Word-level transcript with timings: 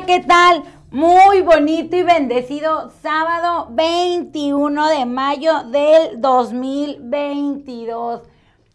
¿Qué 0.00 0.20
tal? 0.20 0.64
Muy 0.90 1.42
bonito 1.42 1.94
y 1.96 2.02
bendecido 2.02 2.90
sábado 3.02 3.68
21 3.72 4.88
de 4.88 5.04
mayo 5.04 5.64
del 5.64 6.18
2022. 6.18 8.22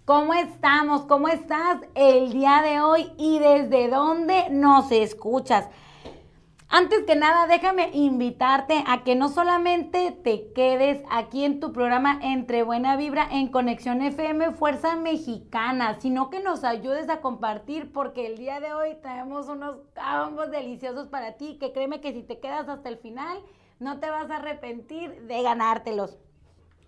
¿Cómo 0.06 0.36
estamos? 0.36 1.06
¿Cómo 1.06 1.28
estás 1.28 1.80
el 1.96 2.34
día 2.34 2.62
de 2.62 2.82
hoy 2.82 3.12
y 3.18 3.40
desde 3.40 3.90
dónde 3.90 4.52
nos 4.52 4.92
escuchas? 4.92 5.66
Antes 6.70 7.06
que 7.06 7.16
nada, 7.16 7.48
déjame 7.48 7.92
invitarte 7.94 8.84
a 8.86 9.06
que 9.06 9.16
no 9.16 9.30
solamente 9.30 10.12
te 10.12 10.52
quedes 10.52 11.02
aquí 11.10 11.46
en 11.46 11.62
tu 11.62 11.72
programa 11.72 12.20
Entre 12.22 12.62
Buena 12.62 12.98
Vibra 12.98 13.26
en 13.32 13.48
Conexión 13.48 14.02
FM 14.02 14.52
Fuerza 14.52 14.98
Mexicana, 14.98 15.98
sino 16.02 16.30
que 16.30 16.42
nos 16.42 16.66
ayudes 16.66 17.08
a 17.08 17.22
compartir 17.22 17.94
porque 17.94 18.28
el 18.28 18.38
día 18.38 18.60
de 18.60 18.74
hoy 18.74 18.98
traemos 19.02 19.48
unos 19.48 19.78
combos 19.96 20.52
deliciosos 20.52 21.08
para 21.08 21.38
ti 21.38 21.58
que 21.58 21.72
créeme 21.72 22.02
que 22.02 22.12
si 22.12 22.22
te 22.22 22.40
quedas 22.40 22.68
hasta 22.68 22.90
el 22.90 22.98
final 22.98 23.40
no 23.80 24.00
te 24.00 24.10
vas 24.10 24.30
a 24.30 24.36
arrepentir 24.36 25.22
de 25.22 25.42
ganártelos. 25.42 26.18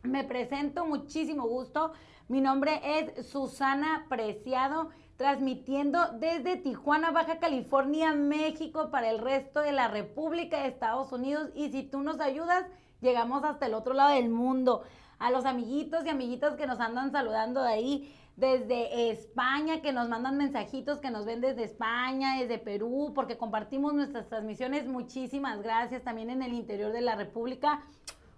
Me 0.04 0.26
presento, 0.26 0.86
muchísimo 0.86 1.48
gusto. 1.48 1.94
Mi 2.28 2.42
nombre 2.42 2.82
es 2.84 3.28
Susana 3.28 4.06
Preciado 4.10 4.90
transmitiendo 5.20 6.14
desde 6.14 6.56
Tijuana, 6.56 7.12
Baja 7.12 7.40
California, 7.40 8.14
México, 8.14 8.90
para 8.90 9.10
el 9.10 9.20
resto 9.20 9.60
de 9.60 9.74
la 9.74 9.90
República 9.90 10.62
de 10.62 10.70
Estados 10.70 11.12
Unidos. 11.12 11.50
Y 11.56 11.70
si 11.72 11.84
tú 11.84 12.00
nos 12.00 12.22
ayudas, 12.22 12.66
llegamos 13.02 13.44
hasta 13.44 13.66
el 13.66 13.74
otro 13.74 13.94
lado 13.94 14.12
del 14.16 14.30
mundo. 14.30 14.84
A 15.18 15.30
los 15.30 15.44
amiguitos 15.44 16.06
y 16.06 16.10
amiguitas 16.10 16.56
que 16.56 16.66
nos 16.66 16.80
andan 16.80 17.12
saludando 17.12 17.62
de 17.62 17.68
ahí, 17.68 18.16
desde 18.38 19.12
España, 19.12 19.82
que 19.82 19.92
nos 19.92 20.08
mandan 20.08 20.38
mensajitos, 20.38 21.00
que 21.00 21.12
nos 21.12 21.26
ven 21.26 21.42
desde 21.42 21.66
España, 21.66 22.40
desde 22.40 22.58
Perú, 22.58 23.12
porque 23.14 23.38
compartimos 23.38 23.94
nuestras 23.94 24.30
transmisiones. 24.30 24.88
Muchísimas 24.88 25.62
gracias 25.62 26.02
también 26.02 26.30
en 26.30 26.44
el 26.44 26.54
interior 26.54 26.94
de 26.94 27.02
la 27.02 27.18
República. 27.18 27.84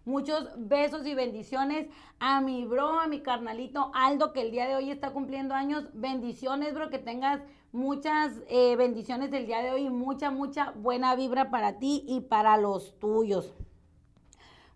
Muchos 0.03 0.49
besos 0.57 1.05
y 1.05 1.13
bendiciones 1.13 1.87
a 2.19 2.41
mi 2.41 2.65
bro, 2.65 2.99
a 2.99 3.07
mi 3.07 3.21
carnalito 3.21 3.91
Aldo, 3.93 4.33
que 4.33 4.41
el 4.41 4.51
día 4.51 4.67
de 4.67 4.75
hoy 4.75 4.89
está 4.89 5.11
cumpliendo 5.11 5.53
años. 5.53 5.85
Bendiciones, 5.93 6.73
bro, 6.73 6.89
que 6.89 6.97
tengas 6.97 7.41
muchas 7.71 8.33
eh, 8.49 8.75
bendiciones 8.75 9.29
del 9.29 9.45
día 9.45 9.61
de 9.61 9.69
hoy 9.71 9.85
y 9.85 9.89
mucha, 9.91 10.31
mucha 10.31 10.71
buena 10.71 11.15
vibra 11.15 11.51
para 11.51 11.77
ti 11.77 12.03
y 12.07 12.21
para 12.21 12.57
los 12.57 12.97
tuyos. 12.97 13.53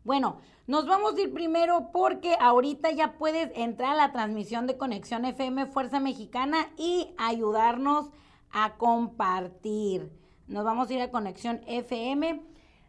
Bueno, 0.04 0.38
nos 0.68 0.86
vamos 0.86 1.16
a 1.16 1.22
ir 1.22 1.34
primero 1.34 1.90
porque 1.92 2.38
ahorita 2.40 2.92
ya 2.92 3.18
puedes 3.18 3.52
entrar 3.56 3.94
a 3.94 3.96
la 3.96 4.12
transmisión 4.12 4.68
de 4.68 4.78
Conexión 4.78 5.26
FM 5.26 5.66
Fuerza 5.66 6.00
Mexicana 6.00 6.70
y 6.78 7.16
ayudarnos 7.18 8.12
a 8.52 8.76
compartir. 8.78 10.12
Nos 10.48 10.64
vamos 10.64 10.90
a 10.90 10.94
ir 10.94 11.02
a 11.02 11.10
Conexión 11.10 11.62
FM. 11.66 12.44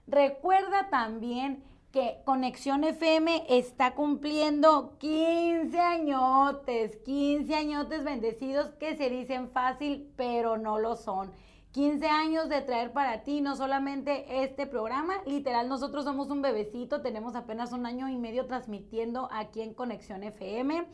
Recuerda 0.06 0.90
también 0.90 1.64
que 1.92 2.20
Conexión 2.24 2.84
FM 2.84 3.46
está 3.48 3.94
cumpliendo 3.94 4.96
15 4.98 5.78
añotes, 5.78 6.96
15 6.98 7.54
añotes 7.54 8.04
bendecidos 8.04 8.70
que 8.74 8.96
se 8.96 9.08
dicen 9.08 9.50
fácil, 9.50 10.12
pero 10.16 10.58
no 10.58 10.78
lo 10.78 10.96
son. 10.96 11.32
15 11.72 12.06
años 12.06 12.48
de 12.48 12.62
traer 12.62 12.92
para 12.92 13.22
ti 13.22 13.42
no 13.42 13.54
solamente 13.54 14.42
este 14.42 14.66
programa, 14.66 15.14
literal 15.26 15.68
nosotros 15.68 16.04
somos 16.04 16.30
un 16.30 16.40
bebecito, 16.40 17.02
tenemos 17.02 17.36
apenas 17.36 17.72
un 17.72 17.84
año 17.84 18.08
y 18.08 18.16
medio 18.16 18.46
transmitiendo 18.46 19.28
aquí 19.30 19.60
en 19.60 19.74
Conexión 19.74 20.22
FM 20.22 20.86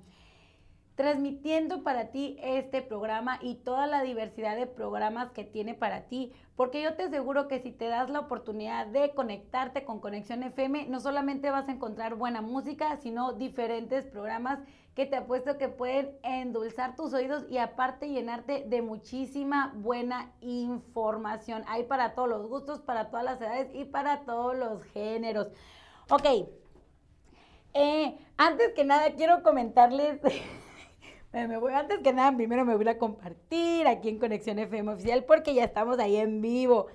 transmitiendo 0.98 1.84
para 1.84 2.10
ti 2.10 2.38
este 2.42 2.82
programa 2.82 3.38
y 3.40 3.54
toda 3.54 3.86
la 3.86 4.02
diversidad 4.02 4.56
de 4.58 4.66
programas 4.66 5.30
que 5.30 5.44
tiene 5.44 5.76
para 5.76 6.08
ti, 6.08 6.34
porque 6.56 6.82
yo 6.82 6.96
te 6.96 7.04
aseguro 7.04 7.48
que 7.48 7.60
si 7.60 7.72
te 7.72 7.88
das 7.88 8.10
la 8.10 8.22
oportunidad 8.22 8.88
de 8.88 9.14
conectarte 9.14 9.86
con 9.86 10.00
Conexión 10.00 10.42
FM, 10.42 10.88
no 10.88 11.00
solamente 11.00 11.52
vas 11.52 11.70
a 11.70 11.74
encontrar 11.74 12.16
buena 12.16 12.42
música, 12.42 12.98
sino 12.98 13.34
diferentes 13.34 14.06
programas 14.06 14.58
que 14.96 15.06
te 15.06 15.18
apuesto 15.18 15.60
que 15.60 15.70
pueden 15.70 16.18
endulzar 16.24 16.96
tus 16.96 17.14
oídos 17.14 17.46
y 17.48 17.60
aparte 17.60 18.10
llenarte 18.10 18.66
de 18.66 18.82
muchísima 18.82 19.74
buena 19.76 20.32
información. 20.42 21.64
Hay 21.68 21.84
para 21.84 22.16
todos 22.16 22.28
los 22.28 22.48
gustos, 22.48 22.80
para 22.80 23.12
todas 23.12 23.24
las 23.24 23.40
edades 23.40 23.70
y 23.76 23.86
para 23.86 24.22
todos 24.22 24.56
los 24.56 24.84
géneros. 24.86 25.50
Ok, 26.10 26.26
eh, 27.76 28.18
antes 28.36 28.74
que 28.74 28.84
nada 28.84 29.14
quiero 29.14 29.44
comentarles... 29.44 30.20
Antes 31.34 32.00
que 32.00 32.14
nada, 32.14 32.36
primero 32.36 32.66
me 32.66 32.76
voy 32.76 32.88
a 32.88 32.98
compartir 32.98 33.88
aquí 33.88 34.10
en 34.10 34.18
Conexión 34.18 34.60
FM 34.60 34.94
Oficial 34.94 35.26
porque 35.26 35.54
ya 35.54 35.64
estamos 35.64 36.00
ahí 36.00 36.16
en 36.16 36.42
vivo. 36.42 36.88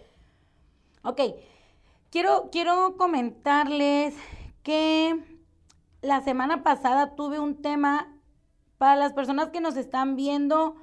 Ok, 1.05 1.21
quiero, 2.11 2.49
quiero 2.51 2.97
comentarles 2.97 4.15
que 4.63 5.23
la 6.01 6.23
semana 6.23 6.63
pasada 6.63 7.15
tuve 7.15 7.39
un 7.41 7.61
tema 7.61 8.17
para 8.79 8.97
las 8.97 9.13
personas 9.13 9.51
que 9.51 9.61
nos 9.61 9.77
están 9.77 10.17
viendo. 10.17 10.77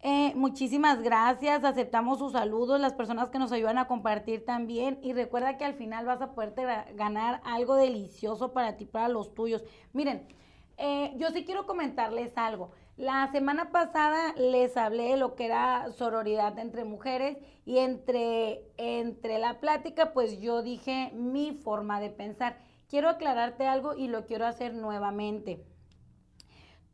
Eh, 0.00 0.32
muchísimas 0.34 1.02
gracias, 1.02 1.64
aceptamos 1.64 2.18
sus 2.18 2.32
saludos, 2.32 2.78
las 2.78 2.92
personas 2.92 3.30
que 3.30 3.38
nos 3.38 3.52
ayudan 3.52 3.78
a 3.78 3.86
compartir 3.86 4.44
también. 4.44 4.98
Y 5.02 5.12
recuerda 5.14 5.56
que 5.56 5.64
al 5.64 5.74
final 5.74 6.04
vas 6.04 6.20
a 6.20 6.34
poderte 6.34 6.64
ganar 6.94 7.40
algo 7.44 7.76
delicioso 7.76 8.52
para 8.52 8.76
ti, 8.76 8.84
para 8.84 9.08
los 9.08 9.32
tuyos. 9.32 9.62
Miren, 9.92 10.26
eh, 10.76 11.12
yo 11.16 11.30
sí 11.30 11.44
quiero 11.44 11.66
comentarles 11.66 12.36
algo. 12.36 12.72
La 12.96 13.30
semana 13.32 13.70
pasada 13.72 14.34
les 14.36 14.76
hablé 14.76 15.10
de 15.10 15.16
lo 15.16 15.34
que 15.34 15.46
era 15.46 15.90
sororidad 15.92 16.58
entre 16.58 16.84
mujeres 16.84 17.38
y 17.64 17.78
entre, 17.78 18.62
entre 18.76 19.38
la 19.38 19.58
plática, 19.58 20.12
pues 20.12 20.40
yo 20.40 20.62
dije 20.62 21.10
mi 21.12 21.52
forma 21.52 22.00
de 22.00 22.10
pensar. 22.10 22.58
Quiero 22.88 23.08
aclararte 23.08 23.66
algo 23.66 23.94
y 23.94 24.06
lo 24.06 24.26
quiero 24.26 24.46
hacer 24.46 24.74
nuevamente. 24.74 25.64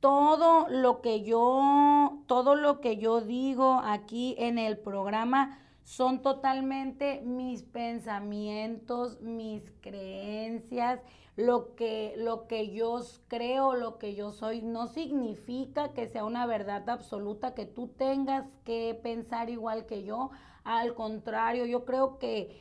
Todo 0.01 0.67
lo 0.71 1.03
que 1.03 1.23
yo, 1.23 2.23
todo 2.27 2.55
lo 2.55 2.81
que 2.81 2.97
yo 2.97 3.21
digo 3.21 3.83
aquí 3.85 4.35
en 4.39 4.59
el 4.59 4.79
programa 4.79 5.59
son 5.91 6.23
totalmente 6.23 7.21
mis 7.23 7.65
pensamientos, 7.65 9.21
mis 9.23 9.73
creencias 9.81 11.01
lo 11.35 11.75
que, 11.75 12.15
lo 12.17 12.47
que 12.47 12.71
yo 12.71 13.01
creo, 13.27 13.75
lo 13.75 13.99
que 13.99 14.15
yo 14.15 14.31
soy, 14.31 14.63
no 14.63 14.87
significa 14.87 15.93
que 15.93 16.07
sea 16.07 16.25
una 16.25 16.47
verdad 16.47 16.89
absoluta, 16.89 17.55
que 17.55 17.67
tú 17.67 17.89
tengas 17.89 18.47
que 18.65 18.97
pensar 19.03 19.51
igual 19.51 19.87
que 19.87 20.05
yo. 20.05 20.31
Al 20.63 20.95
contrario, 20.95 21.67
yo 21.67 21.85
creo 21.85 22.21
que, 22.21 22.57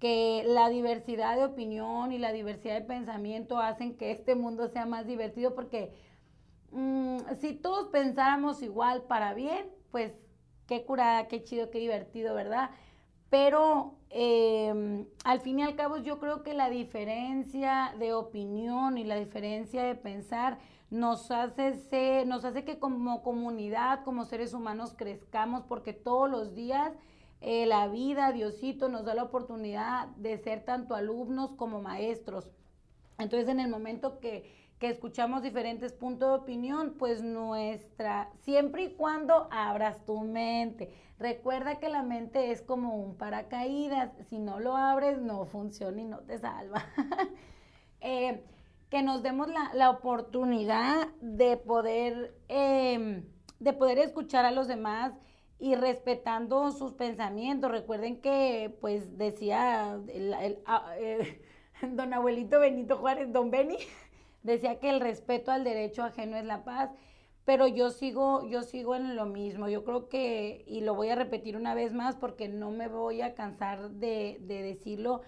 que 0.00 0.42
la 0.44 0.68
diversidad 0.68 1.36
de 1.36 1.44
opinión 1.44 2.10
y 2.10 2.18
la 2.18 2.32
diversidad 2.32 2.74
de 2.74 2.86
pensamiento 2.86 3.60
hacen 3.60 3.96
que 3.96 4.10
este 4.10 4.34
mundo 4.34 4.66
sea 4.66 4.84
más 4.84 5.06
divertido 5.06 5.54
porque 5.54 5.92
mm, 6.72 7.18
si 7.40 7.54
todos 7.54 7.86
pensáramos 7.90 8.62
igual 8.62 9.02
para 9.02 9.32
bien, 9.32 9.70
pues 9.92 10.23
qué 10.66 10.84
curada, 10.84 11.28
qué 11.28 11.42
chido, 11.42 11.70
qué 11.70 11.78
divertido, 11.78 12.34
¿verdad? 12.34 12.70
Pero 13.30 13.96
em, 14.10 15.06
al 15.24 15.40
fin 15.40 15.58
y 15.58 15.62
al 15.62 15.74
cabo 15.76 15.96
yo 15.98 16.20
creo 16.20 16.42
que 16.42 16.54
la 16.54 16.70
diferencia 16.70 17.94
de 17.98 18.14
opinión 18.14 18.98
y 18.98 19.04
la 19.04 19.16
diferencia 19.16 19.82
de 19.82 19.94
pensar 19.94 20.58
nos 20.90 21.30
hace, 21.30 22.24
nos 22.26 22.44
hace 22.44 22.64
que 22.64 22.78
como 22.78 23.22
comunidad, 23.22 24.04
como 24.04 24.24
seres 24.24 24.54
humanos 24.54 24.94
crezcamos 24.96 25.64
porque 25.64 25.92
todos 25.92 26.30
los 26.30 26.54
días 26.54 26.92
eh, 27.40 27.66
la 27.66 27.88
vida, 27.88 28.32
Diosito, 28.32 28.88
nos 28.88 29.04
da 29.04 29.14
la 29.14 29.24
oportunidad 29.24 30.08
de 30.16 30.38
ser 30.38 30.64
tanto 30.64 30.94
alumnos 30.94 31.50
como 31.56 31.82
maestros. 31.82 32.48
Entonces 33.18 33.48
en 33.48 33.60
el 33.60 33.68
momento 33.68 34.18
que 34.18 34.63
escuchamos 34.88 35.42
diferentes 35.42 35.92
puntos 35.92 36.28
de 36.28 36.34
opinión, 36.42 36.94
pues 36.98 37.22
nuestra, 37.22 38.30
siempre 38.44 38.84
y 38.84 38.94
cuando 38.94 39.48
abras 39.50 40.04
tu 40.04 40.20
mente. 40.20 40.90
Recuerda 41.18 41.78
que 41.78 41.88
la 41.88 42.02
mente 42.02 42.50
es 42.50 42.62
como 42.62 42.96
un 42.96 43.16
paracaídas, 43.16 44.10
si 44.28 44.38
no 44.38 44.60
lo 44.60 44.76
abres 44.76 45.20
no 45.20 45.44
funciona 45.46 46.00
y 46.00 46.04
no 46.06 46.20
te 46.20 46.38
salva. 46.38 46.84
Eh, 48.06 48.44
que 48.90 49.02
nos 49.02 49.22
demos 49.22 49.48
la, 49.72 49.88
oportunidad 49.88 51.08
de 51.22 51.56
poder, 51.56 52.36
em, 52.48 53.24
de 53.58 53.72
poder 53.72 53.98
escuchar 53.98 54.44
a 54.44 54.50
los 54.50 54.68
demás 54.68 55.14
y 55.58 55.74
respetando 55.74 56.70
sus 56.70 56.92
pensamientos. 56.92 57.70
Recuerden 57.70 58.20
que, 58.20 58.76
pues, 58.82 59.16
decía 59.16 59.98
ah, 60.66 60.94
eh, 60.98 61.42
don 61.92 62.12
abuelito 62.12 62.60
Benito 62.60 62.98
Juárez, 62.98 63.32
don 63.32 63.50
Beni, 63.50 63.78
decía 64.44 64.78
que 64.78 64.90
el 64.90 65.00
respeto 65.00 65.50
al 65.50 65.64
derecho 65.64 66.04
ajeno 66.04 66.36
es 66.36 66.44
la 66.44 66.62
paz, 66.62 66.90
pero 67.44 67.66
yo 67.66 67.90
sigo, 67.90 68.46
yo 68.48 68.62
sigo 68.62 68.94
en 68.94 69.16
lo 69.16 69.26
mismo. 69.26 69.68
Yo 69.68 69.84
creo 69.84 70.08
que, 70.08 70.64
y 70.68 70.82
lo 70.82 70.94
voy 70.94 71.08
a 71.08 71.16
repetir 71.16 71.56
una 71.56 71.74
vez 71.74 71.92
más 71.92 72.14
porque 72.14 72.48
no 72.48 72.70
me 72.70 72.86
voy 72.86 73.20
a 73.20 73.34
cansar 73.34 73.90
de, 73.90 74.38
de 74.42 74.62
decirlo, 74.62 75.22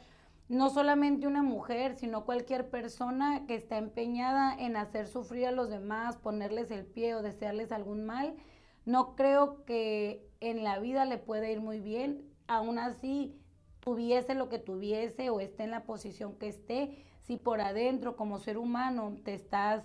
no 0.49 0.71
solamente 0.71 1.27
una 1.27 1.43
mujer, 1.43 1.97
sino 1.97 2.25
cualquier 2.25 2.71
persona 2.71 3.45
que 3.47 3.57
está 3.57 3.79
empeñada 3.79 4.55
en 4.57 4.77
hacer 4.77 5.09
sufrir 5.09 5.47
a 5.47 5.51
los 5.51 5.69
demás, 5.69 6.17
ponerles 6.17 6.71
el 6.71 6.87
pie 6.87 7.17
o 7.17 7.23
desearles 7.23 7.73
algún 7.73 8.07
mal, 8.07 8.37
no 8.85 9.17
creo 9.17 9.65
que 9.65 10.31
en 10.41 10.63
la 10.63 10.79
vida 10.79 11.05
le 11.05 11.19
pueda 11.19 11.51
ir 11.51 11.61
muy 11.61 11.81
bien. 11.81 12.23
Aún 12.47 12.79
así, 12.79 13.37
tuviese 13.81 14.35
lo 14.35 14.49
que 14.49 14.59
tuviese 14.59 15.31
o 15.31 15.41
esté 15.41 15.65
en 15.65 15.73
la 15.73 15.85
posición 15.85 16.35
que 16.35 16.49
esté, 16.49 17.05
si 17.27 17.37
por 17.37 17.61
adentro 17.61 18.17
como 18.17 18.39
ser 18.39 18.57
humano 18.57 19.17
te 19.25 19.35
estás, 19.35 19.85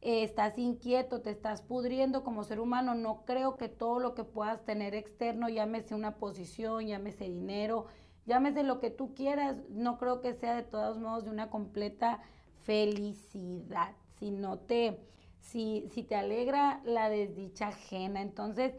eh, 0.00 0.24
estás 0.24 0.58
inquieto, 0.58 1.20
te 1.20 1.30
estás 1.30 1.62
pudriendo 1.62 2.24
como 2.24 2.42
ser 2.42 2.58
humano, 2.58 2.94
no 2.94 3.24
creo 3.24 3.56
que 3.56 3.68
todo 3.68 4.00
lo 4.00 4.14
que 4.14 4.24
puedas 4.24 4.64
tener 4.64 4.94
externo, 4.94 5.48
llámese 5.48 5.94
una 5.94 6.16
posición, 6.16 6.86
llámese 6.86 7.24
dinero, 7.24 7.86
llámese 8.26 8.64
lo 8.64 8.80
que 8.80 8.90
tú 8.90 9.14
quieras, 9.14 9.56
no 9.68 9.98
creo 9.98 10.20
que 10.20 10.34
sea 10.34 10.56
de 10.56 10.64
todos 10.64 10.98
modos 10.98 11.24
de 11.24 11.30
una 11.30 11.48
completa 11.48 12.20
felicidad, 12.64 13.94
si 14.18 14.32
no 14.32 14.58
te, 14.58 15.00
si, 15.38 15.88
si 15.94 16.02
te 16.02 16.16
alegra 16.16 16.80
la 16.84 17.08
desdicha 17.08 17.68
ajena. 17.68 18.20
Entonces, 18.20 18.74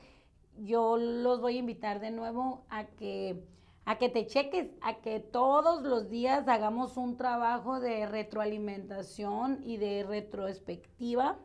yo 0.58 0.98
los 0.98 1.40
voy 1.40 1.56
a 1.56 1.60
invitar 1.60 2.02
de 2.02 2.12
nuevo 2.12 2.66
a 2.70 2.86
que 2.86 3.42
a 3.92 3.98
que 3.98 4.08
te 4.08 4.26
cheques, 4.26 4.70
a 4.82 5.02
que 5.02 5.20
todos 5.20 5.84
los 5.84 6.10
días 6.10 6.48
hagamos 6.48 6.96
un 6.96 7.18
trabajo 7.18 7.82
de 7.82 8.06
retroalimentación 8.06 9.60
y 9.66 9.76
de 9.76 10.06
retrospectiva 10.08 11.38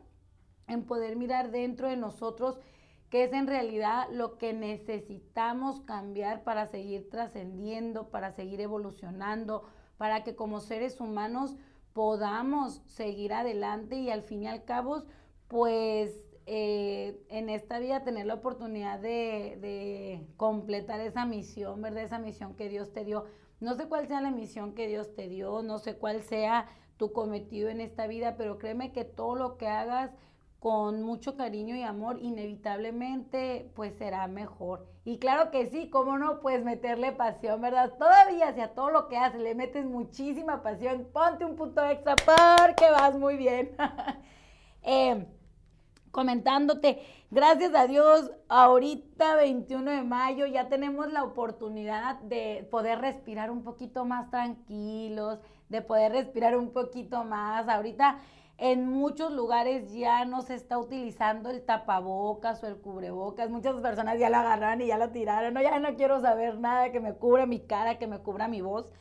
en 0.65 0.85
poder 0.85 1.17
mirar 1.17 1.51
dentro 1.51 1.89
de 1.89 1.97
nosotros 1.97 2.57
que 3.09 3.25
es 3.25 3.33
en 3.33 3.47
realidad 3.47 4.07
lo 4.13 4.37
que 4.37 4.53
necesitamos 4.53 5.81
cambiar 5.81 6.45
para 6.45 6.67
seguir 6.67 7.09
trascendiendo, 7.09 8.11
para 8.11 8.31
seguir 8.31 8.61
evolucionando, 8.61 9.65
para 9.97 10.23
que 10.23 10.37
como 10.37 10.61
seres 10.61 11.01
humanos 11.01 11.57
podamos 11.91 12.81
seguir 12.85 13.33
adelante 13.33 13.97
y 13.97 14.09
al 14.09 14.23
fin 14.23 14.43
y 14.43 14.47
al 14.47 14.63
cabo, 14.63 15.03
pues 15.49 16.26
eh, 16.49 17.25
en 17.27 17.49
esta 17.49 17.77
vida 17.77 18.05
tener 18.05 18.25
la 18.25 18.35
oportunidad 18.35 19.01
de, 19.01 20.25
completar 20.37 21.01
esa 21.01 21.25
misión, 21.25 21.81
¿verdad? 21.81 22.03
Esa 22.03 22.19
misión 22.19 22.55
que 22.55 22.69
Dios 22.69 22.93
te 22.93 23.03
dio. 23.03 23.25
No 23.59 23.75
sé 23.75 23.89
cuál 23.89 24.07
sea 24.07 24.21
la 24.21 24.31
misión 24.31 24.73
que 24.73 24.87
Dios 24.87 25.13
te 25.13 25.27
dio, 25.27 25.61
no 25.61 25.77
sé 25.77 25.97
cuál 25.97 26.21
sea 26.21 26.69
tu 26.95 27.11
cometido 27.11 27.67
en 27.67 27.81
esta 27.81 28.07
vida, 28.07 28.37
pero 28.37 28.59
créeme 28.59 28.93
que 28.93 29.03
todo 29.03 29.35
lo 29.35 29.57
que 29.57 29.67
hagas 29.67 30.15
con 30.59 31.03
mucho 31.03 31.35
cariño 31.35 31.75
y 31.75 31.83
amor, 31.83 32.17
inevitablemente 32.21 33.69
pues 33.75 33.93
será 33.95 34.27
mejor. 34.27 34.87
Y 35.03 35.19
claro 35.19 35.51
que 35.51 35.67
sí, 35.67 35.89
cómo 35.89 36.17
no, 36.17 36.39
pues 36.39 36.63
meterle 36.63 37.11
pasión, 37.11 37.59
¿verdad? 37.59 37.91
Todavía 37.99 38.53
si 38.53 38.61
a 38.61 38.73
todo 38.73 38.89
lo 38.89 39.09
que 39.09 39.17
haces 39.17 39.41
le 39.41 39.53
metes 39.53 39.85
muchísima 39.85 40.63
pasión, 40.63 41.09
ponte 41.11 41.43
un 41.43 41.57
punto 41.57 41.83
extra 41.83 42.15
porque 42.15 42.89
vas 42.89 43.17
muy 43.17 43.35
bien. 43.35 43.75
eh, 44.83 45.27
comentándote, 46.11 46.99
gracias 47.31 47.73
a 47.75 47.87
Dios, 47.87 48.31
ahorita 48.49 49.35
21 49.35 49.91
de 49.91 50.03
mayo 50.03 50.45
ya 50.45 50.69
tenemos 50.69 51.11
la 51.11 51.23
oportunidad 51.23 52.19
de 52.21 52.67
poder 52.71 52.99
respirar 52.99 53.51
un 53.51 53.63
poquito 53.63 54.05
más 54.05 54.29
tranquilos, 54.29 55.39
de 55.69 55.81
poder 55.81 56.11
respirar 56.11 56.57
un 56.57 56.71
poquito 56.71 57.23
más. 57.23 57.67
Ahorita 57.67 58.19
en 58.57 58.89
muchos 58.89 59.31
lugares 59.31 59.93
ya 59.93 60.25
no 60.25 60.41
se 60.41 60.55
está 60.55 60.79
utilizando 60.79 61.49
el 61.51 61.63
tapabocas 61.63 62.63
o 62.63 62.67
el 62.67 62.77
cubrebocas. 62.77 63.49
Muchas 63.49 63.79
personas 63.81 64.19
ya 64.19 64.29
lo 64.29 64.37
agarraron 64.37 64.81
y 64.81 64.87
ya 64.87 64.97
lo 64.97 65.11
tiraron. 65.11 65.53
No, 65.53 65.61
ya 65.61 65.79
no 65.79 65.95
quiero 65.95 66.19
saber 66.21 66.59
nada 66.59 66.91
que 66.91 66.99
me 66.99 67.13
cubra 67.13 67.45
mi 67.45 67.59
cara, 67.59 67.99
que 67.99 68.07
me 68.07 68.19
cubra 68.19 68.47
mi 68.47 68.61
voz. 68.61 68.91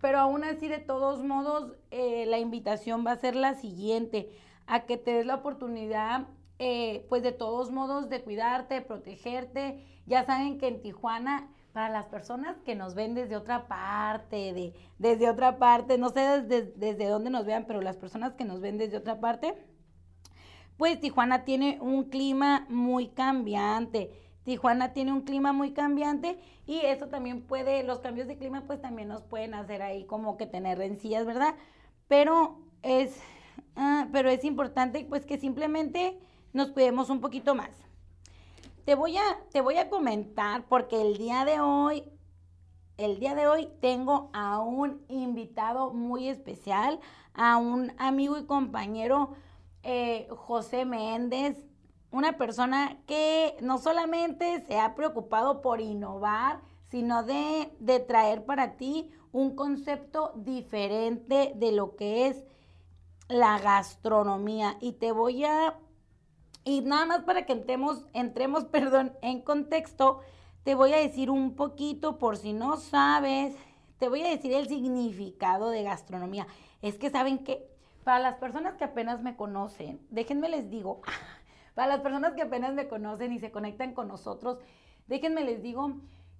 Pero 0.00 0.18
aún 0.20 0.44
así, 0.44 0.68
de 0.68 0.78
todos 0.78 1.24
modos, 1.24 1.76
eh, 1.90 2.24
la 2.26 2.38
invitación 2.38 3.04
va 3.04 3.12
a 3.12 3.16
ser 3.16 3.34
la 3.34 3.54
siguiente, 3.54 4.30
a 4.70 4.86
que 4.86 4.96
te 4.96 5.12
des 5.12 5.26
la 5.26 5.34
oportunidad, 5.34 6.28
eh, 6.60 7.04
pues 7.08 7.24
de 7.24 7.32
todos 7.32 7.72
modos, 7.72 8.08
de 8.08 8.22
cuidarte, 8.22 8.80
protegerte. 8.80 9.84
Ya 10.06 10.24
saben 10.24 10.58
que 10.58 10.68
en 10.68 10.80
Tijuana 10.80 11.50
para 11.72 11.88
las 11.88 12.06
personas 12.06 12.56
que 12.64 12.76
nos 12.76 12.94
ven 12.94 13.14
desde 13.14 13.36
otra 13.36 13.66
parte, 13.66 14.52
de, 14.52 14.74
desde 14.98 15.28
otra 15.28 15.58
parte, 15.58 15.98
no 15.98 16.10
sé 16.10 16.20
desde, 16.20 16.72
desde 16.76 17.08
dónde 17.08 17.30
nos 17.30 17.46
vean, 17.46 17.64
pero 17.66 17.80
las 17.80 17.96
personas 17.96 18.36
que 18.36 18.44
nos 18.44 18.60
ven 18.60 18.78
desde 18.78 18.96
otra 18.96 19.18
parte, 19.18 19.54
pues 20.76 21.00
Tijuana 21.00 21.44
tiene 21.44 21.78
un 21.80 22.04
clima 22.04 22.64
muy 22.68 23.08
cambiante. 23.08 24.12
Tijuana 24.44 24.92
tiene 24.92 25.12
un 25.12 25.22
clima 25.22 25.52
muy 25.52 25.72
cambiante 25.72 26.38
y 26.64 26.78
eso 26.78 27.08
también 27.08 27.42
puede, 27.42 27.82
los 27.82 27.98
cambios 27.98 28.28
de 28.28 28.38
clima 28.38 28.62
pues 28.68 28.80
también 28.80 29.08
nos 29.08 29.22
pueden 29.22 29.54
hacer 29.54 29.82
ahí 29.82 30.04
como 30.04 30.36
que 30.36 30.46
tener 30.46 30.78
rencillas, 30.78 31.26
¿verdad? 31.26 31.56
Pero 32.06 32.60
es, 32.82 33.20
ah, 33.76 34.08
pero 34.12 34.30
es 34.30 34.44
importante 34.44 35.06
pues 35.08 35.26
que 35.26 35.38
simplemente 35.38 36.18
nos 36.52 36.70
cuidemos 36.70 37.10
un 37.10 37.20
poquito 37.20 37.54
más. 37.54 37.70
Te 38.84 38.94
voy 38.94 39.16
a, 39.16 39.22
te 39.52 39.60
voy 39.60 39.76
a 39.76 39.88
comentar 39.88 40.64
porque 40.66 41.00
el 41.00 41.16
día 41.16 41.44
de 41.44 41.60
hoy, 41.60 42.04
el 42.96 43.20
día 43.20 43.34
de 43.34 43.46
hoy 43.46 43.68
tengo 43.80 44.30
a 44.32 44.58
un 44.60 45.02
invitado 45.08 45.92
muy 45.92 46.28
especial, 46.28 46.98
a 47.34 47.56
un 47.56 47.92
amigo 47.98 48.36
y 48.36 48.46
compañero, 48.46 49.34
eh, 49.82 50.26
José 50.30 50.84
Méndez, 50.84 51.56
una 52.10 52.36
persona 52.36 52.98
que 53.06 53.56
no 53.60 53.78
solamente 53.78 54.64
se 54.66 54.78
ha 54.80 54.94
preocupado 54.94 55.62
por 55.62 55.80
innovar, 55.80 56.60
sino 56.90 57.22
de, 57.22 57.72
de 57.78 58.00
traer 58.00 58.44
para 58.44 58.76
ti 58.76 59.10
un 59.32 59.54
concepto 59.54 60.32
diferente 60.36 61.52
de 61.54 61.72
lo 61.72 61.94
que 61.94 62.26
es 62.26 62.44
la 63.30 63.58
gastronomía. 63.58 64.76
Y 64.80 64.92
te 64.92 65.12
voy 65.12 65.44
a 65.44 65.74
y 66.64 66.82
nada 66.82 67.06
más 67.06 67.22
para 67.22 67.46
que 67.46 67.52
entremos, 67.52 68.06
entremos, 68.12 68.64
perdón, 68.66 69.12
en 69.22 69.40
contexto, 69.42 70.20
te 70.64 70.74
voy 70.74 70.92
a 70.92 70.98
decir 70.98 71.30
un 71.30 71.56
poquito, 71.56 72.18
por 72.18 72.36
si 72.36 72.52
no 72.52 72.76
sabes, 72.76 73.56
te 73.98 74.08
voy 74.08 74.22
a 74.22 74.28
decir 74.28 74.52
el 74.52 74.68
significado 74.68 75.70
de 75.70 75.82
gastronomía. 75.82 76.46
Es 76.82 76.96
que 76.96 77.10
saben 77.10 77.38
que 77.38 77.68
para 78.04 78.18
las 78.18 78.36
personas 78.36 78.74
que 78.74 78.84
apenas 78.84 79.22
me 79.22 79.36
conocen, 79.36 80.00
déjenme 80.10 80.48
les 80.48 80.70
digo, 80.70 81.00
para 81.74 81.88
las 81.88 82.00
personas 82.00 82.34
que 82.34 82.42
apenas 82.42 82.74
me 82.74 82.88
conocen 82.88 83.32
y 83.32 83.38
se 83.38 83.50
conectan 83.50 83.94
con 83.94 84.08
nosotros, 84.08 84.58
déjenme 85.06 85.44
les 85.44 85.62
digo 85.62 85.94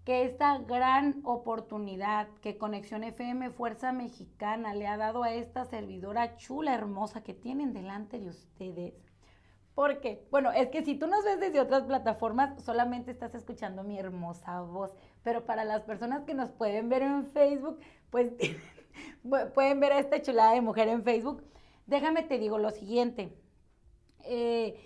que 0.05 0.25
esta 0.25 0.59
gran 0.59 1.21
oportunidad 1.25 2.29
que 2.41 2.59
Conexión 2.59 3.05
FM 3.05 3.51
Fuerza 3.51 3.93
Mexicana 3.93 4.75
le 4.75 4.87
ha 4.87 4.97
dado 4.97 5.23
a 5.23 5.33
esta 5.33 5.65
servidora 5.65 6.37
chula, 6.37 6.75
hermosa 6.75 7.23
que 7.23 7.35
tienen 7.35 7.73
delante 7.73 8.19
de 8.19 8.29
ustedes, 8.29 8.95
porque, 9.75 10.27
bueno, 10.31 10.53
es 10.53 10.69
que 10.69 10.83
si 10.83 10.95
tú 10.97 11.07
nos 11.07 11.25
ves 11.25 11.41
desde 11.41 11.61
otras 11.61 11.85
plataformas, 11.85 12.63
solamente 12.63 13.11
estás 13.11 13.35
escuchando 13.35 13.83
mi 13.83 13.99
hermosa 13.99 14.61
voz. 14.61 14.93
Pero 15.23 15.47
para 15.47 15.65
las 15.65 15.83
personas 15.83 16.25
que 16.25 16.35
nos 16.35 16.51
pueden 16.51 16.91
ver 16.91 17.01
en 17.01 17.25
Facebook, 17.27 17.81
pues 18.11 18.33
pueden 19.55 19.81
ver 19.81 19.93
a 19.93 19.99
esta 19.99 20.21
chulada 20.21 20.53
de 20.53 20.61
mujer 20.61 20.89
en 20.89 21.03
Facebook. 21.03 21.45
Déjame 21.87 22.23
te 22.25 22.39
digo 22.39 22.59
lo 22.59 22.71
siguiente. 22.73 23.35
Eh, 24.25 24.79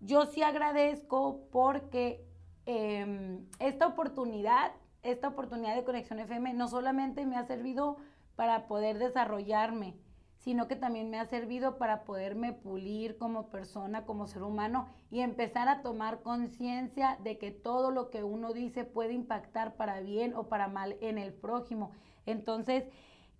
yo 0.00 0.26
sí 0.26 0.42
agradezco 0.42 1.46
porque 1.52 2.26
em, 2.66 3.46
esta 3.58 3.86
oportunidad, 3.86 4.72
esta 5.02 5.28
oportunidad 5.28 5.74
de 5.74 5.84
Conexión 5.84 6.18
FM, 6.18 6.54
no 6.54 6.68
solamente 6.68 7.26
me 7.26 7.36
ha 7.36 7.44
servido 7.44 7.96
para 8.36 8.66
poder 8.66 8.98
desarrollarme, 8.98 9.96
sino 10.40 10.68
que 10.68 10.76
también 10.76 11.10
me 11.10 11.18
ha 11.18 11.26
servido 11.26 11.76
para 11.76 12.04
poderme 12.04 12.54
pulir 12.54 13.18
como 13.18 13.50
persona, 13.50 14.06
como 14.06 14.26
ser 14.26 14.42
humano 14.42 14.88
y 15.10 15.20
empezar 15.20 15.68
a 15.68 15.82
tomar 15.82 16.22
conciencia 16.22 17.18
de 17.22 17.36
que 17.36 17.50
todo 17.50 17.90
lo 17.90 18.10
que 18.10 18.24
uno 18.24 18.54
dice 18.54 18.84
puede 18.84 19.12
impactar 19.12 19.76
para 19.76 20.00
bien 20.00 20.34
o 20.34 20.48
para 20.48 20.68
mal 20.68 20.96
en 21.02 21.18
el 21.18 21.34
prójimo. 21.34 21.92
Entonces, 22.24 22.84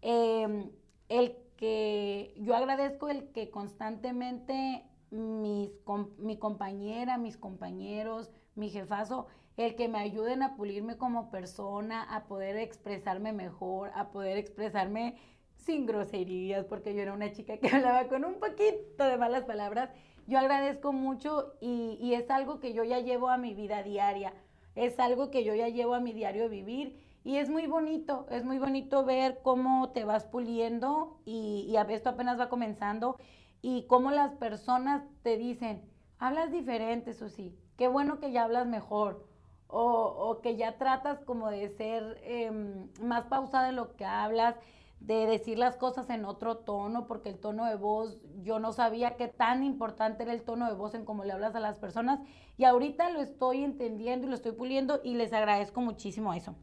em, 0.02 0.70
el 1.08 1.36
que 1.56 2.34
yo 2.38 2.54
agradezco 2.54 3.08
el 3.08 3.32
que 3.32 3.50
constantemente 3.50 4.84
mis, 5.10 5.70
mi 6.18 6.38
compañera, 6.38 7.18
mis 7.18 7.36
compañeros, 7.36 8.30
mi 8.60 8.70
jefazo, 8.70 9.26
el 9.56 9.74
que 9.74 9.88
me 9.88 9.98
ayuden 9.98 10.42
a 10.42 10.54
pulirme 10.54 10.96
como 10.96 11.30
persona, 11.30 12.02
a 12.14 12.24
poder 12.24 12.56
expresarme 12.56 13.32
mejor, 13.32 13.90
a 13.94 14.10
poder 14.10 14.38
expresarme 14.38 15.16
sin 15.56 15.86
groserías, 15.86 16.64
porque 16.66 16.94
yo 16.94 17.02
era 17.02 17.12
una 17.12 17.32
chica 17.32 17.56
que 17.56 17.68
hablaba 17.74 18.06
con 18.08 18.24
un 18.24 18.34
poquito 18.38 19.04
de 19.04 19.16
malas 19.16 19.44
palabras. 19.44 19.90
Yo 20.26 20.38
agradezco 20.38 20.92
mucho 20.92 21.54
y, 21.60 22.12
es 22.14 22.30
algo 22.30 22.60
que 22.60 22.72
yo 22.72 22.84
ya 22.84 23.00
llevo 23.00 23.28
a 23.30 23.38
mi 23.38 23.54
vida 23.54 23.82
diaria, 23.82 24.32
es 24.76 25.00
algo 25.00 25.30
que 25.30 25.42
yo 25.42 25.54
ya 25.54 25.68
llevo 25.68 25.94
a 25.94 26.00
mi 26.00 26.12
diario 26.12 26.48
vivir 26.48 26.96
y 27.24 27.36
es 27.36 27.50
muy 27.50 27.66
bonito, 27.66 28.26
es 28.30 28.44
muy 28.44 28.58
bonito 28.58 29.04
ver 29.04 29.40
cómo 29.42 29.90
te 29.90 30.04
vas 30.04 30.24
puliendo 30.24 31.20
y, 31.24 31.66
y 31.68 31.92
esto 31.92 32.10
apenas 32.10 32.38
va 32.38 32.48
comenzando 32.48 33.16
y 33.60 33.86
cómo 33.88 34.10
las 34.10 34.32
personas 34.34 35.02
te 35.22 35.36
dicen, 35.36 35.82
hablas 36.18 36.52
diferente, 36.52 37.12
Susi. 37.12 37.58
Qué 37.80 37.88
bueno 37.88 38.20
que 38.20 38.30
ya 38.30 38.44
hablas 38.44 38.66
mejor. 38.66 39.24
O, 39.66 40.40
que 40.42 40.56
ya 40.56 40.76
tratas 40.76 41.18
como 41.20 41.50
de 41.50 41.70
ser 41.70 42.20
em, 42.24 42.90
más 43.00 43.24
pausada 43.24 43.70
en 43.70 43.76
lo 43.76 43.96
que 43.96 44.04
hablas, 44.04 44.54
de 44.98 45.24
decir 45.24 45.58
las 45.58 45.78
cosas 45.78 46.10
en 46.10 46.26
otro 46.26 46.58
tono, 46.58 47.06
porque 47.06 47.30
el 47.30 47.38
tono 47.38 47.64
de 47.64 47.76
voz, 47.76 48.18
yo 48.42 48.58
no 48.58 48.74
sabía 48.74 49.16
qué 49.16 49.28
tan 49.28 49.64
importante 49.64 50.24
era 50.24 50.34
el 50.34 50.42
tono 50.42 50.66
de 50.66 50.74
voz 50.74 50.94
en 50.94 51.06
cómo 51.06 51.24
le 51.24 51.32
hablas 51.32 51.54
a 51.54 51.60
las 51.60 51.78
personas. 51.78 52.20
Y 52.58 52.64
ahorita 52.64 53.08
lo 53.08 53.22
estoy 53.22 53.64
entendiendo 53.64 54.26
y 54.26 54.28
lo 54.28 54.36
estoy 54.36 54.52
puliendo 54.52 55.00
y 55.02 55.14
les 55.14 55.32
agradezco 55.32 55.80
muchísimo 55.80 56.34
eso. 56.34 56.56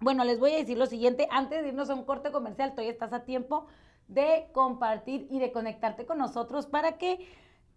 Bueno, 0.00 0.22
les 0.24 0.38
voy 0.38 0.52
a 0.52 0.58
decir 0.58 0.76
lo 0.76 0.84
siguiente, 0.84 1.28
antes 1.30 1.62
de 1.62 1.68
irnos 1.68 1.88
a 1.88 1.94
un 1.94 2.04
corte 2.04 2.30
comercial, 2.30 2.72
todavía 2.72 2.92
estás 2.92 3.14
a 3.14 3.24
tiempo 3.24 3.68
de 4.06 4.50
compartir 4.52 5.28
y 5.30 5.38
de 5.38 5.50
conectarte 5.50 6.04
con 6.04 6.18
nosotros 6.18 6.66
para 6.66 6.98
que, 6.98 7.26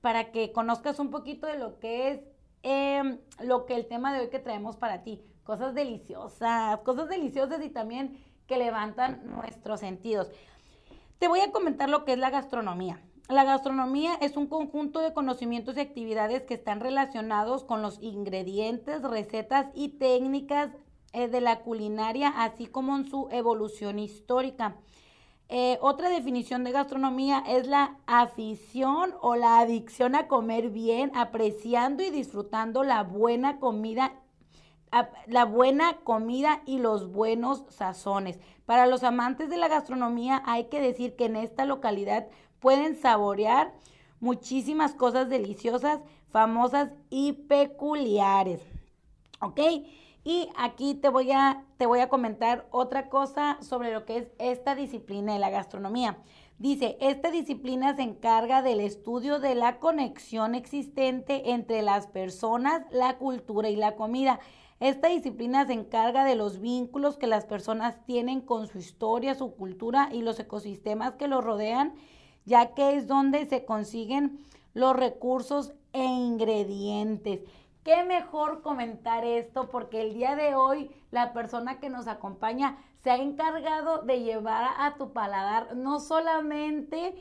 para 0.02 0.34
que 0.34 0.52
conozcas 0.52 1.00
un 1.00 1.10
poquito 1.10 1.48
de 1.48 1.58
lo 1.58 1.80
que 1.80 2.12
es 2.12 2.35
em, 2.66 3.20
lo 3.40 3.68
que 3.68 3.76
el 3.76 3.86
tema 3.86 4.12
de 4.12 4.22
hoy 4.22 4.30
que 4.30 4.40
traemos 4.40 4.76
para 4.76 5.04
ti. 5.04 5.22
Cosas 5.44 5.76
deliciosas, 5.76 6.80
cosas 6.80 7.08
deliciosas 7.08 7.64
y 7.64 7.70
también 7.70 8.18
que 8.48 8.58
levantan 8.58 9.22
nuestros 9.24 9.80
sentidos. 9.80 10.32
Te 11.20 11.28
voy 11.28 11.42
a 11.42 11.52
comentar 11.52 11.90
lo 11.90 12.06
que 12.06 12.14
es 12.14 12.18
la 12.18 12.32
gastronomía. 12.32 13.00
La 13.30 13.44
gastronomía 13.44 14.16
es 14.20 14.36
un 14.36 14.48
conjunto 14.48 15.00
de 15.00 15.14
conocimientos 15.14 15.78
y 15.78 15.82
actividades 15.82 16.44
que 16.44 16.56
están 16.56 16.80
relacionados 16.80 17.64
con 17.64 17.84
los 17.84 18.02
ingredientes, 18.02 19.04
recetas 19.04 19.68
y 19.76 19.90
técnicas 19.90 20.72
eh, 21.14 21.28
de 21.28 21.42
la 21.42 21.60
culinaria, 21.60 22.30
así 22.30 22.66
como 22.66 22.96
en 22.96 23.08
su 23.08 23.30
evolución 23.32 24.00
histórica. 24.00 24.76
Eh, 25.48 25.78
otra 25.82 26.10
definición 26.10 26.64
de 26.64 26.72
gastronomía 26.72 27.44
es 27.48 27.68
la 27.68 27.98
afición 28.08 29.14
o 29.22 29.36
la 29.36 29.60
adicción 29.60 30.16
a 30.16 30.28
comer 30.28 30.70
bien, 30.70 31.12
apreciando 31.16 32.02
y 32.02 32.10
disfrutando 32.10 32.84
la 32.84 33.04
buena 33.04 33.60
comida, 33.60 34.14
la 35.28 35.46
buena 35.46 35.98
comida 36.04 36.62
y 36.66 36.80
los 36.80 37.12
buenos 37.12 37.64
sazones. 37.70 38.40
Para 38.66 38.88
los 38.88 39.04
amantes 39.04 39.50
de 39.50 39.58
la 39.58 39.68
gastronomía 39.68 40.42
hay 40.46 40.66
que 40.66 40.82
decir 40.82 41.16
que 41.16 41.26
en 41.26 41.36
esta 41.36 41.66
localidad 41.66 42.28
pueden 42.60 43.00
saborear 43.00 43.72
muchísimas 44.20 44.96
cosas 44.96 45.30
deliciosas, 45.30 46.00
famosas 46.30 46.92
y 47.12 47.34
peculiares. 47.34 48.62
¿Ok? 49.42 49.60
Y 50.28 50.50
aquí 50.58 50.96
te 50.96 51.10
voy 51.10 51.32
a, 51.32 51.64
te 51.78 51.86
voy 51.86 52.00
a 52.00 52.10
comentar 52.10 52.68
otra 52.72 53.10
cosa 53.10 53.60
sobre 53.62 53.94
lo 53.94 54.06
que 54.06 54.18
es 54.18 54.28
esta 54.40 54.74
disciplina 54.74 55.34
de 55.34 55.40
la 55.40 55.52
gastronomía. 55.52 56.18
Dice, 56.58 56.98
esta 57.00 57.30
disciplina 57.30 57.96
se 57.96 58.02
encarga 58.02 58.64
del 58.64 58.80
estudio 58.80 59.38
de 59.38 59.54
la 59.54 59.78
conexión 59.78 60.56
existente 60.56 61.52
entre 61.52 61.84
las 61.84 62.08
personas, 62.08 62.82
la 62.90 63.20
cultura 63.20 63.70
y 63.70 63.76
la 63.76 63.96
comida. 63.96 64.40
Esta 64.80 65.10
disciplina 65.10 65.68
se 65.68 65.74
encarga 65.74 66.26
de 66.26 66.34
los 66.34 66.60
vínculos 66.60 67.18
que 67.18 67.28
las 67.28 67.46
personas 67.46 68.04
tienen 68.06 68.42
con 68.42 68.66
su 68.66 68.80
historia, 68.80 69.36
su 69.36 69.54
cultura 69.54 70.10
y 70.12 70.24
los 70.24 70.40
ecosistemas 70.40 71.14
que 71.14 71.28
los 71.28 71.44
rodean, 71.44 71.94
ya 72.46 72.74
que 72.74 72.96
es 72.96 73.06
donde 73.06 73.46
se 73.46 73.64
consiguen 73.64 74.40
los 74.74 74.96
recursos 74.96 75.74
e 75.94 76.04
ingredientes 76.04 77.42
qué 77.86 78.04
mejor 78.04 78.64
comentar 78.64 79.24
esto 79.24 79.70
porque 79.70 80.02
el 80.02 80.16
día 80.16 80.36
de 80.36 80.56
hoy 80.56 80.90
la 81.12 81.32
persona 81.34 81.80
que 81.80 81.92
nos 81.92 82.08
acompaña 82.08 82.78
se 83.04 83.12
ha 83.12 83.18
encargado 83.18 84.02
de 84.02 84.24
llevar 84.24 84.72
a 84.80 84.96
tu 84.98 85.14
paladar 85.14 85.78
no 85.78 86.00
solamente 86.00 87.16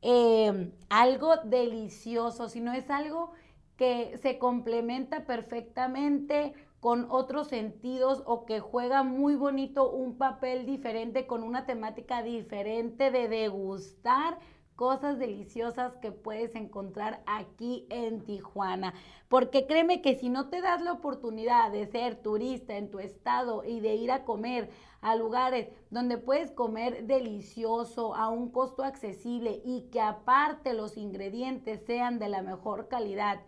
eh, 0.00 0.72
algo 0.88 1.36
delicioso, 1.44 2.48
sino 2.48 2.72
es 2.72 2.88
algo 2.88 3.32
que 3.76 4.18
se 4.22 4.38
complementa 4.38 5.26
perfectamente 5.26 6.54
con 6.80 7.10
otros 7.10 7.48
sentidos 7.48 8.22
o 8.24 8.46
que 8.46 8.58
juega 8.60 9.02
muy 9.02 9.34
bonito 9.34 9.90
un 9.90 10.16
papel 10.16 10.64
diferente 10.64 11.26
con 11.26 11.42
una 11.42 11.66
temática 11.66 12.22
diferente 12.22 13.10
de 13.10 13.28
degustar 13.28 14.38
cosas 14.76 15.18
deliciosas 15.18 15.96
que 15.96 16.12
puedes 16.12 16.54
encontrar 16.54 17.22
aquí 17.26 17.86
en 17.90 18.24
Tijuana. 18.24 18.94
Porque 19.28 19.66
créeme 19.66 20.02
que 20.02 20.14
si 20.14 20.28
no 20.28 20.48
te 20.48 20.60
das 20.60 20.82
la 20.82 20.92
oportunidad 20.92 21.72
de 21.72 21.86
ser 21.86 22.16
turista 22.16 22.76
en 22.76 22.90
tu 22.90 23.00
estado 23.00 23.64
y 23.64 23.80
de 23.80 23.94
ir 23.96 24.12
a 24.12 24.24
comer 24.24 24.70
a 25.00 25.16
lugares 25.16 25.68
donde 25.90 26.18
puedes 26.18 26.50
comer 26.50 27.06
delicioso 27.06 28.14
a 28.14 28.28
un 28.28 28.50
costo 28.50 28.84
accesible 28.84 29.62
y 29.64 29.88
que 29.90 30.00
aparte 30.00 30.74
los 30.74 30.96
ingredientes 30.96 31.80
sean 31.86 32.18
de 32.18 32.28
la 32.28 32.42
mejor 32.42 32.88
calidad 32.88 33.40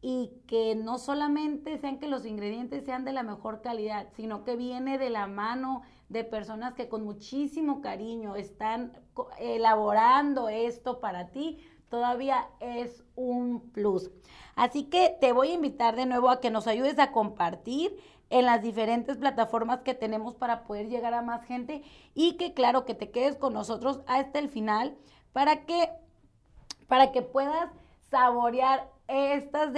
y 0.00 0.30
que 0.46 0.76
no 0.76 0.98
solamente 0.98 1.78
sean 1.78 1.98
que 1.98 2.08
los 2.08 2.24
ingredientes 2.24 2.84
sean 2.84 3.04
de 3.04 3.12
la 3.12 3.22
mejor 3.22 3.62
calidad, 3.62 4.08
sino 4.14 4.44
que 4.44 4.54
viene 4.54 4.98
de 4.98 5.10
la 5.10 5.26
mano 5.26 5.82
de 6.08 6.24
personas 6.24 6.74
que 6.74 6.88
con 6.88 7.04
muchísimo 7.04 7.80
cariño 7.80 8.36
están 8.36 8.92
elaborando 9.38 10.48
esto 10.48 11.00
para 11.00 11.28
ti, 11.28 11.58
todavía 11.88 12.48
es 12.60 13.04
un 13.14 13.70
plus. 13.72 14.10
Así 14.54 14.84
que 14.84 15.16
te 15.20 15.32
voy 15.32 15.50
a 15.50 15.54
invitar 15.54 15.96
de 15.96 16.06
nuevo 16.06 16.30
a 16.30 16.40
que 16.40 16.50
nos 16.50 16.66
ayudes 16.66 16.98
a 16.98 17.12
compartir 17.12 17.96
en 18.30 18.44
las 18.44 18.62
diferentes 18.62 19.16
plataformas 19.16 19.82
que 19.82 19.94
tenemos 19.94 20.34
para 20.34 20.64
poder 20.64 20.88
llegar 20.88 21.14
a 21.14 21.22
más 21.22 21.44
gente 21.44 21.82
y 22.14 22.36
que 22.36 22.52
claro 22.52 22.84
que 22.84 22.94
te 22.94 23.10
quedes 23.10 23.36
con 23.36 23.54
nosotros 23.54 24.00
hasta 24.06 24.38
el 24.38 24.48
final 24.48 24.96
para 25.32 25.64
que 25.64 25.90
para 26.88 27.12
que 27.12 27.22
puedas 27.22 27.70
saborear 28.10 28.90
estas 29.08 29.70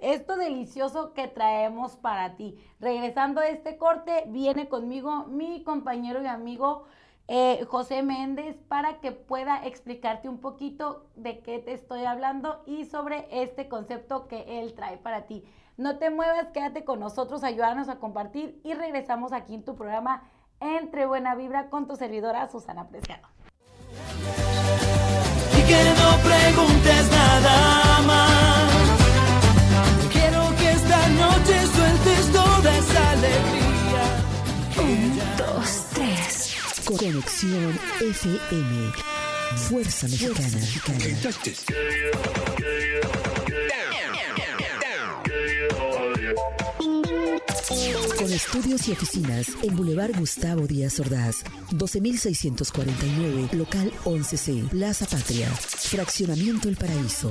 esto 0.00 0.36
delicioso 0.36 1.12
que 1.12 1.28
traemos 1.28 1.96
para 1.96 2.36
ti. 2.36 2.56
Regresando 2.80 3.40
a 3.40 3.48
este 3.48 3.76
corte, 3.76 4.24
viene 4.28 4.68
conmigo 4.68 5.26
mi 5.26 5.62
compañero 5.62 6.22
y 6.22 6.26
amigo 6.26 6.86
eh, 7.28 7.66
José 7.68 8.02
Méndez 8.02 8.56
para 8.68 9.00
que 9.00 9.12
pueda 9.12 9.66
explicarte 9.66 10.30
un 10.30 10.38
poquito 10.38 11.06
de 11.14 11.40
qué 11.40 11.58
te 11.58 11.74
estoy 11.74 12.06
hablando 12.06 12.62
y 12.64 12.86
sobre 12.86 13.28
este 13.30 13.68
concepto 13.68 14.26
que 14.26 14.60
él 14.60 14.72
trae 14.72 14.96
para 14.96 15.26
ti. 15.26 15.44
No 15.76 15.98
te 15.98 16.08
muevas, 16.08 16.48
quédate 16.48 16.84
con 16.84 16.98
nosotros, 16.98 17.44
ayúdanos 17.44 17.90
a 17.90 17.98
compartir 18.00 18.60
y 18.64 18.72
regresamos 18.72 19.32
aquí 19.32 19.54
en 19.54 19.64
tu 19.64 19.76
programa 19.76 20.22
Entre 20.60 21.06
Buena 21.06 21.34
Vibra 21.34 21.68
con 21.68 21.86
tu 21.86 21.96
servidora 21.96 22.48
Susana 22.48 22.88
Preciado. 22.88 23.28
Y 25.56 25.66
que 25.66 25.84
no 25.84 26.16
preguntes 26.26 27.10
nada 27.10 28.02
más. 28.06 28.27
Noche 31.38 31.66
sueltes 31.74 32.32
toda 32.32 32.78
esa 32.78 33.10
alegría. 33.10 34.04
Un, 34.78 35.18
dos, 35.36 35.84
tres. 35.94 36.56
Conexión 36.84 37.78
FM. 38.00 38.92
Fuerza 39.68 40.08
Mexicana. 40.08 40.58
Con 48.18 48.32
estudios 48.32 48.88
y 48.88 48.92
oficinas 48.92 49.48
en 49.62 49.76
Boulevard 49.76 50.18
Gustavo 50.18 50.66
Díaz 50.66 50.98
Ordaz, 51.00 51.36
12649, 51.70 53.48
local 53.52 53.92
11C, 54.04 54.68
Plaza 54.68 55.06
Patria, 55.06 55.48
Fraccionamiento 55.50 56.68
El 56.68 56.76
Paraíso. 56.76 57.30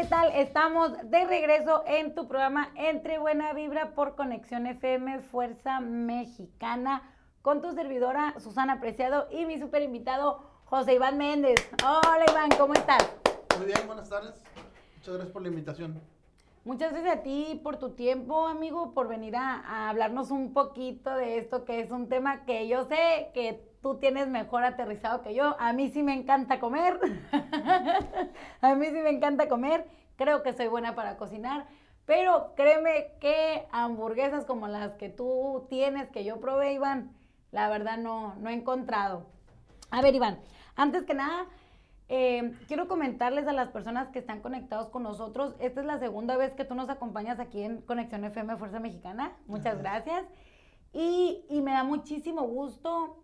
¿Qué 0.00 0.06
tal? 0.06 0.32
Estamos 0.34 0.92
de 1.10 1.26
regreso 1.26 1.84
en 1.86 2.14
tu 2.14 2.26
programa 2.26 2.70
Entre 2.74 3.18
Buena 3.18 3.52
Vibra 3.52 3.94
por 3.94 4.16
Conexión 4.16 4.66
FM 4.66 5.20
Fuerza 5.20 5.80
Mexicana 5.80 7.02
con 7.42 7.60
tu 7.60 7.72
servidora 7.72 8.34
Susana 8.40 8.80
Preciado 8.80 9.28
y 9.30 9.44
mi 9.44 9.60
super 9.60 9.82
invitado 9.82 10.42
José 10.64 10.94
Iván 10.94 11.18
Méndez. 11.18 11.68
Hola 11.84 12.24
Iván, 12.30 12.48
¿cómo 12.56 12.72
estás? 12.72 13.12
Muy 13.58 13.66
bien, 13.66 13.86
buenas 13.86 14.08
tardes. 14.08 14.42
Muchas 14.96 15.14
gracias 15.16 15.32
por 15.34 15.42
la 15.42 15.48
invitación. 15.48 16.00
Muchas 16.64 16.92
gracias 16.92 17.18
a 17.18 17.22
ti 17.22 17.60
por 17.62 17.76
tu 17.76 17.90
tiempo, 17.90 18.46
amigo, 18.46 18.94
por 18.94 19.06
venir 19.06 19.36
a, 19.36 19.60
a 19.60 19.90
hablarnos 19.90 20.30
un 20.30 20.54
poquito 20.54 21.14
de 21.14 21.36
esto, 21.36 21.66
que 21.66 21.78
es 21.80 21.90
un 21.90 22.08
tema 22.08 22.46
que 22.46 22.68
yo 22.68 22.86
sé 22.86 23.32
que 23.34 23.69
tú 23.82 23.96
tienes 23.98 24.28
mejor 24.28 24.64
aterrizado 24.64 25.22
que 25.22 25.34
yo. 25.34 25.56
A 25.58 25.72
mí 25.72 25.90
sí 25.90 26.02
me 26.02 26.14
encanta 26.14 26.60
comer. 26.60 26.98
a 28.60 28.74
mí 28.74 28.86
sí 28.86 28.92
me 29.02 29.10
encanta 29.10 29.48
comer. 29.48 29.86
Creo 30.16 30.42
que 30.42 30.52
soy 30.52 30.68
buena 30.68 30.94
para 30.94 31.16
cocinar. 31.16 31.66
Pero 32.06 32.54
créeme 32.56 33.12
que 33.20 33.66
hamburguesas 33.70 34.44
como 34.44 34.68
las 34.68 34.94
que 34.94 35.08
tú 35.08 35.66
tienes, 35.68 36.08
que 36.10 36.24
yo 36.24 36.40
probé, 36.40 36.72
Iván, 36.74 37.12
la 37.52 37.68
verdad 37.68 37.98
no, 37.98 38.34
no 38.36 38.50
he 38.50 38.52
encontrado. 38.52 39.26
A 39.90 40.02
ver, 40.02 40.14
Iván, 40.14 40.40
antes 40.76 41.04
que 41.04 41.14
nada, 41.14 41.46
eh, 42.08 42.52
quiero 42.66 42.88
comentarles 42.88 43.46
a 43.46 43.52
las 43.52 43.68
personas 43.68 44.08
que 44.08 44.18
están 44.18 44.40
conectados 44.40 44.88
con 44.88 45.04
nosotros, 45.04 45.54
esta 45.60 45.80
es 45.80 45.86
la 45.86 46.00
segunda 46.00 46.36
vez 46.36 46.52
que 46.54 46.64
tú 46.64 46.74
nos 46.74 46.90
acompañas 46.90 47.38
aquí 47.38 47.62
en 47.62 47.80
Conexión 47.82 48.24
FM 48.24 48.56
Fuerza 48.56 48.80
Mexicana. 48.80 49.32
Muchas 49.46 49.78
gracias. 49.78 50.24
Y, 50.92 51.44
y 51.48 51.60
me 51.60 51.70
da 51.70 51.84
muchísimo 51.84 52.42
gusto 52.42 53.22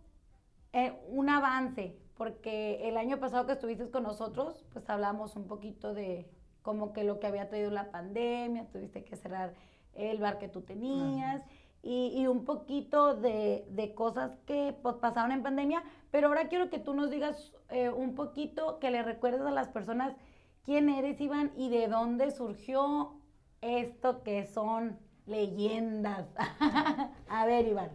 eh, 0.72 0.98
un 1.08 1.28
avance, 1.28 1.96
porque 2.16 2.88
el 2.88 2.96
año 2.96 3.18
pasado 3.18 3.46
que 3.46 3.52
estuviste 3.52 3.90
con 3.90 4.02
nosotros, 4.02 4.64
pues 4.72 4.88
hablamos 4.88 5.36
un 5.36 5.46
poquito 5.46 5.94
de 5.94 6.28
como 6.62 6.92
que 6.92 7.04
lo 7.04 7.20
que 7.20 7.28
había 7.28 7.48
traído 7.48 7.70
la 7.70 7.90
pandemia, 7.90 8.66
tuviste 8.66 9.04
que 9.04 9.16
cerrar 9.16 9.54
el 9.94 10.18
bar 10.18 10.38
que 10.38 10.48
tú 10.48 10.62
tenías. 10.62 11.42
Y, 11.82 12.12
y, 12.16 12.26
un 12.26 12.44
poquito 12.44 13.14
de, 13.14 13.64
de 13.70 13.94
cosas 13.94 14.32
que 14.44 14.74
pues, 14.82 14.96
pasaron 14.96 15.30
en 15.30 15.44
pandemia, 15.44 15.84
pero 16.10 16.26
ahora 16.26 16.48
quiero 16.48 16.68
que 16.68 16.80
tú 16.80 16.94
nos 16.94 17.10
digas 17.10 17.52
eh, 17.68 17.90
un 17.90 18.16
poquito, 18.16 18.80
que 18.80 18.90
le 18.90 19.04
recuerdes 19.04 19.42
a 19.42 19.52
las 19.52 19.68
personas 19.68 20.16
quién 20.64 20.88
eres, 20.88 21.20
Iván, 21.20 21.52
y 21.56 21.68
de 21.68 21.86
dónde 21.86 22.32
surgió 22.32 23.20
esto 23.60 24.24
que 24.24 24.46
son 24.46 24.98
leyendas. 25.26 26.26
a 27.28 27.46
ver, 27.46 27.68
Iván. 27.68 27.90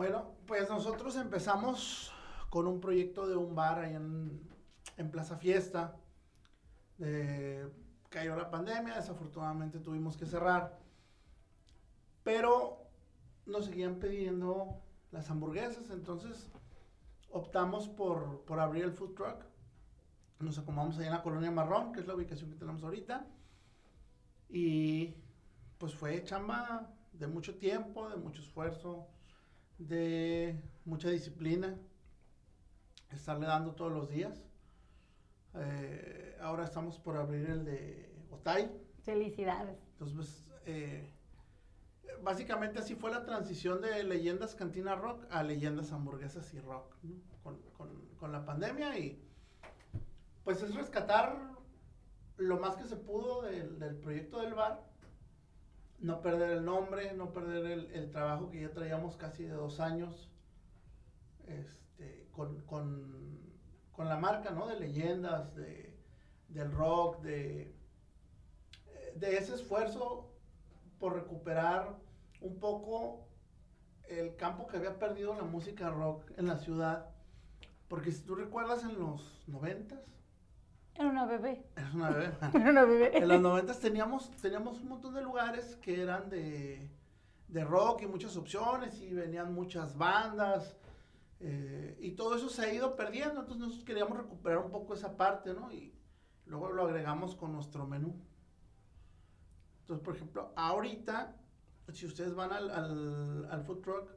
Bueno, 0.00 0.32
pues 0.46 0.66
nosotros 0.70 1.14
empezamos 1.16 2.10
con 2.48 2.66
un 2.66 2.80
proyecto 2.80 3.28
de 3.28 3.36
un 3.36 3.54
bar 3.54 3.80
ahí 3.80 3.94
en, 3.94 4.40
en 4.96 5.10
Plaza 5.10 5.36
Fiesta. 5.36 5.94
Eh, 7.00 7.68
cayó 8.08 8.34
la 8.34 8.50
pandemia, 8.50 8.94
desafortunadamente 8.94 9.78
tuvimos 9.78 10.16
que 10.16 10.24
cerrar. 10.24 10.78
Pero 12.24 12.78
nos 13.44 13.66
seguían 13.66 13.96
pidiendo 13.96 14.80
las 15.10 15.28
hamburguesas, 15.28 15.90
entonces 15.90 16.50
optamos 17.30 17.86
por, 17.86 18.46
por 18.46 18.58
abrir 18.58 18.84
el 18.84 18.92
food 18.92 19.12
truck. 19.14 19.44
Nos 20.38 20.58
acomodamos 20.58 20.96
ahí 20.96 21.08
en 21.08 21.12
la 21.12 21.22
colonia 21.22 21.50
Marrón, 21.50 21.92
que 21.92 22.00
es 22.00 22.06
la 22.06 22.14
ubicación 22.14 22.48
que 22.48 22.56
tenemos 22.56 22.82
ahorita. 22.82 23.26
Y 24.48 25.14
pues 25.76 25.94
fue 25.94 26.24
chamba 26.24 26.90
de 27.12 27.26
mucho 27.26 27.58
tiempo, 27.58 28.08
de 28.08 28.16
mucho 28.16 28.40
esfuerzo, 28.40 29.06
de 29.88 30.60
mucha 30.84 31.08
disciplina, 31.08 31.76
estarle 33.10 33.46
dando 33.46 33.74
todos 33.74 33.92
los 33.92 34.08
días. 34.08 34.42
Eh, 35.54 36.36
ahora 36.40 36.64
estamos 36.64 36.98
por 36.98 37.16
abrir 37.16 37.48
el 37.48 37.64
de 37.64 38.12
Otay. 38.30 38.70
Felicidades. 39.02 39.78
Entonces, 39.92 40.16
pues, 40.16 40.44
eh, 40.66 41.12
básicamente 42.22 42.78
así 42.78 42.94
fue 42.94 43.10
la 43.10 43.24
transición 43.24 43.80
de 43.80 44.04
leyendas 44.04 44.54
cantina 44.54 44.94
rock 44.94 45.24
a 45.30 45.42
leyendas 45.42 45.92
hamburguesas 45.92 46.52
y 46.54 46.60
rock, 46.60 46.94
¿no? 47.02 47.14
con, 47.42 47.58
con, 47.76 47.88
con, 48.18 48.32
la 48.32 48.44
pandemia 48.44 48.98
y 48.98 49.18
pues 50.44 50.62
es 50.62 50.74
rescatar 50.74 51.36
lo 52.36 52.58
más 52.58 52.76
que 52.76 52.84
se 52.84 52.96
pudo 52.96 53.42
del, 53.42 53.78
del, 53.78 53.96
proyecto 53.96 54.40
del 54.40 54.54
bar, 54.54 54.89
no 56.00 56.22
perder 56.22 56.50
el 56.50 56.64
nombre, 56.64 57.12
no 57.14 57.32
perder 57.32 57.66
el, 57.66 57.92
el 57.92 58.10
trabajo 58.10 58.50
que 58.50 58.62
ya 58.62 58.72
traíamos 58.72 59.16
casi 59.16 59.44
de 59.44 59.52
dos 59.52 59.80
años 59.80 60.30
este, 61.46 62.26
con, 62.32 62.60
con, 62.62 63.38
con, 63.92 64.08
la 64.08 64.16
marca, 64.16 64.50
¿no? 64.50 64.66
De 64.66 64.80
leyendas, 64.80 65.54
de, 65.54 65.94
del 66.48 66.72
rock, 66.72 67.20
de, 67.20 67.74
de 69.16 69.36
ese 69.36 69.54
esfuerzo 69.54 70.30
por 70.98 71.14
recuperar 71.14 71.96
un 72.40 72.58
poco 72.58 73.26
el 74.08 74.36
campo 74.36 74.66
que 74.66 74.78
había 74.78 74.98
perdido 74.98 75.34
la 75.34 75.44
música 75.44 75.90
rock 75.90 76.30
en 76.36 76.46
la 76.46 76.56
ciudad. 76.56 77.10
Porque 77.88 78.12
si 78.12 78.22
tú 78.22 78.34
recuerdas 78.34 78.84
en 78.84 78.98
los 78.98 79.44
noventas. 79.46 80.00
Era 80.94 81.08
una 81.08 81.24
bebé. 81.24 81.64
Era 81.76 81.90
una 81.94 82.10
bebé. 82.10 82.32
Era 82.54 82.70
una 82.70 82.84
bebé. 82.84 83.18
En 83.18 83.28
los 83.28 83.40
noventas 83.40 83.80
teníamos, 83.80 84.30
teníamos 84.36 84.80
un 84.80 84.88
montón 84.88 85.14
de 85.14 85.22
lugares 85.22 85.76
que 85.76 86.02
eran 86.02 86.28
de, 86.28 86.90
de 87.48 87.64
rock 87.64 88.02
y 88.02 88.06
muchas 88.06 88.36
opciones 88.36 89.00
y 89.00 89.12
venían 89.12 89.54
muchas 89.54 89.96
bandas. 89.96 90.76
Eh, 91.40 91.96
y 92.00 92.10
todo 92.12 92.36
eso 92.36 92.48
se 92.48 92.62
ha 92.62 92.72
ido 92.72 92.96
perdiendo. 92.96 93.40
Entonces 93.40 93.60
nosotros 93.60 93.84
queríamos 93.84 94.16
recuperar 94.16 94.58
un 94.58 94.70
poco 94.70 94.94
esa 94.94 95.16
parte, 95.16 95.54
¿no? 95.54 95.72
Y 95.72 95.94
luego 96.46 96.70
lo 96.70 96.84
agregamos 96.84 97.34
con 97.34 97.52
nuestro 97.52 97.86
menú. 97.86 98.14
Entonces, 99.80 100.04
por 100.04 100.14
ejemplo, 100.14 100.52
ahorita, 100.54 101.36
si 101.92 102.06
ustedes 102.06 102.34
van 102.34 102.52
al, 102.52 102.70
al, 102.70 103.48
al, 103.50 103.64
food 103.64 103.80
truck, 103.80 104.10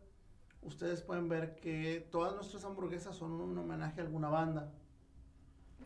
ustedes 0.61 1.01
pueden 1.01 1.29
ver 1.29 1.55
que 1.55 2.07
todas 2.11 2.35
nuestras 2.35 2.63
hamburguesas 2.65 3.15
son 3.15 3.31
un 3.31 3.57
homenaje 3.57 4.01
a 4.01 4.03
alguna 4.03 4.29
banda. 4.29 4.71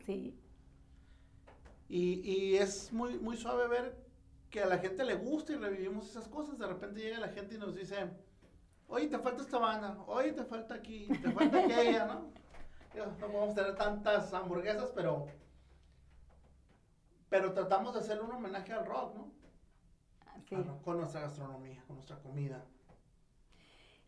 Sí. 0.06 0.38
Y, 1.89 2.19
y 2.30 2.58
es 2.58 2.91
muy, 2.91 3.17
muy 3.17 3.38
suave 3.38 3.67
ver 3.67 4.08
que 4.50 4.62
a 4.62 4.65
la 4.65 4.78
gente 4.78 5.06
le 5.06 5.15
gusta 5.15 5.54
y 5.54 5.56
revivimos 5.56 6.10
esas 6.10 6.28
cosas. 6.28 6.58
De 6.58 6.67
repente 6.67 7.00
llega 7.00 7.19
la 7.19 7.30
gente 7.30 7.56
y 7.56 7.58
nos 7.58 7.76
dice, 7.76 8.10
oye, 8.88 9.08
te 9.08 9.19
falta 9.19 9.43
esta 9.43 9.58
banda, 9.58 9.97
oye, 10.08 10.34
te 10.34 10.43
falta 10.43 10.76
aquí, 10.76 11.08
te 11.08 11.32
falta 11.32 11.60
aquella, 11.65 12.06
¿no? 12.06 12.38
No 12.95 13.28
podemos 13.28 13.56
tener 13.56 13.76
tantas 13.76 14.34
hamburguesas, 14.34 14.91
pero, 14.95 15.28
pero 17.30 17.54
tratamos 17.54 17.93
de 17.93 18.00
hacerle 18.00 18.23
un 18.23 18.32
homenaje 18.32 18.73
al 18.73 18.86
rock, 18.86 19.15
¿no? 19.15 19.38
Sí. 20.50 20.56
con 20.84 20.97
nuestra 20.97 21.21
gastronomía, 21.21 21.84
con 21.86 21.97
nuestra 21.97 22.17
comida. 22.19 22.63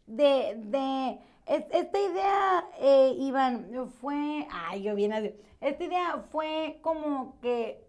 De, 0.08 0.56
de, 0.58 1.20
esta 1.50 2.00
idea, 2.00 2.66
eh, 2.80 3.14
Iván, 3.18 3.68
fue, 4.00 4.48
ay, 4.52 4.84
yo 4.84 4.96
bien 4.96 5.14
así, 5.14 5.34
esta 5.62 5.84
idea 5.84 6.26
fue 6.32 6.80
como 6.82 7.40
que, 7.42 7.84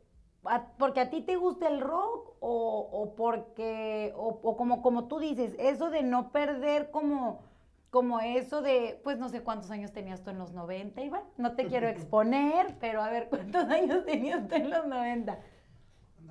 a, 0.45 0.67
porque 0.79 1.01
a 1.01 1.11
ti 1.11 1.21
te 1.21 1.37
gusta 1.37 1.69
el 1.69 1.81
rock 1.81 2.37
o, 2.41 2.89
o 2.91 3.15
porque, 3.15 4.13
o, 4.17 4.41
o, 4.43 4.57
como, 4.57 4.81
como 4.81 5.09
tú 5.09 5.19
dices, 5.19 5.55
eso 5.59 5.91
de 5.91 6.03
no 6.03 6.33
perder 6.33 6.91
como, 6.91 7.43
como 7.91 8.21
eso 8.21 8.63
de, 8.63 8.99
pues 9.05 9.19
no 9.19 9.29
sé 9.29 9.43
cuántos 9.43 9.71
años 9.71 9.93
tenías 9.93 10.23
tú 10.23 10.31
en 10.31 10.39
los 10.39 10.53
90, 10.53 11.03
Iván, 11.03 11.25
no 11.37 11.55
te 11.55 11.67
quiero 11.67 11.87
exponer, 11.91 12.77
pero 12.81 13.03
a 13.03 13.11
ver, 13.11 13.29
¿cuántos 13.29 13.65
años 13.69 14.05
tenías 14.07 14.49
tú 14.49 14.55
en 14.55 14.71
los 14.71 14.87
90? 14.87 15.39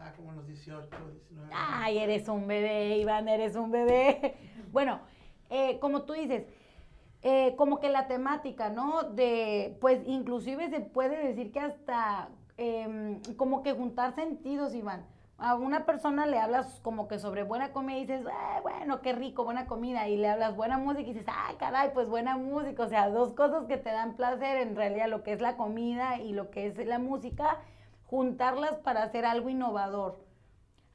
Ah, 0.02 0.13
como 0.15 0.30
en 0.32 0.38
los 0.38 0.48
18, 0.48 0.88
19. 1.12 1.52
Ay, 1.54 2.00
eres 2.00 2.28
un 2.30 2.48
bebé, 2.48 2.98
Iván, 2.98 3.28
eres 3.28 3.56
un 3.56 3.70
bebé. 3.72 4.36
Bueno, 4.72 5.00
eh, 5.50 5.80
como 5.80 6.04
tú 6.04 6.13
dices, 6.13 6.46
eh, 7.22 7.56
como 7.58 7.80
que 7.80 7.90
la 7.90 8.08
temática, 8.08 8.70
¿no? 8.70 9.04
De, 9.04 9.78
pues 9.82 10.02
inclusive 10.06 10.70
se 10.70 10.80
puede 10.80 11.28
decir 11.28 11.52
que 11.52 11.60
hasta 11.60 12.30
eh, 12.58 13.20
como 13.38 13.64
que 13.64 13.74
juntar 13.74 14.16
sentidos, 14.16 14.74
Iván. 14.76 15.06
A 15.38 15.56
una 15.56 15.86
persona 15.86 16.26
le 16.26 16.38
hablas 16.38 16.82
como 16.82 17.08
que 17.08 17.18
sobre 17.18 17.44
buena 17.44 17.72
comida 17.72 17.98
y 17.98 18.06
dices, 18.06 18.26
eh, 18.26 18.62
bueno, 18.62 19.02
qué 19.02 19.14
rico, 19.14 19.46
buena 19.46 19.68
comida. 19.68 20.08
Y 20.10 20.18
le 20.18 20.30
hablas 20.30 20.56
buena 20.56 20.78
música 20.78 21.02
y 21.10 21.14
dices, 21.14 21.28
ay, 21.28 21.56
caray, 21.56 21.92
pues 21.94 22.10
buena 22.10 22.36
música. 22.36 22.84
O 22.84 22.90
sea, 22.90 23.10
dos 23.10 23.34
cosas 23.34 23.66
que 23.66 23.78
te 23.78 23.90
dan 23.90 24.16
placer 24.16 24.58
en 24.58 24.76
realidad, 24.76 25.08
lo 25.08 25.24
que 25.24 25.32
es 25.32 25.42
la 25.42 25.56
comida 25.56 26.18
y 26.20 26.34
lo 26.34 26.50
que 26.52 26.68
es 26.68 26.78
la 26.86 27.00
música 27.00 27.60
juntarlas 28.06 28.80
para 28.80 29.04
hacer 29.04 29.26
algo 29.26 29.50
innovador. 29.50 30.26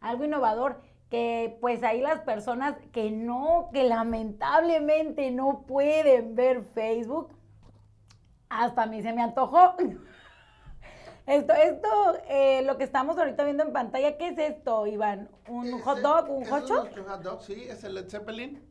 Algo 0.00 0.24
innovador 0.24 0.82
que 1.14 1.56
pues 1.60 1.84
ahí 1.84 2.00
las 2.00 2.22
personas 2.22 2.74
que 2.90 3.12
no, 3.12 3.70
que 3.72 3.84
lamentablemente 3.84 5.30
no 5.30 5.64
pueden 5.64 6.34
ver 6.34 6.64
Facebook, 6.64 7.28
hasta 8.48 8.82
a 8.82 8.86
mí 8.86 9.00
se 9.00 9.12
me 9.12 9.22
antojó. 9.22 9.76
Esto, 11.26 11.54
esto, 11.54 11.88
eh, 12.28 12.60
lo 12.66 12.76
que 12.76 12.84
estamos 12.84 13.16
ahorita 13.16 13.44
viendo 13.44 13.62
en 13.62 13.72
pantalla, 13.72 14.18
¿qué 14.18 14.28
es 14.28 14.38
esto, 14.38 14.86
Iván? 14.86 15.30
¿Un 15.48 15.80
hot 15.80 16.00
dog? 16.00 16.28
¿Un 16.28 16.44
hot 16.44 16.68
dog? 16.68 16.88
Es 16.88 16.98
hot 16.98 17.22
dog, 17.22 17.42
sí, 17.42 17.64
es 17.66 17.82
el 17.82 17.94
Led 17.94 18.10
Zeppelin. 18.10 18.62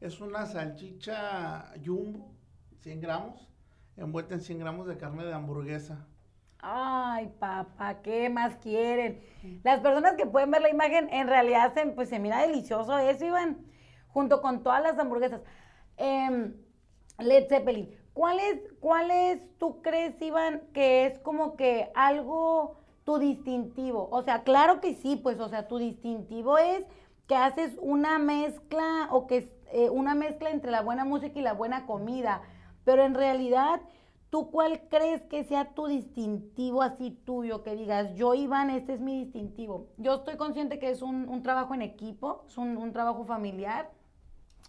Es 0.00 0.22
una 0.22 0.46
salchicha 0.46 1.74
jumbo, 1.84 2.34
100 2.80 3.00
gramos, 3.02 3.50
envuelta 3.98 4.32
en 4.32 4.40
100 4.40 4.58
gramos 4.58 4.86
de 4.86 4.96
carne 4.96 5.26
de 5.26 5.34
hamburguesa. 5.34 6.06
Ay, 6.60 7.28
papá, 7.38 8.02
¿qué 8.02 8.28
más 8.28 8.56
quieren? 8.56 9.20
Las 9.62 9.80
personas 9.80 10.14
que 10.14 10.26
pueden 10.26 10.50
ver 10.50 10.62
la 10.62 10.70
imagen, 10.70 11.08
en 11.12 11.28
realidad 11.28 11.72
se, 11.74 11.86
pues 11.88 12.08
se 12.08 12.18
mira 12.18 12.42
delicioso 12.42 12.98
eso, 12.98 13.24
Iván, 13.24 13.58
junto 14.08 14.40
con 14.42 14.62
todas 14.62 14.82
las 14.82 14.98
hamburguesas. 14.98 15.42
Eh, 15.96 16.52
Led 17.18 17.48
Zeppelin, 17.48 17.94
¿cuál 18.12 18.40
es, 18.40 18.60
¿cuál 18.80 19.10
es, 19.10 19.40
tú 19.58 19.80
crees, 19.82 20.20
Iván, 20.20 20.62
que 20.72 21.06
es 21.06 21.18
como 21.20 21.56
que 21.56 21.90
algo 21.94 22.80
tu 23.04 23.18
distintivo? 23.18 24.08
O 24.10 24.22
sea, 24.22 24.42
claro 24.42 24.80
que 24.80 24.94
sí, 24.94 25.16
pues, 25.16 25.38
o 25.40 25.48
sea, 25.48 25.68
tu 25.68 25.78
distintivo 25.78 26.58
es 26.58 26.84
que 27.28 27.36
haces 27.36 27.76
una 27.80 28.18
mezcla 28.18 29.08
o 29.10 29.26
que 29.26 29.48
eh, 29.72 29.90
una 29.90 30.14
mezcla 30.14 30.50
entre 30.50 30.70
la 30.70 30.82
buena 30.82 31.04
música 31.04 31.38
y 31.38 31.42
la 31.42 31.52
buena 31.52 31.86
comida, 31.86 32.42
pero 32.84 33.04
en 33.04 33.14
realidad 33.14 33.80
¿Tú 34.36 34.50
cuál 34.50 34.82
crees 34.90 35.22
que 35.22 35.44
sea 35.44 35.72
tu 35.72 35.86
distintivo 35.86 36.82
así 36.82 37.10
tuyo? 37.10 37.62
Que 37.62 37.74
digas, 37.74 38.14
yo 38.16 38.34
Iván, 38.34 38.68
este 38.68 38.92
es 38.92 39.00
mi 39.00 39.24
distintivo. 39.24 39.88
Yo 39.96 40.16
estoy 40.16 40.36
consciente 40.36 40.78
que 40.78 40.90
es 40.90 41.00
un, 41.00 41.26
un 41.26 41.42
trabajo 41.42 41.72
en 41.72 41.80
equipo, 41.80 42.44
es 42.46 42.58
un, 42.58 42.76
un, 42.76 42.92
trabajo 42.92 43.24
familiar, 43.24 43.90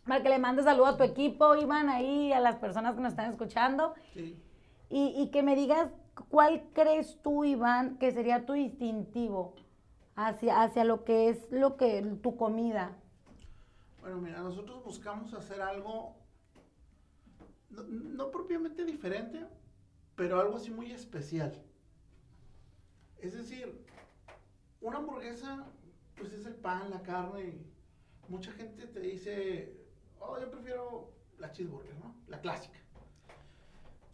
para 0.07 0.23
que 0.23 0.29
le 0.29 0.39
mandes 0.39 0.63
saludos 0.63 0.93
a 0.93 0.97
tu 0.97 1.03
equipo, 1.03 1.53
Iván, 1.57 1.89
ahí 1.89 2.31
a 2.31 2.39
las 2.39 2.55
personas 2.55 2.95
que 2.95 3.01
nos 3.01 3.11
están 3.11 3.29
escuchando. 3.29 3.93
Sí. 4.13 4.41
Y, 4.89 5.13
y 5.21 5.31
que 5.31 5.43
me 5.43 5.53
digas 5.57 5.91
cuál 6.29 6.63
crees 6.71 7.21
tú, 7.21 7.43
Iván, 7.43 7.97
que 7.97 8.13
sería 8.13 8.45
tu 8.45 8.53
distintivo 8.53 9.53
hacia, 10.15 10.61
hacia 10.61 10.85
lo 10.85 11.03
que 11.03 11.27
es 11.27 11.51
lo 11.51 11.75
que 11.75 12.03
tu 12.23 12.37
comida. 12.37 12.95
Bueno, 13.99 14.21
mira, 14.21 14.39
nosotros 14.39 14.81
buscamos 14.85 15.33
hacer 15.33 15.61
algo 15.61 16.15
no, 17.69 18.31
propiamente 18.31 18.85
diferente, 18.85 19.45
pero 20.15 20.39
algo 20.39 20.57
así 20.57 20.71
muy 20.71 20.91
especial. 20.91 21.53
Es 23.19 23.33
decir, 23.33 23.85
una 24.81 24.97
hamburguesa, 24.97 25.65
pues 26.17 26.33
es 26.33 26.45
el 26.45 26.55
pan, 26.55 26.89
la 26.89 27.01
carne. 27.01 27.65
mucha 28.27 28.51
gente 28.51 28.87
te 28.87 28.99
dice, 28.99 29.73
oh, 30.19 30.39
yo 30.39 30.49
prefiero 30.49 31.11
la 31.39 31.51
cheeseburger, 31.51 31.95
¿no? 31.99 32.15
La 32.27 32.39
clásica. 32.41 32.77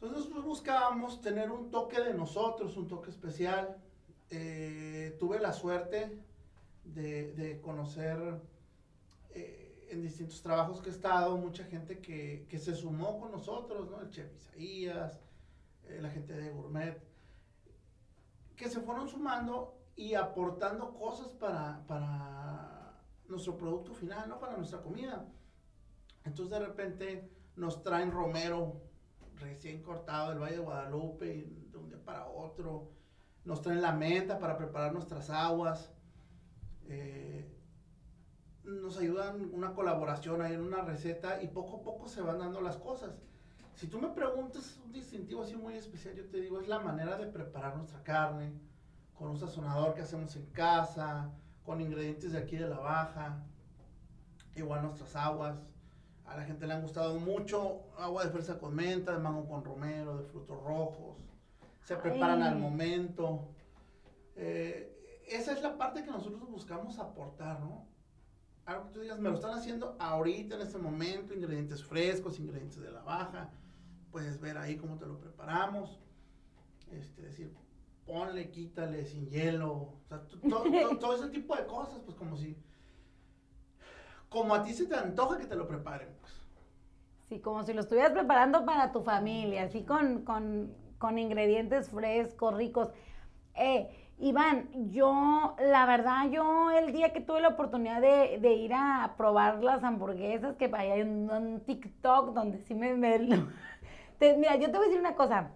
Entonces 0.02 0.32
buscábamos 0.44 1.22
tener 1.22 1.50
un 1.50 1.72
toque 1.72 2.02
de 2.02 2.14
nosotros, 2.14 2.76
un 2.76 2.88
toque 2.88 3.10
especial. 3.10 3.78
Eh, 4.30 5.16
tuve 5.20 5.40
la 5.40 5.54
suerte 5.54 6.20
de, 6.84 7.60
conocer 7.62 8.18
en 9.94 10.02
distintos 10.02 10.42
trabajos 10.42 10.82
que 10.82 10.90
he 10.90 10.92
estado, 10.92 11.38
mucha 11.38 11.64
gente 11.66 12.00
que, 12.00 12.46
que 12.50 12.60
se 12.60 12.76
sumó 12.76 13.20
con 13.20 13.32
nosotros, 13.32 13.90
¿no? 13.90 14.02
El 14.02 14.10
chef 14.10 14.34
Isaías, 14.36 15.20
eh, 15.88 16.00
la 16.02 16.10
gente 16.10 16.34
de 16.34 16.50
Gourmet, 16.52 17.02
que 18.56 18.70
se 18.70 18.82
fueron 18.82 19.08
sumando 19.08 19.78
y 19.96 20.16
aportando 20.16 20.94
cosas 20.94 21.28
para, 21.34 21.86
para 21.88 23.00
nuestro 23.28 23.58
producto 23.58 23.94
final, 23.94 24.28
¿no? 24.28 24.40
Para 24.40 24.58
nuestra 24.58 24.82
comida. 24.82 25.26
Entonces 26.24 26.58
de 26.58 26.66
repente 26.66 27.30
nos 27.56 27.84
traen 27.84 28.12
romero 28.12 28.82
recién 29.38 29.82
cortado 29.82 30.30
del 30.30 30.40
Valle 30.40 30.58
de 30.58 30.62
Guadalupe 30.62 31.48
de 31.72 31.78
un 31.78 31.90
día 31.90 32.04
para 32.04 32.28
otro. 32.28 32.92
Nos 33.46 33.62
traen 33.62 33.82
la 33.82 33.92
menta 33.92 34.40
para 34.40 34.58
preparar 34.58 34.94
nuestras 34.94 35.30
aguas. 35.30 35.92
Eh, 36.88 37.54
nos 38.64 38.98
ayudan 38.98 39.50
una 39.54 39.74
colaboración 39.74 40.42
ahí 40.42 40.54
en 40.54 40.62
una 40.62 40.82
receta 40.82 41.42
y 41.42 41.48
poco 41.48 41.78
a 41.78 41.82
poco 41.82 42.08
se 42.08 42.22
van 42.22 42.40
dando 42.40 42.62
las 42.62 42.78
cosas. 42.78 43.12
Si 43.76 43.88
tú 43.88 44.00
me 44.00 44.10
preguntas 44.10 44.80
un 44.86 44.92
distintivo 44.92 45.44
así 45.44 45.56
muy 45.56 45.76
especial, 45.76 46.16
yo 46.16 46.26
te 46.26 46.40
digo, 46.40 46.62
es 46.62 46.68
la 46.68 46.80
manera 46.80 47.18
de 47.18 47.26
preparar 47.26 47.76
nuestra 47.76 48.02
carne, 48.04 48.54
con 49.18 49.30
un 49.30 49.38
sazonador 49.38 49.94
que 49.94 50.02
hacemos 50.02 50.36
en 50.36 50.46
casa, 50.48 51.32
con 51.66 51.82
ingredientes 51.82 52.34
de 52.34 52.40
aquí 52.40 52.58
de 52.58 52.68
la 52.68 52.80
baja, 52.80 53.44
igual 54.56 54.84
nuestras 54.84 55.16
aguas. 55.16 55.58
A 56.26 56.38
la 56.38 56.44
gente 56.44 56.66
le 56.68 56.74
han 56.74 56.82
gustado 56.82 57.20
mucho 57.20 57.82
agua 57.98 58.24
de 58.24 58.32
fresa 58.32 58.58
con 58.58 58.74
menta, 58.74 59.12
de 59.12 59.20
mango 59.20 59.48
con 59.48 59.64
romero, 59.64 60.18
de 60.18 60.24
frutos 60.24 60.64
rojos. 60.64 61.18
Se 61.84 61.96
preparan 61.98 62.42
Ay. 62.42 62.50
al 62.50 62.60
momento. 62.60 63.50
Eh, 64.36 65.22
esa 65.28 65.52
es 65.52 65.62
la 65.62 65.78
parte 65.78 66.04
que 66.04 66.12
nosotros 66.12 66.50
buscamos 66.50 66.98
aportar, 67.00 67.60
¿no? 67.60 67.86
Algo 68.66 68.86
que 68.86 68.92
tú 68.94 69.02
digas, 69.02 69.20
me 69.20 69.30
lo 69.30 69.36
están 69.36 69.58
haciendo 69.58 69.96
ahorita, 70.00 70.56
en 70.56 70.62
este 70.62 70.78
momento, 70.78 71.34
ingredientes 71.34 71.84
frescos, 71.84 72.40
ingredientes 72.40 72.80
de 72.82 72.92
la 72.92 73.02
baja. 73.02 73.50
Puedes 74.12 74.40
ver 74.40 74.58
ahí 74.58 74.78
cómo 74.78 74.98
te 74.98 75.06
lo 75.06 75.20
preparamos. 75.20 76.00
Este, 76.92 77.24
decir, 77.24 77.54
ponle, 78.06 78.50
quítale, 78.52 79.06
sin 79.06 79.28
hielo. 79.30 79.72
O 79.74 80.00
sea, 80.08 80.22
to- 80.28 80.40
to- 80.40 80.64
to- 80.64 80.98
todo 81.00 81.16
ese 81.16 81.30
tipo 81.30 81.56
de 81.56 81.66
cosas, 81.66 82.00
pues 82.06 82.16
como 82.16 82.38
si... 82.38 82.56
Como 84.30 84.56
a 84.56 84.64
ti 84.64 84.74
se 84.74 84.86
te 84.86 84.96
antoja 84.96 85.38
que 85.38 85.46
te 85.46 85.56
lo 85.56 85.68
preparen, 85.68 86.10
pues. 86.22 86.34
Sí, 87.30 87.40
como 87.40 87.64
si 87.64 87.74
lo 87.74 87.82
estuvieras 87.82 88.14
preparando 88.14 88.66
para 88.66 88.92
tu 88.92 89.02
familia, 89.02 89.64
así 89.64 89.84
con, 89.84 90.24
con, 90.24 90.74
con 90.98 91.18
ingredientes 91.20 91.90
frescos, 91.90 92.56
ricos. 92.56 92.90
Eh, 93.56 94.03
Iván, 94.20 94.70
yo, 94.92 95.56
la 95.60 95.86
verdad, 95.86 96.30
yo 96.30 96.72
el 96.72 96.94
día 96.94 97.12
que 97.12 97.20
tuve 97.20 97.42
la 97.42 97.50
oportunidad 97.50 98.00
de, 98.00 98.54
ir 98.54 98.74
a 98.74 99.16
probar 99.18 99.64
las 99.64 99.84
hamburguesas, 99.84 100.56
que 100.56 100.72
hay 100.74 101.02
un, 101.02 101.30
un 101.30 101.60
TikTok 101.62 102.34
donde 102.34 102.60
sí 102.60 102.74
me... 102.76 102.94
me- 102.94 103.20
mira, 104.38 104.56
yo 104.56 104.72
te 104.72 104.78
voy 104.78 104.86
a 104.86 104.90
decir 104.90 105.00
una 105.00 105.16
cosa. 105.16 105.50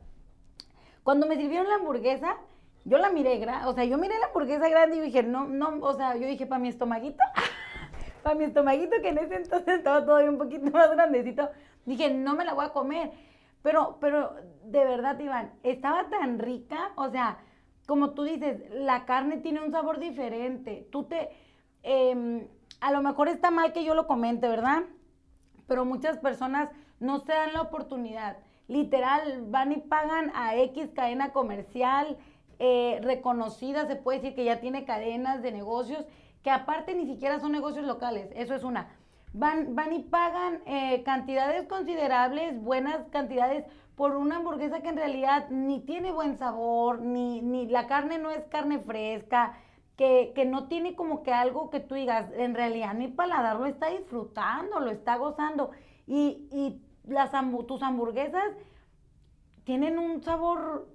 Cuando 1.03 1.27
me 1.27 1.37
sirvieron 1.37 1.69
la 1.69 1.75
hamburguesa, 1.75 2.35
yo 2.83 2.97
la 2.97 3.09
miré, 3.09 3.45
o 3.65 3.73
sea, 3.73 3.85
yo 3.85 3.97
miré 3.97 4.19
la 4.19 4.27
hamburguesa 4.27 4.67
grande 4.67 4.97
y 4.97 5.01
dije, 5.01 5.23
no, 5.23 5.45
no, 5.45 5.77
o 5.81 5.93
sea, 5.93 6.17
yo 6.17 6.27
dije, 6.27 6.45
para 6.45 6.59
mi 6.59 6.67
estomaguito, 6.67 7.23
para 8.23 8.35
mi 8.35 8.45
estomaguito, 8.45 8.95
que 9.01 9.09
en 9.09 9.19
ese 9.19 9.35
entonces 9.35 9.77
estaba 9.77 10.03
todavía 10.05 10.29
un 10.29 10.37
poquito 10.37 10.69
más 10.71 10.91
grandecito, 10.91 11.49
dije, 11.85 12.13
no 12.13 12.35
me 12.35 12.43
la 12.43 12.53
voy 12.53 12.65
a 12.65 12.69
comer. 12.69 13.11
Pero, 13.61 13.97
pero, 13.99 14.35
de 14.63 14.83
verdad, 14.83 15.19
Iván, 15.19 15.51
estaba 15.63 16.09
tan 16.09 16.39
rica, 16.39 16.91
o 16.95 17.09
sea, 17.09 17.37
como 17.87 18.11
tú 18.11 18.23
dices, 18.23 18.61
la 18.71 19.05
carne 19.05 19.37
tiene 19.37 19.63
un 19.63 19.71
sabor 19.71 19.99
diferente. 19.99 20.87
Tú 20.91 21.05
te, 21.05 21.29
em, 21.81 22.47
a 22.81 22.91
lo 22.91 23.01
mejor 23.01 23.27
está 23.27 23.49
mal 23.49 23.73
que 23.73 23.83
yo 23.83 23.95
lo 23.95 24.05
comente, 24.05 24.47
¿verdad? 24.47 24.83
pero 25.67 25.85
muchas 25.85 26.17
personas 26.17 26.69
no 26.99 27.19
se 27.19 27.33
dan 27.33 27.53
la 27.53 27.61
oportunidad. 27.61 28.37
Literal, 28.67 29.45
van 29.47 29.71
y 29.71 29.77
pagan 29.77 30.31
a 30.33 30.55
X 30.55 30.91
cadena 30.95 31.31
comercial 31.31 32.17
eh, 32.59 32.99
reconocida, 33.03 33.85
se 33.85 33.95
puede 33.95 34.19
decir 34.19 34.35
que 34.35 34.45
ya 34.45 34.59
tiene 34.59 34.83
cadenas 34.83 35.43
de 35.43 35.51
negocios, 35.51 36.05
que 36.43 36.49
aparte 36.49 36.95
ni 36.95 37.05
siquiera 37.05 37.39
son 37.39 37.51
negocios 37.51 37.85
locales, 37.85 38.29
eso 38.35 38.55
es 38.55 38.63
una. 38.63 38.89
Van, 39.33 39.75
van 39.75 39.93
y 39.93 40.03
pagan 40.03 40.61
eh, 40.65 41.03
cantidades 41.03 41.67
considerables, 41.67 42.59
buenas 42.61 43.07
cantidades, 43.09 43.65
por 43.97 44.15
una 44.15 44.37
hamburguesa 44.37 44.81
que 44.81 44.89
en 44.89 44.95
realidad 44.95 45.49
ni 45.49 45.79
tiene 45.79 46.11
buen 46.11 46.37
sabor, 46.37 47.01
ni, 47.01 47.41
ni 47.41 47.65
la 47.65 47.87
carne 47.87 48.19
no 48.19 48.29
es 48.29 48.45
carne 48.45 48.77
fresca, 48.77 49.57
que, 49.97 50.33
que 50.35 50.45
no 50.45 50.67
tiene 50.67 50.95
como 50.95 51.23
que 51.23 51.33
algo 51.33 51.71
que 51.71 51.79
tú 51.79 51.95
digas, 51.95 52.31
en 52.37 52.53
realidad 52.53 52.93
mi 52.93 53.07
paladar 53.07 53.59
lo 53.59 53.65
está 53.65 53.89
disfrutando, 53.89 54.79
lo 54.79 54.91
está 54.91 55.17
gozando. 55.17 55.71
Y, 56.05 56.47
y 56.51 56.79
las 57.07 57.31
tus 57.67 57.81
hamburguesas 57.81 58.55
tienen 59.63 59.97
un 59.97 60.21
sabor, 60.21 60.87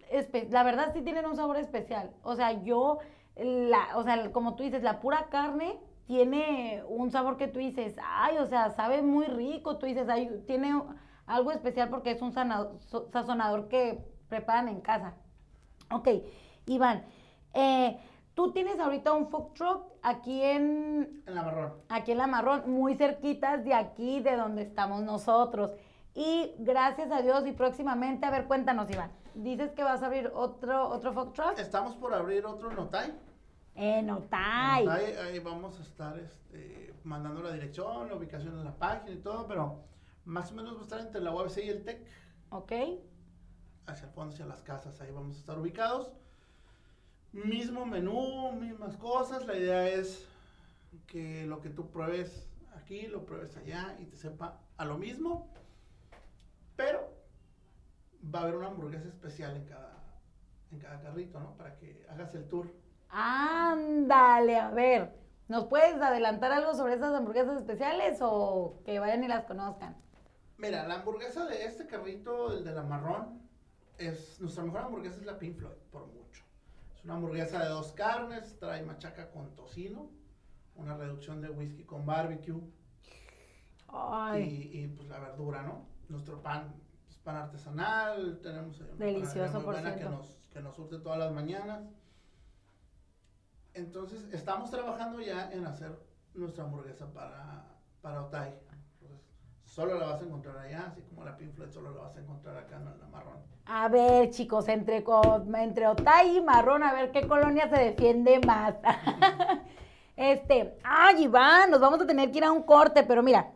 la 0.50 0.62
verdad 0.62 0.92
sí 0.94 1.02
tienen 1.02 1.26
un 1.26 1.34
sabor 1.34 1.56
especial. 1.56 2.12
O 2.22 2.36
sea, 2.36 2.62
yo, 2.62 3.00
la, 3.36 3.96
o 3.96 4.04
sea, 4.04 4.30
como 4.30 4.54
tú 4.54 4.62
dices, 4.62 4.84
la 4.84 5.00
pura 5.00 5.26
carne 5.28 5.76
tiene 6.06 6.84
un 6.86 7.10
sabor 7.10 7.36
que 7.36 7.48
tú 7.48 7.58
dices, 7.58 7.96
ay, 8.00 8.38
o 8.38 8.46
sea, 8.46 8.70
sabe 8.70 9.02
muy 9.02 9.26
rico, 9.26 9.78
tú 9.78 9.86
dices, 9.86 10.08
ay, 10.08 10.30
tiene 10.46 10.80
algo 11.26 11.50
especial 11.52 11.88
porque 11.88 12.10
es 12.12 12.22
un 12.22 12.32
sana- 12.32 12.68
so- 12.80 13.08
sazonador 13.12 13.68
que 13.68 14.04
preparan 14.28 14.68
en 14.68 14.80
casa. 14.80 15.14
Ok, 15.90 16.08
Iván, 16.66 17.04
eh, 17.54 17.98
tú 18.34 18.52
tienes 18.52 18.78
ahorita 18.80 19.12
un 19.12 19.28
food 19.28 19.52
truck 19.54 19.84
aquí 20.02 20.42
en, 20.42 21.22
En 21.26 21.34
la 21.34 21.42
marrón. 21.42 21.72
aquí 21.88 22.12
en 22.12 22.18
La 22.18 22.26
Marrón, 22.26 22.70
muy 22.70 22.94
cerquitas 22.96 23.64
de 23.64 23.74
aquí, 23.74 24.20
de 24.20 24.36
donde 24.36 24.62
estamos 24.62 25.02
nosotros. 25.02 25.70
Y 26.14 26.54
gracias 26.58 27.10
a 27.10 27.22
Dios 27.22 27.46
y 27.46 27.52
próximamente, 27.52 28.26
a 28.26 28.30
ver, 28.30 28.46
cuéntanos, 28.46 28.90
Iván. 28.90 29.10
Dices 29.34 29.72
que 29.72 29.82
vas 29.82 30.02
a 30.02 30.06
abrir 30.06 30.30
otro, 30.34 30.88
otro 30.90 31.12
food 31.14 31.32
truck 31.32 31.58
Estamos 31.58 31.94
por 31.96 32.12
abrir 32.14 32.44
otro 32.44 32.70
en 32.70 32.78
Otay. 32.78 33.14
en 33.74 34.10
Otay. 34.10 34.86
Ahí 34.88 35.38
vamos 35.38 35.78
a 35.78 35.82
estar 35.82 36.18
este, 36.18 36.94
mandando 37.04 37.42
la 37.42 37.52
dirección, 37.52 38.08
la 38.08 38.14
ubicación 38.16 38.58
en 38.58 38.64
la 38.64 38.74
página 38.76 39.10
y 39.12 39.16
todo, 39.22 39.46
pero 39.46 39.78
más 40.24 40.52
o 40.52 40.54
menos 40.54 40.76
va 40.76 40.80
a 40.80 40.82
estar 40.82 41.00
entre 41.00 41.20
la 41.20 41.32
UABC 41.32 41.58
y 41.58 41.68
el 41.68 41.84
TEC, 41.84 42.06
¿Ok? 42.50 42.72
hacia 43.86 44.06
el 44.06 44.12
fondo, 44.12 44.32
hacia 44.32 44.46
las 44.46 44.62
casas, 44.62 45.00
ahí 45.00 45.10
vamos 45.10 45.36
a 45.36 45.40
estar 45.40 45.58
ubicados. 45.58 46.12
Mismo 47.32 47.86
menú, 47.86 48.52
mismas 48.52 48.96
cosas, 48.96 49.46
la 49.46 49.56
idea 49.56 49.88
es 49.88 50.26
que 51.06 51.46
lo 51.46 51.60
que 51.60 51.70
tú 51.70 51.90
pruebes 51.90 52.46
aquí, 52.76 53.06
lo 53.06 53.24
pruebes 53.24 53.56
allá 53.56 53.96
y 53.98 54.04
te 54.04 54.16
sepa 54.16 54.60
a 54.76 54.84
lo 54.84 54.98
mismo, 54.98 55.48
pero 56.76 57.10
va 58.22 58.40
a 58.40 58.42
haber 58.42 58.56
una 58.56 58.68
hamburguesa 58.68 59.08
especial 59.08 59.56
en 59.56 59.64
cada, 59.64 59.92
en 60.70 60.78
cada 60.78 61.00
carrito, 61.00 61.40
¿no? 61.40 61.56
Para 61.56 61.76
que 61.76 62.06
hagas 62.10 62.34
el 62.34 62.46
tour. 62.48 62.70
Ándale, 63.08 64.58
a 64.58 64.70
ver. 64.70 65.12
¿Nos 65.48 65.66
puedes 65.66 66.00
adelantar 66.00 66.52
algo 66.52 66.74
sobre 66.74 66.94
esas 66.94 67.12
hamburguesas 67.14 67.58
especiales 67.58 68.18
o 68.20 68.80
que 68.84 68.98
vayan 68.98 69.24
y 69.24 69.28
las 69.28 69.44
conozcan? 69.44 69.96
Mira, 70.62 70.86
la 70.86 70.94
hamburguesa 70.94 71.44
de 71.46 71.64
este 71.64 71.88
carrito, 71.88 72.56
el 72.56 72.62
de 72.62 72.72
la 72.72 72.84
marrón, 72.84 73.42
es 73.98 74.40
nuestra 74.40 74.62
mejor 74.62 74.82
hamburguesa 74.82 75.16
es 75.16 75.26
la 75.26 75.36
Pink 75.36 75.56
Floyd, 75.56 75.74
por 75.90 76.06
mucho. 76.06 76.44
Es 76.94 77.02
una 77.02 77.14
hamburguesa 77.14 77.64
de 77.64 77.68
dos 77.68 77.90
carnes, 77.94 78.56
trae 78.60 78.84
machaca 78.84 79.32
con 79.32 79.56
tocino, 79.56 80.08
una 80.76 80.96
reducción 80.96 81.40
de 81.40 81.50
whisky 81.50 81.82
con 81.82 82.06
barbecue 82.06 82.62
Ay, 83.88 84.70
y, 84.72 84.84
y, 84.84 84.86
pues 84.86 85.08
la 85.08 85.18
verdura, 85.18 85.64
¿no? 85.64 85.84
Nuestro 86.08 86.40
pan 86.40 86.72
es 87.10 87.16
pan 87.18 87.36
artesanal, 87.36 88.38
tenemos 88.40 88.78
una 88.78 88.92
Delicioso, 89.04 89.54
muy 89.54 89.64
por 89.64 89.74
buena 89.74 89.96
que 89.96 90.04
nos, 90.04 90.48
que 90.52 90.60
nos 90.60 90.76
surte 90.76 90.98
todas 91.00 91.18
las 91.18 91.32
mañanas. 91.32 91.82
Entonces, 93.74 94.32
estamos 94.32 94.70
trabajando 94.70 95.20
ya 95.20 95.50
en 95.50 95.66
hacer 95.66 95.98
nuestra 96.34 96.62
hamburguesa 96.62 97.12
para, 97.12 97.66
para 98.00 98.22
Otay. 98.22 98.54
Solo 99.74 99.98
la 99.98 100.04
vas 100.04 100.20
a 100.20 100.24
encontrar 100.26 100.58
allá, 100.58 100.84
así 100.88 101.00
como 101.00 101.24
la 101.24 101.34
Pink 101.34 101.56
solo 101.70 101.92
la 101.92 102.02
vas 102.02 102.14
a 102.14 102.20
encontrar 102.20 102.58
acá 102.58 102.76
en 102.76 102.84
la 102.84 103.06
marrón. 103.10 103.38
A 103.64 103.88
ver, 103.88 104.28
chicos, 104.28 104.68
entre, 104.68 105.02
entre 105.54 105.86
Otay 105.86 106.36
y 106.36 106.40
Marrón, 106.42 106.82
a 106.82 106.92
ver 106.92 107.10
qué 107.10 107.26
colonia 107.26 107.70
se 107.70 107.76
defiende 107.76 108.38
más. 108.46 108.74
este, 110.16 110.76
ay, 110.84 111.24
Iván, 111.24 111.70
nos 111.70 111.80
vamos 111.80 112.02
a 112.02 112.06
tener 112.06 112.30
que 112.30 112.36
ir 112.36 112.44
a 112.44 112.52
un 112.52 112.64
corte, 112.64 113.02
pero 113.02 113.22
mira, 113.22 113.50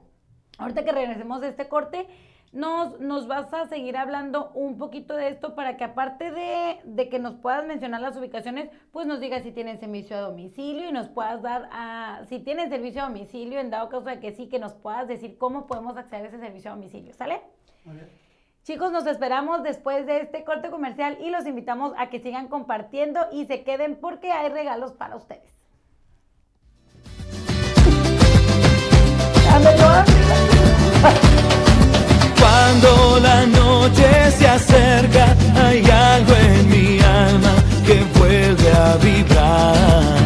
ahorita 0.57 0.85
que 0.85 0.92
regresemos 0.92 1.42
este 1.42 1.68
corte, 1.68 2.09
nos, 2.56 2.98
nos 3.00 3.28
vas 3.28 3.52
a 3.52 3.66
seguir 3.66 3.96
hablando 3.96 4.50
un 4.54 4.78
poquito 4.78 5.14
de 5.14 5.28
esto 5.28 5.54
para 5.54 5.76
que 5.76 5.84
aparte 5.84 6.30
de, 6.30 6.80
de 6.84 7.08
que 7.10 7.18
nos 7.18 7.34
puedas 7.34 7.66
mencionar 7.66 8.00
las 8.00 8.16
ubicaciones, 8.16 8.70
pues 8.92 9.06
nos 9.06 9.20
digas 9.20 9.42
si 9.42 9.52
tienen 9.52 9.78
servicio 9.78 10.16
a 10.16 10.20
domicilio 10.20 10.88
y 10.88 10.92
nos 10.92 11.08
puedas 11.08 11.42
dar 11.42 11.68
a, 11.70 12.22
si 12.28 12.38
tienen 12.38 12.70
servicio 12.70 13.02
a 13.02 13.08
domicilio, 13.08 13.60
en 13.60 13.70
dado 13.70 13.90
caso 13.90 14.06
de 14.06 14.20
que 14.20 14.32
sí, 14.32 14.48
que 14.48 14.58
nos 14.58 14.72
puedas 14.72 15.06
decir 15.06 15.36
cómo 15.36 15.66
podemos 15.66 15.98
acceder 15.98 16.24
a 16.24 16.28
ese 16.28 16.38
servicio 16.38 16.70
a 16.70 16.74
domicilio, 16.74 17.12
¿sale? 17.12 17.42
Muy 17.84 17.96
bien. 17.96 18.08
Chicos, 18.64 18.90
nos 18.90 19.06
esperamos 19.06 19.62
después 19.62 20.06
de 20.06 20.22
este 20.22 20.42
corte 20.42 20.70
comercial 20.70 21.18
y 21.20 21.30
los 21.30 21.46
invitamos 21.46 21.92
a 21.98 22.08
que 22.08 22.20
sigan 22.20 22.48
compartiendo 22.48 23.20
y 23.30 23.44
se 23.44 23.62
queden 23.64 23.96
porque 24.00 24.32
hay 24.32 24.48
regalos 24.48 24.92
para 24.92 25.14
ustedes. 25.14 25.52
Cuando 32.68 33.20
la 33.20 33.46
noche 33.46 34.09
se 34.37 34.48
acerca, 34.48 35.37
hay 35.55 35.88
algo 35.88 36.35
en 36.35 36.68
mi 36.68 36.98
alma 37.00 37.55
que 37.87 38.02
vuelve 38.18 38.72
a 38.72 38.96
vibrar. 38.96 40.25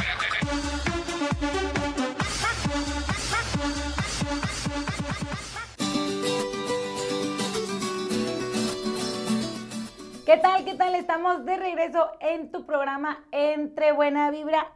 ¿Qué 10.31 10.37
tal? 10.37 10.63
¿Qué 10.63 10.75
tal? 10.75 10.95
Estamos 10.95 11.43
de 11.43 11.57
regreso 11.57 12.09
en 12.21 12.53
tu 12.53 12.65
programa 12.65 13.21
Entre 13.33 13.91
Buena 13.91 14.31
Vibra 14.31 14.71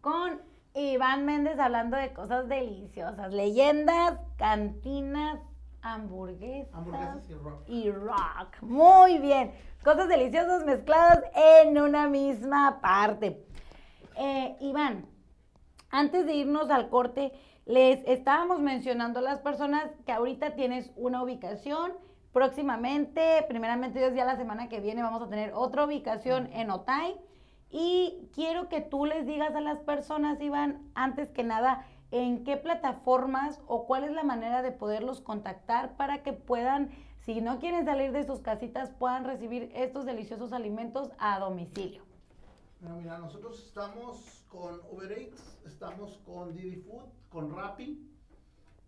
con 0.00 0.40
Iván 0.72 1.26
Méndez 1.26 1.58
hablando 1.58 1.96
de 1.96 2.12
cosas 2.12 2.48
deliciosas, 2.48 3.32
leyendas, 3.32 4.20
cantinas, 4.36 5.40
hamburguesas, 5.82 6.72
Hamburguesas 6.72 7.28
y 7.28 7.34
rock. 7.34 7.62
y 7.66 7.90
rock. 7.90 8.62
Muy 8.62 9.18
bien. 9.18 9.52
Cosas 9.82 10.06
deliciosas 10.06 10.64
mezcladas 10.64 11.24
en 11.34 11.76
una 11.76 12.06
misma 12.06 12.80
parte. 12.80 13.44
Eh, 14.16 14.56
Iván, 14.60 15.06
antes 15.90 16.24
de 16.24 16.34
irnos 16.34 16.70
al 16.70 16.88
corte, 16.88 17.32
les 17.66 17.98
estábamos 18.06 18.60
mencionando 18.60 19.18
a 19.18 19.22
las 19.22 19.40
personas 19.40 19.90
que 20.06 20.12
ahorita 20.12 20.54
tienes 20.54 20.92
una 20.94 21.20
ubicación. 21.20 21.94
Próximamente, 22.34 23.44
primeramente 23.46 24.00
Dios, 24.00 24.12
ya 24.12 24.24
la 24.24 24.34
semana 24.34 24.68
que 24.68 24.80
viene 24.80 25.04
vamos 25.04 25.22
a 25.22 25.28
tener 25.28 25.52
otra 25.54 25.84
ubicación 25.84 26.48
en 26.52 26.72
Otay. 26.72 27.14
Y 27.70 28.28
quiero 28.34 28.68
que 28.68 28.80
tú 28.80 29.06
les 29.06 29.24
digas 29.24 29.54
a 29.54 29.60
las 29.60 29.78
personas, 29.78 30.40
Iván, 30.40 30.82
antes 30.96 31.30
que 31.30 31.44
nada, 31.44 31.86
en 32.10 32.42
qué 32.42 32.56
plataformas 32.56 33.62
o 33.68 33.86
cuál 33.86 34.02
es 34.02 34.10
la 34.10 34.24
manera 34.24 34.62
de 34.62 34.72
poderlos 34.72 35.20
contactar 35.20 35.96
para 35.96 36.24
que 36.24 36.32
puedan, 36.32 36.90
si 37.20 37.40
no 37.40 37.60
quieren 37.60 37.84
salir 37.84 38.10
de 38.10 38.24
sus 38.24 38.40
casitas, 38.40 38.90
puedan 38.90 39.24
recibir 39.24 39.70
estos 39.72 40.04
deliciosos 40.04 40.52
alimentos 40.52 41.12
a 41.18 41.38
domicilio. 41.38 42.02
Bueno, 42.80 42.96
mira, 42.96 43.16
nosotros 43.18 43.62
estamos 43.64 44.44
con 44.48 44.80
Uber 44.90 45.12
Eats, 45.12 45.60
estamos 45.64 46.18
con 46.26 46.52
Didi 46.52 46.82
Food, 46.82 47.04
con 47.28 47.54
Rappi 47.54 48.10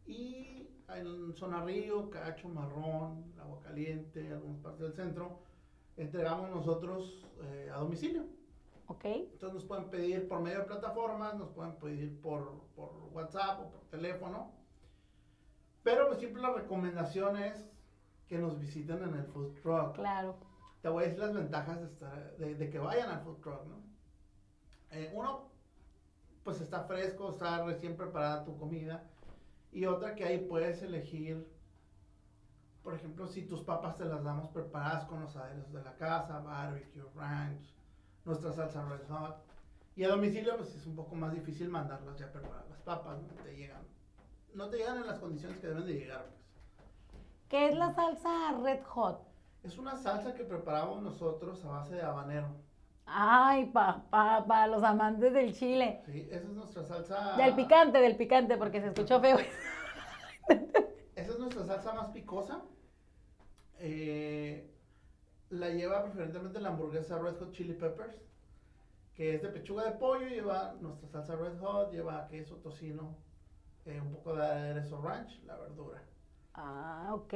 y 0.07 0.69
en 0.89 1.35
Zona 1.35 1.65
Río, 1.65 2.09
Cacho, 2.11 2.49
Marrón, 2.49 3.33
Agua 3.41 3.61
Caliente, 3.63 4.33
algunas 4.33 4.59
partes 4.61 4.81
del 4.83 4.93
centro, 4.95 5.41
entregamos 5.97 6.51
nosotros 6.51 7.27
eh, 7.43 7.71
a 7.75 7.79
domicilio. 7.79 8.25
¿Ok? 8.89 9.05
Entonces 9.05 9.55
nos 9.55 9.65
pueden 9.65 9.91
pedir 9.91 10.29
por 10.29 10.41
medio 10.41 10.61
de 10.61 10.65
plataformas, 10.67 11.35
nos 11.35 11.49
pueden 11.51 11.75
pedir 11.77 12.21
por, 12.21 12.61
por 12.77 12.91
WhatsApp 13.13 13.61
o 13.61 13.71
por 13.71 13.81
teléfono. 13.91 14.53
Pero 15.83 16.07
pues 16.07 16.19
siempre 16.19 16.41
la 16.43 16.53
recomendación 16.53 17.37
es 17.37 17.65
que 18.29 18.39
nos 18.39 18.59
visiten 18.61 19.03
en 19.03 19.15
el 19.15 19.25
food 19.27 19.55
truck. 19.63 19.95
Claro. 19.95 20.37
Te 20.83 20.89
voy 20.89 21.03
a 21.03 21.07
decir 21.07 21.21
las 21.23 21.35
ventajas 21.35 21.81
de, 21.81 21.87
estar- 21.87 22.37
de- 22.37 22.55
de 22.55 22.71
que 22.71 22.79
vayan 22.79 23.11
al 23.11 23.21
food 23.25 23.39
truck, 23.41 23.65
¿no? 23.67 23.77
Eh, 24.93 25.11
uno, 25.15 25.51
pues 26.45 26.61
está 26.61 26.85
fresco, 26.85 27.31
está 27.31 27.65
recién 27.65 27.97
preparada 27.97 28.45
tu 28.45 28.57
comida. 28.57 29.05
Y 29.77 29.85
otra 29.85 30.15
que 30.15 30.25
ahí 30.25 30.39
puedes 30.39 30.81
elegir, 30.81 31.47
por 32.83 32.95
ejemplo, 32.95 33.27
si 33.27 33.43
tus 33.43 33.61
papas 33.61 33.95
te 33.99 34.07
las 34.07 34.25
damos 34.25 34.49
preparadas 34.49 35.05
con 35.05 35.21
los 35.21 35.37
aderezos 35.37 35.71
de 35.71 35.83
la 35.83 35.95
casa, 35.97 36.41
barbecue, 36.41 37.05
ranch, 37.15 37.75
nuestra 38.25 38.55
salsa 38.55 38.89
red 38.89 39.07
hot. 39.11 39.37
Y 39.95 40.05
a 40.05 40.09
domicilio, 40.09 40.57
pues 40.57 40.75
es 40.75 40.87
un 40.87 40.97
poco 40.97 41.15
más 41.15 41.35
difícil 41.35 41.69
mandarlas 41.69 42.19
ya 42.19 42.33
preparadas 42.33 42.71
las 42.71 42.81
papas, 42.81 43.21
no 43.21 43.35
te 43.45 43.55
llegan. 43.55 43.83
No 44.55 44.71
te 44.71 44.79
llegan 44.79 44.97
en 44.97 45.09
las 45.09 45.19
condiciones 45.19 45.59
que 45.59 45.67
deben 45.67 45.85
de 45.85 45.93
llegar, 45.93 46.25
pues. 46.25 46.41
¿Qué 47.51 47.69
es 47.69 47.77
la 47.77 47.93
salsa 47.93 48.59
red 48.63 48.83
hot? 48.83 49.29
Es 49.63 49.77
una 49.77 49.99
salsa 49.99 50.33
que 50.33 50.45
preparamos 50.45 51.03
nosotros 51.03 51.63
a 51.67 51.69
base 51.69 51.97
de 51.97 52.03
habanero. 52.03 52.49
Ay, 53.07 53.67
pa, 53.67 54.05
pa- 54.11 54.45
para 54.47 54.67
los 54.67 54.83
amantes 54.83 55.33
del 55.33 55.55
chile. 55.55 56.03
Sí, 56.07 56.27
esa 56.31 56.45
es 56.47 56.53
nuestra 56.53 56.85
salsa. 56.85 57.37
Del 57.37 57.55
picante, 57.55 57.99
del 57.99 58.17
picante, 58.17 58.57
porque 58.57 58.81
se 58.81 58.89
escuchó 58.89 59.21
feo. 59.21 59.39
Esa 61.17 61.33
es 61.33 61.39
nuestra 61.39 61.65
salsa 61.65 61.95
más 61.95 62.09
picosa. 62.09 62.63
Eh, 63.79 64.71
la 65.51 65.71
lleva 65.71 66.03
preferentemente 66.05 66.61
la 66.61 66.69
hamburguesa 66.71 67.19
Red 67.19 67.39
Hot 67.39 67.53
Chili 67.53 67.73
Peppers, 67.75 68.17
que 69.15 69.35
es 69.37 69.43
de 69.43 69.49
pechuga 69.49 69.85
de 69.85 69.93
pollo, 69.93 70.27
lleva 70.27 70.75
nuestra 70.81 71.09
salsa 71.09 71.37
Red 71.37 71.59
Hot, 71.61 71.91
lleva 71.93 72.29
queso, 72.29 72.57
tocino, 72.57 73.17
eh, 73.87 74.01
un 74.01 74.13
poco 74.13 74.35
de 74.35 74.45
aderezo 74.45 75.01
ranch, 75.01 75.43
la 75.45 75.57
verdura. 75.57 76.03
Ah, 76.55 77.11
ok. 77.13 77.33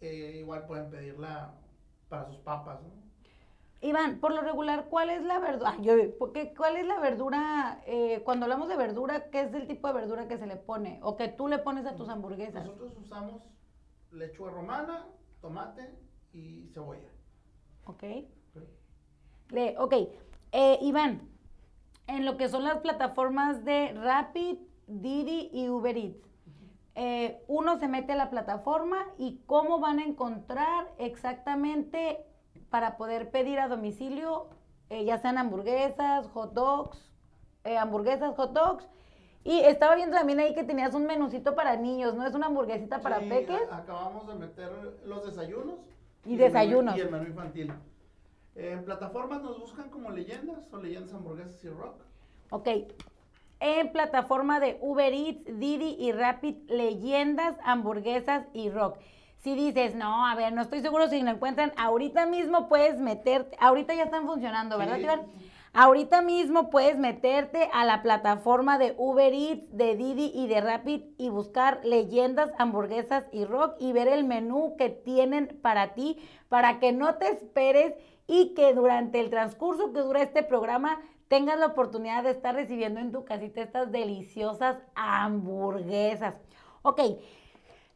Eh, 0.00 0.36
igual 0.38 0.66
pueden 0.66 0.90
pedirla 0.90 1.54
para 2.08 2.26
sus 2.26 2.38
papas, 2.38 2.80
¿no? 2.82 3.01
Iván, 3.82 4.20
por 4.20 4.32
lo 4.32 4.42
regular, 4.42 4.86
¿cuál 4.88 5.10
es 5.10 5.22
la 5.24 5.40
verdura? 5.40 5.76
¿cuál 6.56 6.76
es 6.76 6.86
la 6.86 7.00
verdura? 7.00 7.82
eh, 7.86 8.22
cuando 8.24 8.44
hablamos 8.44 8.68
de 8.68 8.76
verdura, 8.76 9.28
¿qué 9.30 9.40
es 9.40 9.52
el 9.54 9.66
tipo 9.66 9.88
de 9.88 9.94
verdura 9.94 10.28
que 10.28 10.38
se 10.38 10.46
le 10.46 10.56
pone? 10.56 11.00
O 11.02 11.16
que 11.16 11.26
tú 11.28 11.48
le 11.48 11.58
pones 11.58 11.84
a 11.86 11.96
tus 11.96 12.08
hamburguesas. 12.08 12.64
Nosotros 12.64 12.96
usamos 12.96 13.42
lechuga 14.12 14.52
romana, 14.52 15.06
tomate 15.40 15.98
y 16.32 16.68
cebolla. 16.72 17.08
Ok. 17.86 18.04
Le- 19.50 19.76
ok. 19.78 19.94
Eh, 20.52 20.78
Iván, 20.80 21.28
en 22.06 22.24
lo 22.24 22.36
que 22.36 22.48
son 22.48 22.62
las 22.62 22.78
plataformas 22.78 23.64
de 23.64 23.92
Rapid, 23.94 24.58
Didi 24.86 25.50
y 25.52 25.68
Uber 25.68 25.96
Eats, 25.96 26.28
eh, 26.94 27.42
uno 27.48 27.78
se 27.78 27.88
mete 27.88 28.12
a 28.12 28.16
la 28.16 28.30
plataforma 28.30 29.06
y 29.18 29.40
cómo 29.46 29.80
van 29.80 29.98
a 29.98 30.04
encontrar 30.04 30.92
exactamente 30.98 32.24
para 32.72 32.96
poder 32.96 33.30
pedir 33.30 33.60
a 33.60 33.68
domicilio, 33.68 34.46
eh, 34.88 35.04
ya 35.04 35.18
sean 35.18 35.36
hamburguesas, 35.36 36.26
hot 36.28 36.54
dogs, 36.54 36.98
eh, 37.64 37.76
hamburguesas, 37.76 38.34
hot 38.34 38.52
dogs. 38.54 38.88
Y 39.44 39.58
estaba 39.60 39.94
viendo 39.94 40.16
también 40.16 40.40
ahí 40.40 40.54
que 40.54 40.64
tenías 40.64 40.94
un 40.94 41.04
menucito 41.04 41.54
para 41.54 41.76
niños, 41.76 42.14
¿no? 42.14 42.24
Es 42.26 42.34
una 42.34 42.46
hamburguesita 42.46 43.00
para 43.00 43.20
Sí, 43.20 43.28
peques. 43.28 43.60
acabamos 43.70 44.26
de 44.26 44.34
meter 44.36 44.70
los 45.04 45.24
desayunos. 45.26 45.74
Y 46.24 46.30
el 46.34 46.38
menú- 46.38 46.42
desayunos. 46.44 46.96
y 46.96 47.00
el 47.00 47.10
menú 47.10 47.26
infantil. 47.26 47.72
En 48.54 48.84
plataformas 48.86 49.42
nos 49.42 49.60
buscan 49.60 49.90
como 49.90 50.10
leyendas 50.10 50.72
o 50.72 50.78
leyendas 50.78 51.12
hamburguesas 51.12 51.62
y 51.62 51.68
rock. 51.68 51.96
Ok. 52.50 52.68
en 53.64 53.92
plataforma 53.92 54.58
de 54.58 54.76
Uber 54.80 55.12
Eats, 55.14 55.44
Didi 55.60 55.94
y 55.96 56.10
Rapid, 56.10 56.68
leyendas, 56.68 57.56
hamburguesas 57.64 58.44
y 58.52 58.70
rock. 58.70 58.96
Si 59.42 59.56
dices, 59.56 59.96
no, 59.96 60.24
a 60.24 60.36
ver, 60.36 60.52
no 60.52 60.62
estoy 60.62 60.80
seguro 60.82 61.08
si 61.08 61.20
lo 61.20 61.30
encuentran, 61.30 61.72
ahorita 61.76 62.26
mismo 62.26 62.68
puedes 62.68 63.00
meterte, 63.00 63.56
ahorita 63.58 63.92
ya 63.92 64.04
están 64.04 64.24
funcionando, 64.24 64.78
¿verdad, 64.78 64.96
Sí. 64.96 65.02
Iván? 65.02 65.22
Ahorita 65.74 66.20
mismo 66.22 66.70
puedes 66.70 66.96
meterte 66.96 67.68
a 67.72 67.84
la 67.84 68.02
plataforma 68.02 68.78
de 68.78 68.94
Uber 68.98 69.32
Eats, 69.32 69.76
de 69.76 69.96
Didi 69.96 70.30
y 70.32 70.46
de 70.46 70.60
Rapid 70.60 71.02
y 71.18 71.28
buscar 71.30 71.80
leyendas, 71.82 72.52
hamburguesas 72.58 73.24
y 73.32 73.44
rock 73.44 73.74
y 73.80 73.92
ver 73.92 74.06
el 74.06 74.22
menú 74.22 74.76
que 74.76 74.90
tienen 74.90 75.58
para 75.60 75.94
ti, 75.94 76.18
para 76.48 76.78
que 76.78 76.92
no 76.92 77.14
te 77.14 77.28
esperes 77.28 77.94
y 78.28 78.54
que 78.54 78.74
durante 78.74 79.18
el 79.18 79.30
transcurso 79.30 79.92
que 79.92 80.00
dura 80.00 80.22
este 80.22 80.42
programa 80.42 81.00
tengas 81.28 81.58
la 81.58 81.66
oportunidad 81.66 82.22
de 82.22 82.30
estar 82.30 82.54
recibiendo 82.54 83.00
en 83.00 83.10
tu 83.10 83.24
casita 83.24 83.62
estas 83.62 83.90
deliciosas 83.90 84.76
hamburguesas. 84.94 86.34
Ok, 86.82 87.00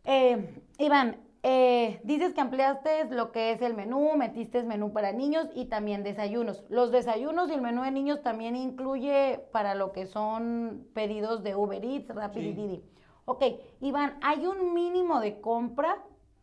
eh, 0.04 0.62
Iván, 0.78 1.25
eh, 1.48 2.00
dices 2.02 2.34
que 2.34 2.40
ampliaste 2.40 3.04
lo 3.10 3.30
que 3.30 3.52
es 3.52 3.62
el 3.62 3.72
menú, 3.74 4.16
metiste 4.16 4.64
menú 4.64 4.92
para 4.92 5.12
niños 5.12 5.48
y 5.54 5.66
también 5.66 6.02
desayunos. 6.02 6.64
Los 6.68 6.90
desayunos 6.90 7.48
y 7.50 7.54
el 7.54 7.60
menú 7.62 7.82
de 7.84 7.92
niños 7.92 8.20
también 8.20 8.56
incluye 8.56 9.46
para 9.52 9.76
lo 9.76 9.92
que 9.92 10.06
son 10.06 10.88
pedidos 10.92 11.44
de 11.44 11.54
Uber 11.54 11.84
Eats, 11.84 12.08
Rapid 12.12 12.40
y 12.40 12.44
Sí. 12.46 12.52
Didi. 12.52 12.84
Ok, 13.26 13.44
Iván, 13.80 14.18
¿hay 14.22 14.44
un 14.44 14.74
mínimo 14.74 15.20
de 15.20 15.40
compra? 15.40 16.02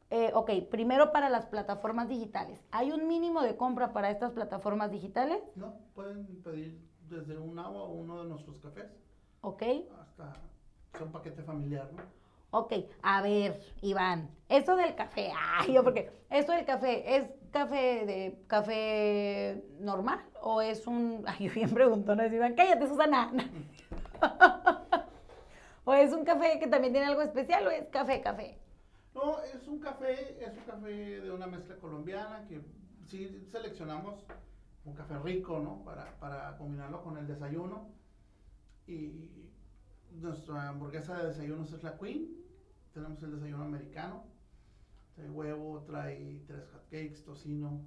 Eh, 0.09 0.31
ok, 0.33 0.49
primero 0.71 1.11
para 1.11 1.27
las 1.27 1.47
plataformas 1.47 2.07
digitales. 2.07 2.65
¿Hay 2.71 2.93
un 2.93 3.05
mínimo 3.05 3.41
de 3.41 3.57
compra 3.57 3.91
para 3.91 4.09
estas 4.09 4.31
plataformas 4.31 4.89
digitales? 4.89 5.43
No, 5.55 5.73
pueden 5.95 6.25
pedir 6.43 6.79
desde 7.09 7.37
un 7.37 7.59
agua 7.59 7.81
o 7.83 7.91
uno 7.91 8.23
de 8.23 8.29
nuestros 8.29 8.57
cafés 8.59 8.85
Ok. 9.41 9.63
hasta 9.99 10.33
un 11.03 11.11
paquete 11.11 11.41
familiar, 11.43 11.89
¿no? 11.91 12.22
Ok, 12.55 12.71
a 13.01 13.23
ver, 13.23 13.59
Iván, 13.81 14.29
eso 14.47 14.75
del 14.75 14.93
café, 14.93 15.31
ay, 15.35 15.73
yo 15.73 15.83
porque, 15.83 16.11
eso 16.29 16.51
del 16.51 16.65
café, 16.65 17.15
¿es 17.15 17.27
café 17.49 18.05
de 18.05 18.43
café 18.45 19.65
normal 19.79 20.23
o 20.39 20.61
es 20.61 20.85
un, 20.85 21.23
ay, 21.27 21.47
yo 21.47 21.53
bien 21.55 21.73
preguntona, 21.73 22.27
Iván, 22.27 22.53
cállate, 22.53 22.87
Susana. 22.87 23.31
o 25.83 25.93
es 25.95 26.13
un 26.13 26.23
café 26.23 26.59
que 26.59 26.67
también 26.67 26.93
tiene 26.93 27.07
algo 27.07 27.23
especial 27.23 27.65
o 27.65 27.71
es 27.71 27.87
café, 27.87 28.21
café. 28.21 28.59
No, 29.15 29.41
es 29.41 29.67
un 29.67 29.79
café, 29.79 30.37
es 30.39 30.55
un 30.55 30.63
café 30.63 31.21
de 31.21 31.31
una 31.31 31.47
mezcla 31.47 31.75
colombiana 31.77 32.45
que 32.47 32.61
sí 33.07 33.47
seleccionamos 33.51 34.23
un 34.85 34.93
café 34.93 35.17
rico, 35.17 35.57
¿no? 35.57 35.83
Para, 35.83 36.19
para 36.19 36.55
combinarlo 36.57 37.01
con 37.01 37.17
el 37.17 37.25
desayuno. 37.25 37.89
Y 38.85 39.49
nuestra 40.11 40.69
hamburguesa 40.69 41.17
de 41.17 41.29
desayunos 41.29 41.73
es 41.73 41.81
la 41.81 41.97
Queen. 41.97 42.42
Tenemos 42.93 43.21
el 43.23 43.32
desayuno 43.32 43.63
americano. 43.63 44.23
Trae 45.15 45.29
huevo, 45.29 45.84
trae 45.86 46.41
tres 46.47 46.67
hotcakes, 46.71 47.23
tocino. 47.25 47.82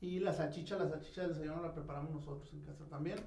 Y 0.00 0.18
la 0.20 0.32
salchicha, 0.32 0.78
la 0.78 0.88
salchicha 0.88 1.22
del 1.22 1.34
desayuno 1.34 1.62
la 1.62 1.74
preparamos 1.74 2.10
nosotros 2.10 2.50
en 2.52 2.62
casa 2.62 2.84
también. 2.88 3.18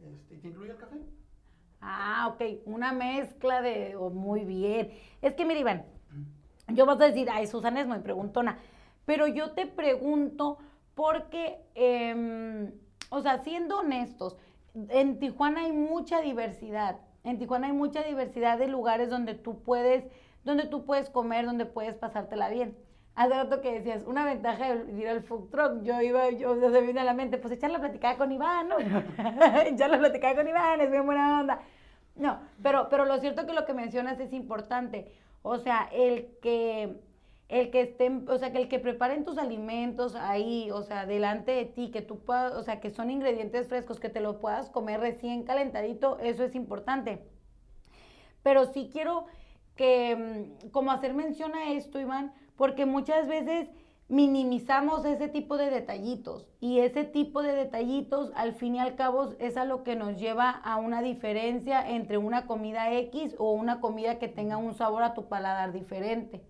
Este, 0.00 0.34
y 0.34 0.38
te 0.38 0.48
incluye 0.48 0.72
el 0.72 0.76
café. 0.76 0.96
Ah, 1.80 2.32
ok, 2.32 2.62
una 2.66 2.92
mezcla 2.92 3.62
de, 3.62 3.96
oh, 3.96 4.10
muy 4.10 4.44
bien. 4.44 4.92
Es 5.20 5.34
que 5.34 5.44
mira, 5.44 5.60
Iván, 5.60 5.84
yo 6.68 6.86
vas 6.86 7.00
a 7.00 7.06
decir, 7.06 7.28
ay, 7.30 7.46
Susana 7.46 7.80
es 7.80 7.86
muy 7.86 7.98
preguntona, 7.98 8.58
pero 9.04 9.26
yo 9.26 9.52
te 9.52 9.66
pregunto 9.66 10.58
porque, 10.94 11.64
em, 11.74 12.72
o 13.10 13.20
sea, 13.20 13.38
siendo 13.38 13.78
honestos, 13.78 14.36
en 14.74 15.18
Tijuana 15.18 15.62
hay 15.62 15.72
mucha 15.72 16.20
diversidad. 16.20 17.00
En 17.24 17.38
Tijuana 17.38 17.68
hay 17.68 17.72
mucha 17.72 18.02
diversidad 18.02 18.58
de 18.58 18.68
lugares 18.68 19.08
donde 19.08 19.34
tú 19.34 19.62
puedes, 19.62 20.04
donde 20.44 20.66
tú 20.66 20.84
puedes 20.84 21.08
comer, 21.08 21.46
donde 21.46 21.66
puedes 21.66 21.94
pasártela 21.94 22.48
bien. 22.48 22.76
Hace 23.14 23.34
rato 23.34 23.60
que 23.60 23.72
decías, 23.72 24.04
una 24.06 24.24
ventaja 24.24 24.74
de 24.74 24.92
ir 25.00 25.06
al 25.06 25.22
food 25.22 25.50
truck, 25.50 25.82
yo 25.82 26.00
iba, 26.00 26.30
yo, 26.30 26.54
se 26.54 26.68
me 26.68 26.80
viene 26.80 27.00
a 27.00 27.04
la 27.04 27.12
mente, 27.12 27.36
pues 27.36 27.52
echar 27.52 27.70
la 27.70 27.78
platicada 27.78 28.16
con 28.16 28.32
Iván, 28.32 28.68
¿no? 28.68 28.78
echar 29.66 29.90
la 29.90 29.98
platicada 29.98 30.34
con 30.34 30.48
Iván, 30.48 30.80
es 30.80 30.90
bien 30.90 31.04
buena 31.04 31.40
onda. 31.40 31.60
No, 32.16 32.40
pero, 32.62 32.88
pero 32.88 33.04
lo 33.04 33.18
cierto 33.18 33.46
que 33.46 33.52
lo 33.52 33.66
que 33.66 33.74
mencionas 33.74 34.18
es 34.18 34.32
importante. 34.32 35.12
O 35.42 35.58
sea, 35.58 35.88
el 35.92 36.38
que, 36.40 37.00
el 37.48 37.70
que 37.70 37.82
estén, 37.82 38.26
o 38.28 38.38
sea, 38.38 38.52
que 38.52 38.58
el 38.58 38.68
que 38.68 38.78
preparen 38.78 39.24
tus 39.24 39.38
alimentos 39.38 40.14
ahí, 40.14 40.70
o 40.70 40.82
sea, 40.82 41.06
delante 41.06 41.52
de 41.52 41.66
ti, 41.66 41.90
que 41.90 42.00
tú 42.00 42.20
puedas, 42.20 42.54
o 42.54 42.62
sea, 42.62 42.80
que 42.80 42.90
son 42.90 43.10
ingredientes 43.10 43.68
frescos, 43.68 44.00
que 44.00 44.08
te 44.08 44.20
lo 44.20 44.40
puedas 44.40 44.70
comer 44.70 45.00
recién 45.00 45.42
calentadito, 45.42 46.18
eso 46.20 46.44
es 46.44 46.54
importante. 46.54 47.22
Pero 48.42 48.66
sí 48.66 48.88
quiero 48.92 49.26
que, 49.76 50.16
mm, 50.64 50.70
como 50.70 50.92
hacer 50.92 51.14
mención 51.14 51.54
a 51.54 51.72
esto, 51.72 52.00
Iván, 52.00 52.32
porque 52.56 52.86
muchas 52.86 53.28
veces 53.28 53.68
minimizamos 54.08 55.04
ese 55.06 55.28
tipo 55.28 55.56
de 55.56 55.70
detallitos 55.70 56.46
y 56.60 56.80
ese 56.80 57.04
tipo 57.04 57.42
de 57.42 57.54
detallitos 57.54 58.30
al 58.34 58.52
fin 58.52 58.74
y 58.74 58.78
al 58.78 58.94
cabo 58.94 59.30
es 59.38 59.56
a 59.56 59.64
lo 59.64 59.84
que 59.84 59.96
nos 59.96 60.18
lleva 60.18 60.50
a 60.50 60.76
una 60.76 61.00
diferencia 61.00 61.88
entre 61.88 62.18
una 62.18 62.46
comida 62.46 62.92
X 62.92 63.34
o 63.38 63.52
una 63.52 63.80
comida 63.80 64.18
que 64.18 64.28
tenga 64.28 64.58
un 64.58 64.74
sabor 64.74 65.02
a 65.02 65.14
tu 65.14 65.28
paladar 65.28 65.72
diferente. 65.72 66.42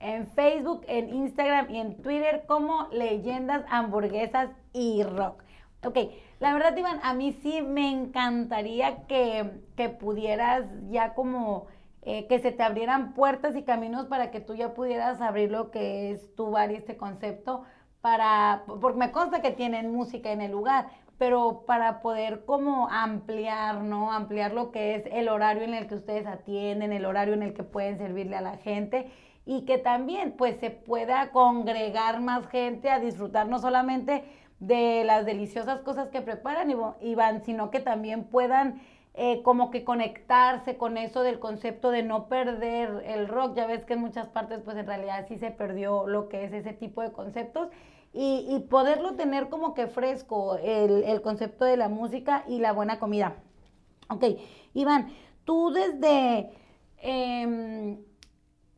En 0.00 0.26
Facebook, 0.26 0.82
en 0.88 1.08
Instagram 1.08 1.70
y 1.70 1.78
en 1.78 2.02
Twitter 2.02 2.42
como 2.48 2.88
Leyendas, 2.90 3.64
Hamburguesas 3.68 4.50
y 4.72 5.04
Rock. 5.04 5.44
Ok, 5.84 5.98
la 6.38 6.52
verdad, 6.52 6.76
Iván, 6.76 7.00
a 7.02 7.12
mí 7.12 7.32
sí 7.42 7.60
me 7.60 7.90
encantaría 7.90 9.04
que, 9.08 9.50
que 9.76 9.88
pudieras 9.88 10.64
ya 10.90 11.12
como 11.14 11.66
eh, 12.02 12.28
que 12.28 12.38
se 12.38 12.52
te 12.52 12.62
abrieran 12.62 13.14
puertas 13.14 13.56
y 13.56 13.64
caminos 13.64 14.06
para 14.06 14.30
que 14.30 14.40
tú 14.40 14.54
ya 14.54 14.74
pudieras 14.74 15.20
abrir 15.20 15.50
lo 15.50 15.72
que 15.72 16.12
es 16.12 16.34
tu 16.36 16.52
bar 16.52 16.70
y 16.70 16.76
este 16.76 16.96
concepto 16.96 17.64
para, 18.00 18.62
porque 18.80 18.98
me 18.98 19.10
consta 19.10 19.42
que 19.42 19.50
tienen 19.50 19.92
música 19.92 20.30
en 20.30 20.40
el 20.40 20.52
lugar, 20.52 20.86
pero 21.18 21.64
para 21.66 22.00
poder 22.00 22.44
como 22.44 22.88
ampliar, 22.88 23.80
¿no? 23.82 24.12
Ampliar 24.12 24.52
lo 24.52 24.70
que 24.70 24.94
es 24.94 25.04
el 25.12 25.28
horario 25.28 25.62
en 25.64 25.74
el 25.74 25.88
que 25.88 25.96
ustedes 25.96 26.26
atienden, 26.26 26.92
el 26.92 27.06
horario 27.06 27.34
en 27.34 27.42
el 27.42 27.54
que 27.54 27.64
pueden 27.64 27.98
servirle 27.98 28.36
a 28.36 28.40
la 28.40 28.56
gente 28.58 29.10
y 29.44 29.64
que 29.64 29.78
también 29.78 30.34
pues 30.36 30.58
se 30.60 30.70
pueda 30.70 31.30
congregar 31.30 32.20
más 32.20 32.46
gente 32.48 32.90
a 32.90 33.00
disfrutar 33.00 33.48
no 33.48 33.58
solamente 33.58 34.24
de 34.62 35.02
las 35.02 35.26
deliciosas 35.26 35.80
cosas 35.80 36.08
que 36.10 36.22
preparan, 36.22 36.72
Iván, 37.00 37.42
sino 37.42 37.72
que 37.72 37.80
también 37.80 38.22
puedan 38.22 38.80
eh, 39.14 39.42
como 39.42 39.72
que 39.72 39.82
conectarse 39.82 40.76
con 40.76 40.96
eso 40.96 41.22
del 41.22 41.40
concepto 41.40 41.90
de 41.90 42.04
no 42.04 42.28
perder 42.28 43.02
el 43.04 43.26
rock. 43.26 43.56
Ya 43.56 43.66
ves 43.66 43.84
que 43.84 43.94
en 43.94 44.00
muchas 44.00 44.28
partes 44.28 44.60
pues 44.64 44.76
en 44.76 44.86
realidad 44.86 45.26
sí 45.26 45.36
se 45.36 45.50
perdió 45.50 46.06
lo 46.06 46.28
que 46.28 46.44
es 46.44 46.52
ese 46.52 46.72
tipo 46.72 47.02
de 47.02 47.10
conceptos 47.10 47.70
y, 48.12 48.66
poderlo 48.70 49.14
tener 49.14 49.48
como 49.48 49.74
que 49.74 49.88
fresco 49.88 50.56
el, 50.58 51.22
concepto 51.22 51.64
de 51.64 51.76
la 51.76 51.88
música 51.88 52.44
y 52.46 52.58
la 52.58 52.72
buena 52.72 53.00
comida. 53.00 53.36
Ok, 54.10 54.24
Iván, 54.74 55.12
tú 55.44 55.72
desde... 55.72 56.50
Em, 56.98 57.98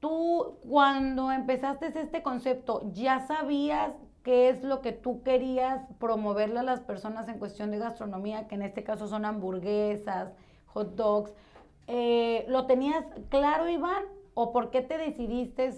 tú 0.01 0.59
cuando 0.69 1.31
empezaste 1.31 1.89
este 1.89 2.23
concepto, 2.23 2.91
¿ya 2.93 3.27
sabías 3.27 3.93
qué 4.25 4.49
es 4.49 4.65
lo 4.65 4.81
que 4.81 4.93
tú 4.93 5.23
querías 5.23 5.87
promoverle 6.01 6.59
a 6.59 6.63
las 6.65 6.81
personas 6.81 7.29
en 7.29 7.39
cuestión 7.39 7.71
de 7.71 7.79
gastronomía, 7.79 8.49
que 8.49 8.57
en 8.57 8.63
este 8.63 8.83
caso 8.83 9.07
son 9.07 9.25
hamburguesas, 9.25 10.33
hot 10.67 10.97
dogs? 10.97 11.33
Eh, 11.87 12.47
¿Lo 12.49 12.67
tenías 12.67 13.05
claro, 13.29 13.69
Iván? 13.69 14.03
¿O 14.33 14.51
por 14.51 14.71
qué 14.71 14.81
te 14.81 14.99
decidiste 14.99 15.73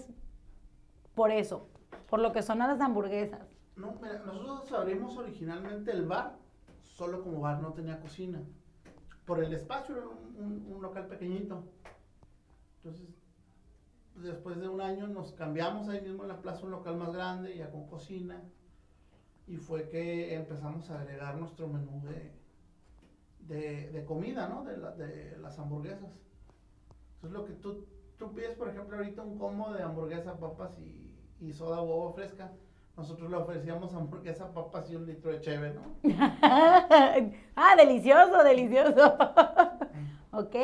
por 1.13 1.29
eso? 1.29 1.69
Por 2.09 2.21
lo 2.21 2.31
que 2.31 2.41
son 2.41 2.59
las 2.59 2.79
hamburguesas. 2.79 3.41
No, 3.75 3.99
mira, 4.01 4.23
nosotros 4.25 4.71
abrimos 4.71 5.17
originalmente 5.17 5.91
el 5.91 6.05
bar, 6.05 6.37
solo 6.81 7.23
como 7.23 7.41
bar, 7.41 7.61
no 7.61 7.73
tenía 7.73 7.99
cocina. 7.99 8.41
Por 9.25 9.43
el 9.43 9.53
espacio 9.53 9.97
era 9.97 10.07
un 10.07 10.81
local 10.81 11.05
pequeñito. 11.07 11.65
Entonces 12.77 13.26
después 14.21 14.59
de 14.59 14.67
un 14.67 14.81
año 14.81 15.07
nos 15.07 15.33
cambiamos 15.33 15.89
ahí 15.89 16.01
mismo 16.01 16.23
en 16.23 16.29
la 16.29 16.41
plaza 16.41 16.65
un 16.65 16.71
local 16.71 16.97
más 16.97 17.13
grande, 17.13 17.55
ya 17.55 17.69
con 17.71 17.87
cocina, 17.87 18.41
y 19.47 19.57
fue 19.57 19.87
que 19.89 20.33
empezamos 20.35 20.89
a 20.89 20.99
agregar 20.99 21.37
nuestro 21.37 21.67
menú 21.67 22.01
de, 22.03 23.91
de, 23.91 24.05
comida, 24.05 24.47
¿no? 24.47 24.63
De, 24.63 24.75
de, 24.75 25.37
las 25.37 25.57
hamburguesas. 25.59 26.11
Entonces 27.15 27.39
lo 27.39 27.45
que 27.45 27.53
tú, 27.53 27.85
tú 28.17 28.33
pides, 28.33 28.55
por 28.55 28.69
ejemplo, 28.69 28.97
ahorita 28.97 29.21
un 29.21 29.37
combo 29.37 29.71
de 29.73 29.83
hamburguesa, 29.83 30.37
papas 30.37 30.77
y, 30.79 31.15
y 31.39 31.53
soda 31.53 31.81
huevo 31.81 32.13
fresca. 32.13 32.51
Nosotros 32.97 33.29
le 33.29 33.37
ofrecíamos 33.37 33.93
hamburguesa, 33.93 34.51
papas 34.53 34.89
y 34.89 34.95
un 34.95 35.05
litro 35.05 35.31
de 35.31 35.39
cheve, 35.39 35.73
¿no? 35.73 35.81
ah, 37.55 37.75
delicioso, 37.77 38.43
delicioso. 38.43 39.17
ok. 40.31 40.55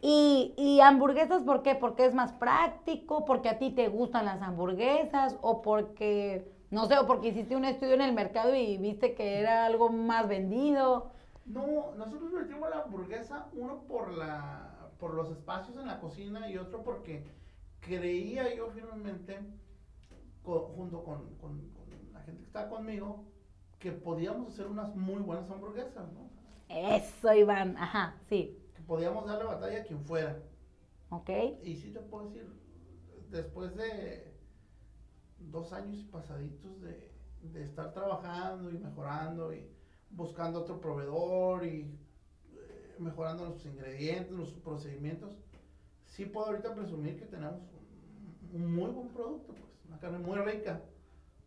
Y, 0.00 0.54
y, 0.56 0.80
hamburguesas, 0.80 1.42
¿por 1.42 1.62
qué? 1.62 1.74
Porque 1.74 2.04
es 2.04 2.14
más 2.14 2.32
práctico, 2.32 3.24
porque 3.24 3.48
a 3.48 3.58
ti 3.58 3.70
te 3.70 3.88
gustan 3.88 4.26
las 4.26 4.40
hamburguesas, 4.42 5.36
o 5.40 5.60
porque, 5.60 6.52
no 6.70 6.86
sé, 6.86 6.98
o 6.98 7.06
porque 7.06 7.28
hiciste 7.28 7.56
un 7.56 7.64
estudio 7.64 7.94
en 7.94 8.02
el 8.02 8.12
mercado 8.12 8.54
y 8.54 8.76
viste 8.78 9.14
que 9.14 9.40
era 9.40 9.66
algo 9.66 9.88
más 9.90 10.28
vendido. 10.28 11.10
No, 11.46 11.92
nosotros 11.96 12.32
metimos 12.32 12.70
la 12.70 12.82
hamburguesa, 12.82 13.48
uno 13.54 13.82
por 13.88 14.12
la 14.12 14.74
por 15.00 15.14
los 15.14 15.30
espacios 15.30 15.76
en 15.76 15.86
la 15.86 16.00
cocina 16.00 16.50
y 16.50 16.58
otro 16.58 16.82
porque 16.82 17.24
creía 17.80 18.52
yo 18.52 18.68
firmemente, 18.70 19.38
junto 20.42 21.04
con, 21.04 21.36
con, 21.36 21.70
la 22.12 22.20
gente 22.22 22.40
que 22.40 22.46
estaba 22.46 22.68
conmigo, 22.68 23.24
que 23.78 23.92
podíamos 23.92 24.48
hacer 24.48 24.66
unas 24.66 24.96
muy 24.96 25.22
buenas 25.22 25.48
hamburguesas, 25.50 26.12
¿no? 26.12 26.28
Eso, 26.68 27.32
Iván, 27.32 27.76
ajá, 27.78 28.16
sí 28.28 28.58
podíamos 28.88 29.26
darle 29.26 29.44
batalla 29.44 29.82
a 29.82 29.84
quien 29.84 30.02
fuera. 30.04 30.42
Ok. 31.10 31.30
Y 31.62 31.76
sí 31.76 31.92
te 31.92 32.00
puedo 32.00 32.24
decir, 32.24 32.48
después 33.30 33.76
de 33.76 34.34
dos 35.38 35.72
años 35.72 36.02
pasaditos 36.10 36.80
de, 36.80 37.12
de 37.42 37.62
estar 37.62 37.92
trabajando 37.92 38.70
y 38.70 38.78
mejorando 38.78 39.52
y 39.52 39.70
buscando 40.10 40.60
otro 40.60 40.80
proveedor 40.80 41.66
y 41.66 41.98
eh, 42.54 42.96
mejorando 42.98 43.44
nuestros 43.44 43.72
ingredientes, 43.72 44.32
nuestros 44.32 44.62
procedimientos, 44.62 45.36
sí 46.06 46.24
puedo 46.24 46.46
ahorita 46.46 46.74
presumir 46.74 47.18
que 47.18 47.26
tenemos 47.26 47.60
un, 48.54 48.74
muy 48.74 48.90
buen 48.90 49.08
producto, 49.08 49.52
pues, 49.52 49.70
una 49.86 50.00
carne 50.00 50.18
muy 50.18 50.38
rica, 50.38 50.80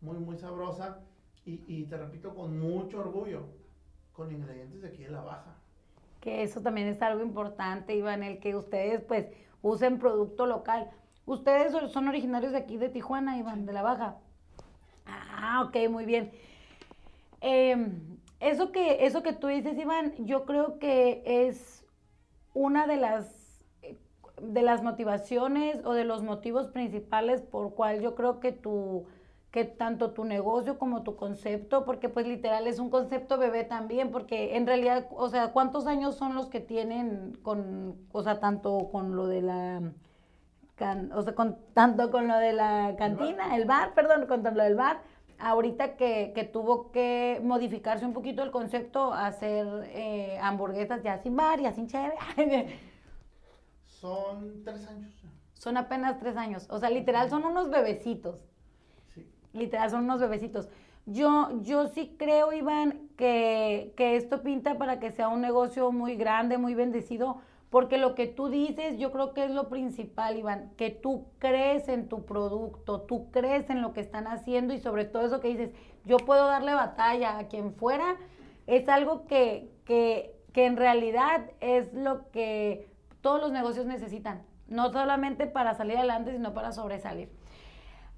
muy, 0.00 0.16
muy 0.18 0.38
sabrosa 0.38 1.00
y, 1.44 1.60
y 1.66 1.86
te 1.86 1.96
repito, 1.96 2.36
con 2.36 2.56
mucho 2.58 3.00
orgullo, 3.00 3.46
con 4.12 4.30
ingredientes 4.30 4.80
de 4.80 4.88
aquí 4.88 5.02
de 5.02 5.10
la 5.10 5.22
baja 5.22 5.61
que 6.22 6.44
eso 6.44 6.62
también 6.62 6.86
es 6.86 7.02
algo 7.02 7.22
importante, 7.22 7.96
Iván, 7.96 8.22
el 8.22 8.38
que 8.38 8.54
ustedes 8.54 9.02
pues 9.02 9.26
usen 9.60 9.98
producto 9.98 10.46
local. 10.46 10.88
Ustedes 11.26 11.72
son 11.90 12.08
originarios 12.08 12.52
de 12.52 12.58
aquí 12.58 12.76
de 12.78 12.88
Tijuana, 12.88 13.36
Iván, 13.38 13.66
de 13.66 13.72
la 13.72 13.82
Baja. 13.82 14.16
Ah, 15.04 15.64
ok, 15.66 15.90
muy 15.90 16.06
bien. 16.06 16.30
Em, 17.40 18.18
eso, 18.38 18.70
que, 18.70 19.04
eso 19.04 19.24
que 19.24 19.32
tú 19.32 19.48
dices, 19.48 19.76
Iván, 19.76 20.14
yo 20.18 20.44
creo 20.44 20.78
que 20.78 21.22
es 21.24 21.84
una 22.54 22.86
de 22.86 22.96
las, 22.98 23.66
de 24.40 24.62
las 24.62 24.80
motivaciones 24.82 25.84
o 25.84 25.92
de 25.92 26.04
los 26.04 26.22
motivos 26.22 26.68
principales 26.68 27.42
por 27.42 27.74
cual 27.74 28.00
yo 28.00 28.14
creo 28.14 28.38
que 28.38 28.52
tu 28.52 29.06
que 29.52 29.66
tanto 29.66 30.12
tu 30.12 30.24
negocio 30.24 30.78
como 30.78 31.02
tu 31.02 31.14
concepto, 31.14 31.84
porque 31.84 32.08
pues 32.08 32.26
literal 32.26 32.66
es 32.66 32.78
un 32.78 32.88
concepto 32.88 33.36
bebé 33.36 33.64
también, 33.64 34.10
porque 34.10 34.56
en 34.56 34.66
realidad, 34.66 35.06
o 35.10 35.28
sea, 35.28 35.52
¿cuántos 35.52 35.86
años 35.86 36.16
son 36.16 36.34
los 36.34 36.46
que 36.46 36.60
tienen 36.60 37.38
con, 37.42 37.98
o 38.12 38.22
sea, 38.22 38.40
tanto 38.40 38.88
con 38.90 39.14
lo 39.14 39.26
de 39.26 39.42
la, 39.42 39.82
o 41.14 41.22
sea, 41.22 41.34
con, 41.34 41.58
tanto 41.74 42.10
con 42.10 42.28
lo 42.28 42.38
de 42.38 42.54
la 42.54 42.94
cantina, 42.96 43.54
el 43.54 43.66
bar, 43.66 43.92
perdón, 43.92 44.26
con 44.26 44.42
lo 44.42 44.62
del 44.64 44.74
bar, 44.74 45.02
ahorita 45.38 45.96
que, 45.96 46.32
que 46.34 46.44
tuvo 46.44 46.90
que 46.90 47.38
modificarse 47.44 48.06
un 48.06 48.14
poquito 48.14 48.42
el 48.42 48.52
concepto, 48.52 49.12
hacer 49.12 49.66
eh, 49.90 50.38
hamburguesas 50.40 51.02
ya 51.02 51.18
sin 51.18 51.36
bar, 51.36 51.60
ya 51.60 51.72
sin 51.72 51.88
chévere. 51.88 52.78
son 53.84 54.64
tres 54.64 54.88
años. 54.88 55.12
Son 55.52 55.76
apenas 55.76 56.18
tres 56.18 56.38
años, 56.38 56.66
o 56.70 56.78
sea, 56.78 56.88
literal 56.88 57.28
son 57.28 57.44
unos 57.44 57.68
bebecitos 57.68 58.51
literal 59.52 59.90
son 59.90 60.04
unos 60.04 60.20
bebecitos. 60.20 60.68
Yo, 61.06 61.50
yo 61.62 61.88
sí 61.88 62.14
creo, 62.18 62.52
Iván, 62.52 63.08
que, 63.16 63.92
que 63.96 64.16
esto 64.16 64.42
pinta 64.42 64.78
para 64.78 65.00
que 65.00 65.10
sea 65.10 65.28
un 65.28 65.40
negocio 65.40 65.90
muy 65.90 66.16
grande, 66.16 66.58
muy 66.58 66.74
bendecido, 66.74 67.40
porque 67.70 67.96
lo 67.96 68.14
que 68.14 68.26
tú 68.26 68.48
dices, 68.48 68.98
yo 68.98 69.10
creo 69.10 69.32
que 69.32 69.44
es 69.44 69.50
lo 69.50 69.68
principal, 69.68 70.38
Iván, 70.38 70.70
que 70.76 70.90
tú 70.90 71.26
crees 71.38 71.88
en 71.88 72.08
tu 72.08 72.24
producto, 72.24 73.00
tú 73.00 73.30
crees 73.30 73.68
en 73.70 73.80
lo 73.80 73.94
que 73.94 74.00
están 74.00 74.26
haciendo 74.26 74.74
y 74.74 74.78
sobre 74.78 75.06
todo 75.06 75.24
eso 75.24 75.40
que 75.40 75.48
dices, 75.48 75.70
yo 76.04 76.18
puedo 76.18 76.46
darle 76.46 76.74
batalla 76.74 77.38
a 77.38 77.48
quien 77.48 77.72
fuera, 77.72 78.16
es 78.66 78.88
algo 78.88 79.26
que, 79.26 79.72
que, 79.84 80.36
que 80.52 80.66
en 80.66 80.76
realidad 80.76 81.50
es 81.60 81.92
lo 81.94 82.30
que 82.30 82.88
todos 83.22 83.40
los 83.40 83.52
negocios 83.52 83.86
necesitan, 83.86 84.42
no 84.68 84.92
solamente 84.92 85.46
para 85.46 85.74
salir 85.74 85.96
adelante, 85.96 86.32
sino 86.32 86.54
para 86.54 86.72
sobresalir. 86.72 87.30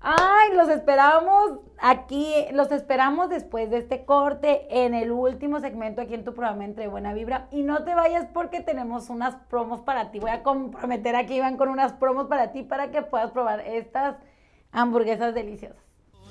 Ay, 0.06 0.54
los 0.54 0.68
esperamos 0.68 1.60
aquí, 1.78 2.30
los 2.52 2.70
esperamos 2.72 3.30
después 3.30 3.70
de 3.70 3.78
este 3.78 4.04
corte 4.04 4.66
en 4.68 4.92
el 4.92 5.10
último 5.10 5.60
segmento 5.60 6.02
aquí 6.02 6.12
en 6.12 6.24
tu 6.24 6.34
programa 6.34 6.66
Entre 6.66 6.88
Buena 6.88 7.14
Vibra. 7.14 7.48
Y 7.50 7.62
no 7.62 7.84
te 7.84 7.94
vayas 7.94 8.26
porque 8.34 8.60
tenemos 8.60 9.08
unas 9.08 9.34
promos 9.48 9.80
para 9.80 10.10
ti. 10.10 10.18
Voy 10.18 10.30
a 10.30 10.42
comprometer 10.42 11.16
aquí, 11.16 11.36
Iván, 11.36 11.56
con 11.56 11.70
unas 11.70 11.94
promos 11.94 12.26
para 12.26 12.52
ti 12.52 12.62
para 12.62 12.90
que 12.90 13.00
puedas 13.00 13.30
probar 13.30 13.60
estas 13.60 14.16
hamburguesas 14.72 15.34
deliciosas. 15.34 15.82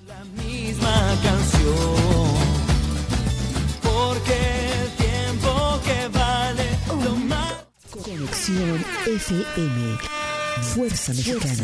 La 0.06 0.24
misma 0.44 0.94
canción, 1.24 1.74
porque 3.82 4.38
el 4.84 4.92
tiempo 4.98 5.80
que 5.84 6.10
vale 6.10 6.70
lo 7.04 7.16
más. 7.26 7.66
Conexión 7.90 8.86
FM. 9.08 9.98
Fuerza 10.62 11.14
Mexicana. 11.14 11.64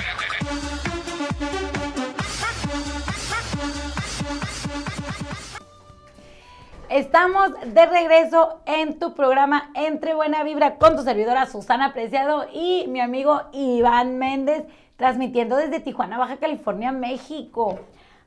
Estamos 6.91 7.53
de 7.73 7.85
regreso 7.85 8.59
en 8.65 8.99
tu 8.99 9.13
programa 9.13 9.71
Entre 9.75 10.13
Buena 10.13 10.43
Vibra 10.43 10.75
con 10.75 10.97
tu 10.97 11.03
servidora 11.03 11.45
Susana 11.45 11.93
Preciado 11.93 12.47
y 12.51 12.83
mi 12.89 12.99
amigo 12.99 13.43
Iván 13.53 14.17
Méndez. 14.17 14.65
transmitiendo 14.97 15.55
desde 15.55 15.79
Tijuana, 15.79 16.17
Baja 16.17 16.35
California, 16.35 16.91
México. 16.91 17.79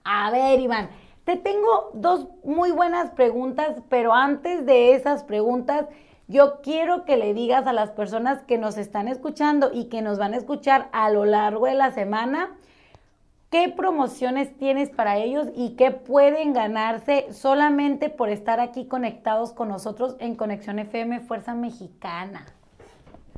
A 0.02 0.30
ver, 0.30 0.60
Iván, 0.60 0.88
te 1.24 1.36
tengo 1.36 1.90
dos 1.92 2.26
muy 2.42 2.70
buenas 2.70 3.10
preguntas, 3.10 3.82
pero 3.90 4.14
antes 4.14 4.64
de 4.64 4.94
esas 4.94 5.24
preguntas, 5.24 5.84
yo 6.26 6.62
quiero 6.62 7.04
que 7.04 7.18
le 7.18 7.34
digas 7.34 7.66
a 7.66 7.74
las 7.74 7.90
personas 7.90 8.40
que 8.44 8.56
nos 8.56 8.78
están 8.78 9.08
escuchando 9.08 9.72
y 9.74 9.90
que 9.90 10.00
nos 10.00 10.18
van 10.18 10.32
a 10.32 10.38
escuchar 10.38 10.88
a 10.92 11.10
lo 11.10 11.26
largo 11.26 11.66
de 11.66 11.74
la 11.74 11.90
semana, 11.90 12.56
qué 13.54 13.68
promociones 13.68 14.56
tienes 14.56 14.90
para 14.90 15.16
ellos 15.18 15.46
y 15.54 15.76
qué 15.76 15.92
pueden 15.92 16.52
ganarse 16.52 17.32
solamente 17.32 18.10
por 18.10 18.28
estar 18.28 18.58
aquí 18.58 18.88
conectados 18.88 19.52
con 19.52 19.68
nosotros 19.68 20.16
en 20.18 20.34
Conexión 20.34 20.80
FM 20.80 21.20
Fuerza 21.20 21.54
Mexicana. 21.54 22.46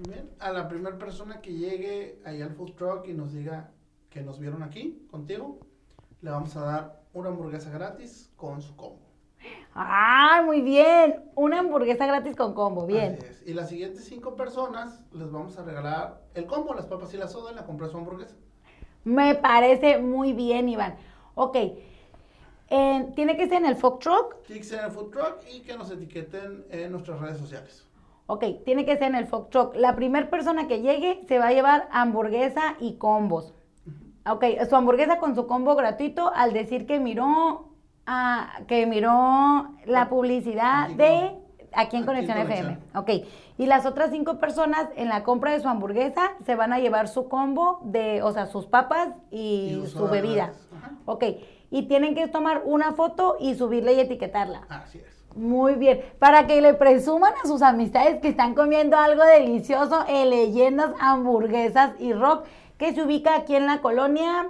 Bien, 0.08 0.30
a 0.40 0.52
la 0.52 0.70
primera 0.70 0.96
persona 0.96 1.42
que 1.42 1.52
llegue 1.52 2.22
ahí 2.24 2.40
al 2.40 2.54
food 2.54 2.72
truck 2.76 3.06
y 3.06 3.12
nos 3.12 3.34
diga 3.34 3.72
que 4.08 4.22
nos 4.22 4.40
vieron 4.40 4.62
aquí 4.62 5.06
contigo, 5.10 5.58
le 6.22 6.30
vamos 6.30 6.56
a 6.56 6.60
dar 6.62 7.02
una 7.12 7.28
hamburguesa 7.28 7.68
gratis 7.68 8.32
con 8.36 8.62
su 8.62 8.74
combo. 8.74 9.04
¡Ah, 9.74 10.40
muy 10.46 10.62
bien! 10.62 11.30
Una 11.34 11.58
hamburguesa 11.58 12.06
gratis 12.06 12.34
con 12.34 12.54
combo, 12.54 12.86
bien. 12.86 13.18
Así 13.18 13.26
es. 13.26 13.46
Y 13.46 13.52
las 13.52 13.68
siguientes 13.68 14.06
cinco 14.06 14.34
personas 14.34 15.04
les 15.12 15.30
vamos 15.30 15.58
a 15.58 15.62
regalar 15.62 16.22
el 16.32 16.46
combo, 16.46 16.72
las 16.72 16.86
papas 16.86 17.12
y 17.12 17.18
la 17.18 17.28
soda 17.28 17.52
y 17.52 17.54
la 17.54 17.66
compra 17.66 17.88
su 17.88 17.98
hamburguesa. 17.98 18.34
Me 19.06 19.36
parece 19.36 19.98
muy 19.98 20.32
bien, 20.32 20.68
Iván. 20.68 20.96
Ok. 21.36 21.56
Eh, 22.68 23.06
¿Tiene 23.14 23.36
que 23.36 23.46
ser 23.46 23.58
en 23.58 23.66
el 23.66 23.76
food 23.76 24.00
truck? 24.00 24.42
Tiene 24.46 24.60
que 24.60 24.66
ser 24.66 24.80
en 24.80 24.86
el 24.86 24.90
food 24.90 25.10
truck 25.10 25.36
y 25.48 25.60
que 25.60 25.76
nos 25.76 25.92
etiqueten 25.92 26.66
en 26.70 26.90
nuestras 26.90 27.20
redes 27.20 27.38
sociales. 27.38 27.86
Ok, 28.26 28.44
tiene 28.64 28.84
que 28.84 28.94
ser 28.94 29.04
en 29.04 29.14
el 29.14 29.28
food 29.28 29.46
truck. 29.50 29.76
La 29.76 29.94
primera 29.94 30.28
persona 30.28 30.66
que 30.66 30.80
llegue 30.80 31.20
se 31.28 31.38
va 31.38 31.46
a 31.46 31.52
llevar 31.52 31.88
hamburguesa 31.92 32.74
y 32.80 32.96
combos. 32.96 33.54
Ok, 34.28 34.44
su 34.68 34.74
hamburguesa 34.74 35.20
con 35.20 35.36
su 35.36 35.46
combo 35.46 35.76
gratuito 35.76 36.32
al 36.34 36.52
decir 36.52 36.84
que 36.84 36.98
miró, 36.98 37.68
ah, 38.06 38.58
que 38.66 38.86
miró 38.86 39.70
la 39.84 40.08
publicidad 40.08 40.88
de 40.88 41.45
aquí 41.76 41.96
en 41.96 42.02
aquí 42.02 42.06
Conexión 42.06 42.38
en 42.38 42.50
FM. 42.50 42.78
Conexión. 42.78 42.96
Ok, 42.96 43.28
y 43.58 43.66
las 43.66 43.86
otras 43.86 44.10
cinco 44.10 44.38
personas 44.38 44.88
en 44.96 45.08
la 45.08 45.22
compra 45.22 45.52
de 45.52 45.60
su 45.60 45.68
hamburguesa 45.68 46.32
se 46.44 46.54
van 46.56 46.72
a 46.72 46.78
llevar 46.78 47.08
su 47.08 47.28
combo 47.28 47.80
de, 47.84 48.22
o 48.22 48.32
sea, 48.32 48.46
sus 48.46 48.66
papas 48.66 49.10
y, 49.30 49.82
Y 49.84 49.86
su 49.86 50.08
bebida. 50.08 50.52
Ajá. 50.76 50.92
Ok, 51.04 51.24
y 51.70 51.82
tienen 51.84 52.14
que 52.14 52.28
tomar 52.28 52.62
una 52.64 52.92
foto 52.92 53.36
y 53.40 53.54
subirla 53.54 53.92
y 53.92 54.00
etiquetarla. 54.00 54.62
Así 54.68 54.98
es. 54.98 55.16
Muy 55.36 55.74
bien, 55.74 56.00
para 56.18 56.46
que 56.46 56.62
le 56.62 56.72
presuman 56.72 57.32
a 57.44 57.46
sus 57.46 57.60
amistades 57.60 58.20
que 58.22 58.28
están 58.28 58.54
comiendo 58.54 58.96
algo 58.96 59.22
delicioso 59.22 60.04
en 60.08 60.30
Leyendas 60.30 60.94
Hamburguesas 60.98 61.92
y 61.98 62.14
Rock, 62.14 62.46
que 62.78 62.94
se 62.94 63.02
ubica 63.02 63.36
aquí 63.36 63.54
en 63.54 63.66
la 63.66 63.82
colonia, 63.82 64.48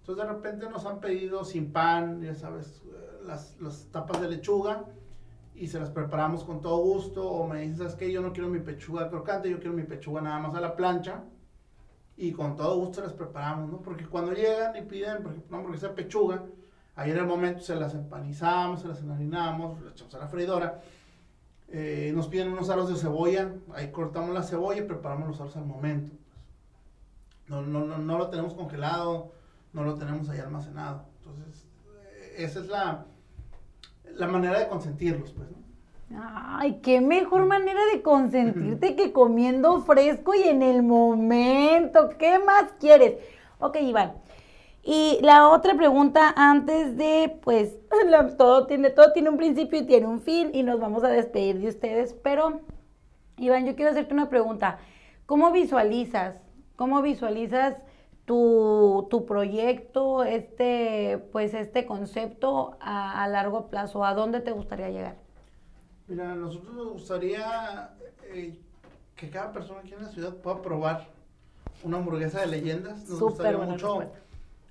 Entonces 0.00 0.24
de 0.24 0.32
repente 0.32 0.68
nos 0.68 0.84
han 0.84 1.00
pedido 1.00 1.44
sin 1.44 1.72
pan, 1.72 2.20
ya 2.20 2.34
sabes, 2.34 2.82
eh, 2.84 3.20
las 3.24 3.86
tapas 3.90 4.20
de 4.20 4.28
lechuga 4.28 4.84
y 5.60 5.68
se 5.68 5.78
las 5.78 5.90
preparamos 5.90 6.42
con 6.42 6.62
todo 6.62 6.78
gusto. 6.78 7.30
O 7.30 7.46
me 7.46 7.60
dicen, 7.60 7.76
¿sabes 7.76 7.94
qué? 7.94 8.10
Yo 8.10 8.22
no 8.22 8.32
quiero 8.32 8.48
mi 8.48 8.60
pechuga 8.60 9.10
crocante, 9.10 9.50
yo 9.50 9.58
quiero 9.58 9.74
mi 9.74 9.82
pechuga 9.82 10.22
nada 10.22 10.38
más 10.38 10.54
a 10.54 10.60
la 10.60 10.74
plancha. 10.74 11.22
Y 12.16 12.32
con 12.32 12.56
todo 12.56 12.78
gusto 12.78 13.02
las 13.02 13.12
preparamos, 13.12 13.70
¿no? 13.70 13.82
Porque 13.82 14.06
cuando 14.06 14.32
llegan 14.32 14.74
y 14.76 14.82
piden, 14.82 15.22
por 15.22 15.32
ejemplo, 15.32 15.48
una 15.48 15.58
hamburguesa 15.58 15.88
de 15.88 15.94
pechuga, 15.94 16.42
ahí 16.96 17.10
en 17.10 17.18
el 17.18 17.26
momento 17.26 17.60
se 17.60 17.76
las 17.76 17.94
empanizamos, 17.94 18.80
se 18.80 18.88
las 18.88 19.00
enharinamos, 19.00 19.82
las 19.82 19.92
echamos 19.92 20.14
a 20.14 20.18
la 20.18 20.28
freidora. 20.28 20.80
Eh, 21.68 22.10
nos 22.14 22.28
piden 22.28 22.52
unos 22.52 22.70
aros 22.70 22.88
de 22.88 22.96
cebolla, 22.96 23.52
ahí 23.74 23.90
cortamos 23.90 24.30
la 24.30 24.42
cebolla 24.42 24.80
y 24.80 24.86
preparamos 24.86 25.28
los 25.28 25.40
aros 25.42 25.56
al 25.56 25.66
momento. 25.66 26.12
No, 27.48 27.60
no, 27.60 27.84
no, 27.84 27.98
no 27.98 28.18
lo 28.18 28.30
tenemos 28.30 28.54
congelado, 28.54 29.32
no 29.74 29.84
lo 29.84 29.96
tenemos 29.96 30.30
ahí 30.30 30.38
almacenado. 30.38 31.04
Entonces, 31.18 31.66
esa 32.36 32.60
es 32.60 32.68
la, 32.68 33.06
la 34.16 34.26
manera 34.26 34.58
de 34.58 34.68
consentirlos, 34.68 35.32
pues, 35.32 35.50
¿no? 35.50 35.60
Ay, 36.12 36.80
qué 36.82 37.00
mejor 37.00 37.46
manera 37.46 37.80
de 37.92 38.02
consentirte 38.02 38.96
que 38.96 39.12
comiendo 39.12 39.80
fresco 39.82 40.34
y 40.34 40.42
en 40.42 40.62
el 40.62 40.82
momento. 40.82 42.10
¿Qué 42.18 42.40
más 42.40 42.72
quieres? 42.80 43.14
Ok, 43.60 43.76
Iván. 43.80 44.14
Y 44.82 45.18
la 45.22 45.48
otra 45.48 45.74
pregunta 45.74 46.32
antes 46.36 46.96
de, 46.96 47.38
pues, 47.42 47.76
todo 48.38 48.66
tiene, 48.66 48.90
todo 48.90 49.12
tiene 49.12 49.30
un 49.30 49.36
principio 49.36 49.78
y 49.78 49.86
tiene 49.86 50.06
un 50.06 50.20
fin 50.20 50.50
y 50.52 50.64
nos 50.64 50.80
vamos 50.80 51.04
a 51.04 51.08
despedir 51.08 51.60
de 51.60 51.68
ustedes. 51.68 52.14
Pero, 52.24 52.60
Iván, 53.36 53.66
yo 53.66 53.76
quiero 53.76 53.92
hacerte 53.92 54.12
una 54.12 54.28
pregunta. 54.28 54.78
¿Cómo 55.26 55.52
visualizas? 55.52 56.40
¿Cómo 56.74 57.02
visualizas 57.02 57.76
tu, 58.30 59.08
tu 59.10 59.26
proyecto, 59.26 60.22
este, 60.22 61.18
pues, 61.32 61.52
este 61.52 61.84
concepto 61.84 62.76
a, 62.78 63.24
a 63.24 63.26
largo 63.26 63.66
plazo? 63.66 64.04
¿A 64.04 64.14
dónde 64.14 64.40
te 64.40 64.52
gustaría 64.52 64.88
llegar? 64.88 65.16
Mira, 66.06 66.30
a 66.30 66.36
nosotros 66.36 66.72
nos 66.76 66.92
gustaría 66.92 67.90
eh, 68.32 68.56
que 69.16 69.30
cada 69.30 69.52
persona 69.52 69.80
aquí 69.80 69.94
en 69.94 70.02
la 70.04 70.10
ciudad 70.10 70.36
pueda 70.36 70.62
probar 70.62 71.08
una 71.82 71.96
hamburguesa 71.96 72.42
de 72.42 72.46
leyendas. 72.46 73.00
Nos 73.08 73.18
Súper 73.18 73.56
gustaría 73.56 73.58
mucho. 73.72 73.98
respuesta. 73.98 74.24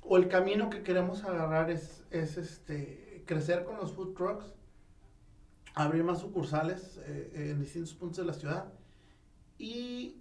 O 0.08 0.16
el 0.16 0.30
camino 0.30 0.70
que 0.70 0.82
queremos 0.82 1.26
agarrar 1.26 1.70
es, 1.70 2.06
es 2.12 2.38
este 2.38 3.24
crecer 3.26 3.66
con 3.66 3.76
los 3.76 3.92
food 3.92 4.16
trucks, 4.16 4.54
abrir 5.76 6.06
más 6.06 6.20
sucursales 6.20 6.98
eh, 7.08 7.52
en 7.52 7.60
distintos 7.60 7.94
puntos 7.94 8.20
de 8.20 8.24
la 8.24 8.34
ciudad 8.34 8.72
y 9.58 10.16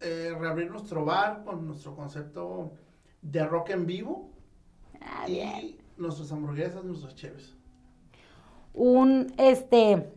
eh, 0.00 0.34
reabrir 0.38 0.70
nuestro 0.70 1.04
bar 1.04 1.42
con 1.44 1.66
nuestro 1.66 1.94
concepto 1.94 2.72
de 3.22 3.44
rock 3.46 3.70
en 3.70 3.86
vivo 3.86 4.30
Ah, 5.00 5.24
bien. 5.26 5.58
y 5.60 5.78
nuestras 5.96 6.30
hamburguesas, 6.32 6.84
nuestros 6.84 7.14
cheves. 7.14 7.54
un 8.72 9.32
este 9.38 10.10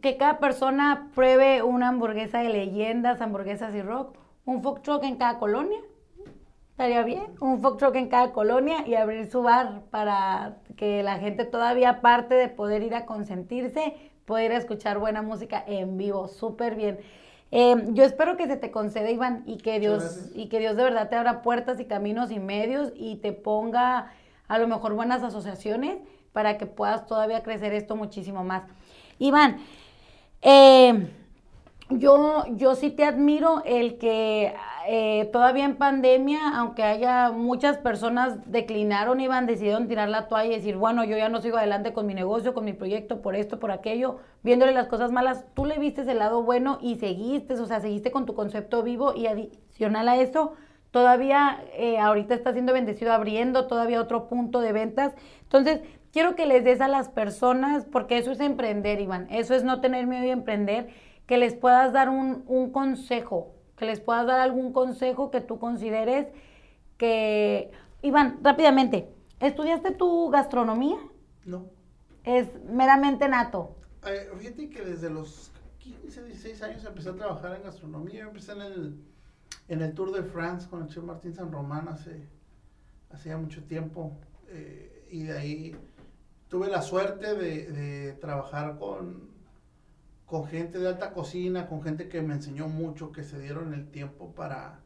que 0.00 0.16
cada 0.16 0.38
persona 0.38 1.10
pruebe 1.14 1.62
una 1.62 1.88
hamburguesa 1.88 2.40
de 2.40 2.48
leyendas, 2.48 3.20
hamburguesas 3.20 3.74
y 3.74 3.82
rock, 3.82 4.16
un 4.44 4.62
food 4.62 4.80
truck 4.80 5.04
en 5.04 5.16
cada 5.16 5.38
colonia. 5.38 5.78
Estaría 6.70 7.02
bien, 7.04 7.26
un 7.40 7.62
food 7.62 7.76
truck 7.76 7.94
en 7.94 8.08
cada 8.08 8.32
colonia 8.32 8.86
y 8.86 8.94
abrir 8.96 9.30
su 9.30 9.42
bar 9.42 9.82
para 9.90 10.56
que 10.76 11.02
la 11.04 11.18
gente 11.18 11.44
todavía 11.44 11.90
aparte 11.90 12.34
de 12.34 12.48
poder 12.48 12.82
ir 12.82 12.94
a 12.96 13.06
consentirse, 13.06 13.94
a 14.54 14.56
escuchar 14.56 14.98
buena 14.98 15.22
música 15.22 15.62
en 15.66 15.96
vivo, 15.98 16.26
súper 16.26 16.74
bien. 16.74 16.98
Eh, 17.54 17.76
yo 17.88 18.02
espero 18.04 18.38
que 18.38 18.46
se 18.46 18.56
te 18.56 18.70
conceda, 18.70 19.10
Iván, 19.10 19.44
y 19.46 19.58
que 19.58 19.78
Dios 19.78 20.30
y 20.34 20.48
que 20.48 20.58
Dios 20.58 20.74
de 20.74 20.84
verdad 20.84 21.10
te 21.10 21.16
abra 21.16 21.42
puertas 21.42 21.78
y 21.80 21.84
caminos 21.84 22.30
y 22.30 22.38
medios 22.38 22.92
y 22.96 23.16
te 23.16 23.32
ponga 23.32 24.10
a 24.48 24.58
lo 24.58 24.66
mejor 24.68 24.94
buenas 24.94 25.22
asociaciones 25.22 25.98
para 26.32 26.56
que 26.56 26.64
puedas 26.64 27.06
todavía 27.06 27.42
crecer 27.42 27.74
esto 27.74 27.94
muchísimo 27.94 28.42
más. 28.42 28.62
Iván, 29.18 29.58
eh, 30.40 31.10
yo, 31.90 32.44
yo 32.56 32.74
sí 32.74 32.90
te 32.90 33.04
admiro 33.04 33.62
el 33.66 33.98
que 33.98 34.54
eh, 34.88 35.30
todavía 35.32 35.64
en 35.64 35.76
pandemia, 35.76 36.56
aunque 36.56 36.82
haya 36.82 37.30
muchas 37.30 37.78
personas 37.78 38.38
declinaron, 38.50 39.20
iban, 39.20 39.46
decidieron 39.46 39.88
tirar 39.88 40.08
la 40.08 40.28
toalla 40.28 40.52
y 40.52 40.56
decir, 40.56 40.76
bueno, 40.76 41.04
yo 41.04 41.16
ya 41.16 41.28
no 41.28 41.40
sigo 41.40 41.56
adelante 41.56 41.92
con 41.92 42.06
mi 42.06 42.14
negocio, 42.14 42.54
con 42.54 42.64
mi 42.64 42.72
proyecto, 42.72 43.22
por 43.22 43.34
esto, 43.34 43.58
por 43.58 43.70
aquello, 43.70 44.18
viéndole 44.42 44.72
las 44.72 44.88
cosas 44.88 45.12
malas, 45.12 45.44
tú 45.54 45.64
le 45.64 45.78
viste 45.78 46.02
el 46.02 46.18
lado 46.18 46.42
bueno 46.42 46.78
y 46.80 46.96
seguiste, 46.96 47.54
o 47.54 47.66
sea, 47.66 47.80
seguiste 47.80 48.10
con 48.10 48.26
tu 48.26 48.34
concepto 48.34 48.82
vivo 48.82 49.14
y 49.14 49.26
adicional 49.26 50.08
a 50.08 50.16
eso, 50.16 50.54
todavía 50.90 51.62
eh, 51.74 51.98
ahorita 51.98 52.34
está 52.34 52.52
siendo 52.52 52.72
bendecido 52.72 53.12
abriendo 53.12 53.66
todavía 53.66 54.00
otro 54.00 54.28
punto 54.28 54.60
de 54.60 54.72
ventas. 54.72 55.14
Entonces, 55.42 55.80
quiero 56.12 56.36
que 56.36 56.46
les 56.46 56.62
des 56.62 56.80
a 56.80 56.88
las 56.88 57.08
personas, 57.08 57.86
porque 57.90 58.18
eso 58.18 58.30
es 58.30 58.40
emprender, 58.40 59.00
Iván, 59.00 59.26
eso 59.30 59.54
es 59.54 59.64
no 59.64 59.80
tener 59.80 60.06
miedo 60.06 60.22
de 60.22 60.30
emprender 60.30 60.88
que 61.26 61.38
les 61.38 61.54
puedas 61.54 61.92
dar 61.92 62.08
un, 62.08 62.70
consejo, 62.72 63.54
que 63.82 63.86
les 63.86 64.00
puedas 64.00 64.24
dar 64.26 64.38
algún 64.38 64.72
consejo 64.72 65.32
que 65.32 65.40
tú 65.40 65.58
consideres 65.58 66.28
que... 66.98 67.72
Iván, 68.00 68.38
rápidamente, 68.42 69.12
¿estudiaste 69.40 69.90
tu 69.90 70.30
gastronomía? 70.30 70.98
No. 71.44 71.66
Es 72.22 72.48
meramente 72.64 73.28
nato. 73.28 73.76
Eh, 74.06 74.30
fíjate 74.38 74.70
que 74.70 74.82
desde 74.82 75.10
los 75.10 75.50
15, 75.78 76.24
16 76.24 76.62
años 76.62 76.84
empecé 76.84 77.10
a 77.10 77.14
trabajar 77.14 77.56
en 77.56 77.64
gastronomía. 77.64 78.22
Empecé 78.22 78.52
en 78.52 78.62
el, 78.62 79.04
en 79.66 79.82
el 79.82 79.94
Tour 79.94 80.12
de 80.12 80.22
France 80.22 80.68
con 80.68 80.82
el 80.82 80.88
chef 80.88 81.02
Martín 81.02 81.34
San 81.34 81.50
Román 81.50 81.88
hace, 81.88 82.28
hace 83.10 83.30
ya 83.30 83.36
mucho 83.36 83.64
tiempo. 83.64 84.16
Eh, 84.48 85.08
y 85.10 85.24
de 85.24 85.38
ahí 85.38 85.76
tuve 86.48 86.68
la 86.68 86.82
suerte 86.82 87.34
de, 87.34 87.66
de 87.72 88.12
trabajar 88.12 88.78
con 88.78 89.31
con 90.32 90.46
gente 90.46 90.78
de 90.78 90.88
alta 90.88 91.12
cocina, 91.12 91.66
con 91.68 91.82
gente 91.82 92.08
que 92.08 92.22
me 92.22 92.32
enseñó 92.32 92.66
mucho, 92.66 93.12
que 93.12 93.22
se 93.22 93.38
dieron 93.38 93.74
el 93.74 93.90
tiempo 93.90 94.32
para, 94.32 94.80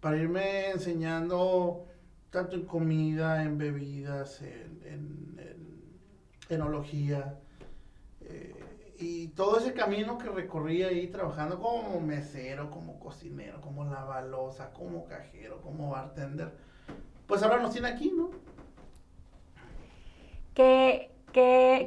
para 0.00 0.16
irme 0.16 0.70
enseñando 0.70 1.84
tanto 2.30 2.56
en 2.56 2.64
comida, 2.64 3.42
en 3.42 3.58
bebidas, 3.58 4.40
en, 4.40 4.80
en, 4.86 5.84
enología. 6.48 7.38
Eh, 8.22 8.54
y 8.98 9.28
todo 9.28 9.58
ese 9.58 9.74
camino 9.74 10.16
que 10.16 10.30
recorrí 10.30 10.82
ahí 10.82 11.08
trabajando 11.08 11.60
como 11.60 12.00
mesero, 12.00 12.70
como 12.70 12.98
cocinero, 12.98 13.60
como 13.60 13.84
lavalosa, 13.84 14.72
como 14.72 15.04
cajero, 15.04 15.60
como 15.60 15.90
bartender, 15.90 16.54
pues 17.26 17.42
ahora 17.42 17.60
nos 17.60 17.74
tiene 17.74 17.88
aquí, 17.88 18.14
¿no? 18.16 18.30
Que 20.54 21.17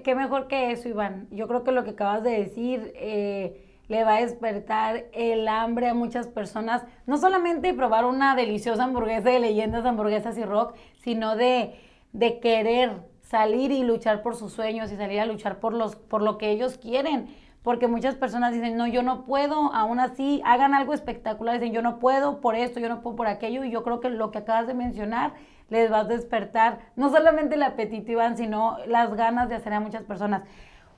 ¿Qué, 0.04 0.16
mejor 0.16 0.47
que 0.47 0.72
eso, 0.72 0.88
Iván. 0.88 1.28
Yo 1.30 1.47
creo 1.49 1.66
que 1.66 1.74
lo 1.74 1.84
que 1.84 1.89
acabas 1.89 2.24
de 2.24 2.32
decir 2.32 2.93
eh, 2.95 3.82
le 3.89 4.06
va 4.06 4.16
a 4.16 4.22
despertar 4.22 5.08
el 5.12 5.45
hambre 5.49 5.89
a 5.89 5.93
muchas 5.93 6.28
personas, 6.30 6.86
no 7.06 7.18
solamente 7.18 7.74
probar 7.74 8.06
una 8.06 8.34
deliciosa 8.36 8.86
hamburguesa 8.86 9.30
de 9.30 9.39
leyendas, 9.39 9.86
hamburguesas 9.86 10.38
y 10.38 10.45
rock, 10.45 10.76
sino 11.04 11.36
de, 11.36 11.76
de 12.14 12.39
querer 12.39 13.02
salir 13.24 13.74
y 13.74 13.84
luchar 13.84 14.22
por 14.22 14.38
sus 14.38 14.54
sueños 14.54 14.89
y 14.89 14.95
salir 14.95 15.20
a 15.20 15.26
luchar 15.26 15.60
por, 15.60 15.74
los, 15.74 15.97
por 15.97 16.22
lo 16.22 16.38
que 16.38 16.52
ellos 16.52 16.78
quieren. 16.78 17.28
Porque 17.62 17.88
muchas 17.88 18.16
personas 18.16 18.54
dicen, 18.54 18.78
no, 18.78 18.88
yo 18.88 19.04
no 19.04 19.26
puedo, 19.26 19.74
aún 19.74 19.99
así 19.99 20.41
hagan 20.45 20.74
algo 20.74 20.93
espectacular, 20.93 21.60
dicen, 21.60 21.74
yo 21.74 21.82
no 21.82 21.99
puedo 21.99 22.39
por 22.39 22.56
esto, 22.56 22.80
yo 22.80 22.88
no 22.88 23.02
puedo 23.02 23.18
por 23.18 23.28
aquello, 23.28 23.66
y 23.66 23.72
yo 23.72 23.84
creo 23.84 23.99
que 23.99 24.10
lo 24.10 24.32
que 24.32 24.39
acabas 24.39 24.66
de 24.66 24.74
mencionar 24.74 25.34
les 25.72 25.90
vas 25.90 26.06
a 26.06 26.10
despertar 26.10 26.92
no 26.96 27.10
solamente 27.10 27.56
el 27.56 27.64
apetito, 27.64 28.12
Iván, 28.12 28.38
sino 28.38 28.78
las 28.86 29.16
ganas 29.16 29.50
de 29.50 29.56
hacer 29.56 29.74
a 29.74 29.80
muchas 29.80 30.04
personas. 30.04 30.44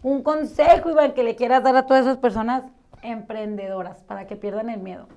Un 0.02 0.24
consejo, 0.24 0.90
Iván, 0.90 1.14
que 1.14 1.24
le 1.24 1.36
quieras 1.36 1.64
dar 1.64 1.76
a 1.78 1.86
todas 1.86 2.02
esas 2.02 2.18
personas 2.18 2.64
emprendedoras 3.04 4.04
para 4.04 4.26
que 4.26 4.36
pierdan 4.36 4.70
el 4.70 4.82
miedo. 4.82 5.08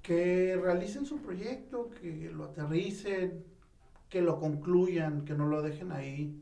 Que 0.00 0.58
realicen 0.62 1.04
su 1.04 1.18
proyecto, 1.18 1.90
que 2.00 2.30
lo 2.32 2.44
aterricen, 2.44 3.44
que 4.08 4.22
lo 4.22 4.38
concluyan, 4.38 5.24
que 5.24 5.34
no 5.34 5.46
lo 5.46 5.60
dejen 5.60 5.90
ahí. 5.90 6.40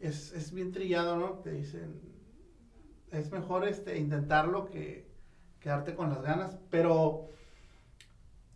Es, 0.00 0.32
es 0.32 0.52
bien 0.52 0.72
trillado, 0.72 1.16
¿no? 1.16 1.34
Te 1.34 1.52
dicen, 1.52 2.00
es 3.12 3.30
mejor 3.30 3.66
este, 3.68 3.96
intentarlo 3.96 4.66
que 4.66 5.08
quedarte 5.60 5.94
con 5.94 6.08
las 6.08 6.20
ganas, 6.20 6.58
pero 6.68 7.28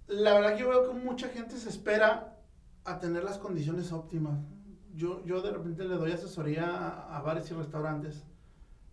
la 0.08 0.34
verdad 0.34 0.54
que 0.54 0.62
yo 0.62 0.68
veo 0.68 0.88
que 0.88 0.98
mucha 0.98 1.28
gente 1.28 1.56
se 1.56 1.68
espera 1.68 2.33
a 2.84 2.98
tener 2.98 3.24
las 3.24 3.38
condiciones 3.38 3.92
óptimas. 3.92 4.38
Yo, 4.94 5.24
yo 5.24 5.42
de 5.42 5.50
repente 5.50 5.84
le 5.84 5.96
doy 5.96 6.12
asesoría 6.12 7.06
a, 7.14 7.20
bares 7.22 7.50
y 7.50 7.54
restaurantes 7.54 8.24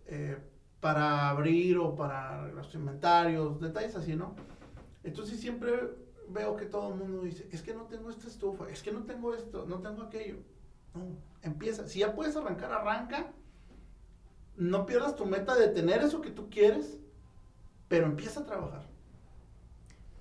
eh, 0.06 0.36
para 0.80 1.28
abrir 1.28 1.78
o 1.78 1.94
para 1.94 2.48
los 2.48 2.74
inventarios, 2.74 3.60
detalles 3.60 3.94
así, 3.94 4.16
¿no? 4.16 4.34
Entonces 5.04 5.38
siempre 5.40 5.72
veo 6.28 6.56
que 6.56 6.66
todo 6.66 6.88
el 6.88 6.96
mundo 6.96 7.22
dice, 7.22 7.48
es 7.52 7.62
que 7.62 7.74
no 7.74 7.82
tengo 7.82 8.10
esta 8.10 8.26
estufa, 8.26 8.68
es 8.68 8.82
que 8.82 8.92
no 8.92 9.04
tengo 9.04 9.34
esto, 9.34 9.64
no 9.66 9.78
tengo 9.78 10.02
aquello. 10.02 10.36
No, 10.94 11.16
empieza. 11.42 11.86
Si 11.86 12.00
ya 12.00 12.14
puedes 12.14 12.36
arrancar, 12.36 12.72
arranca. 12.72 13.32
No 14.56 14.84
pierdas 14.84 15.16
tu 15.16 15.24
meta 15.24 15.54
de 15.54 15.68
tener 15.68 16.02
eso 16.02 16.20
que 16.20 16.30
tú 16.30 16.50
quieres, 16.50 16.98
pero 17.88 18.06
empieza 18.06 18.40
a 18.40 18.44
trabajar. 18.44 18.82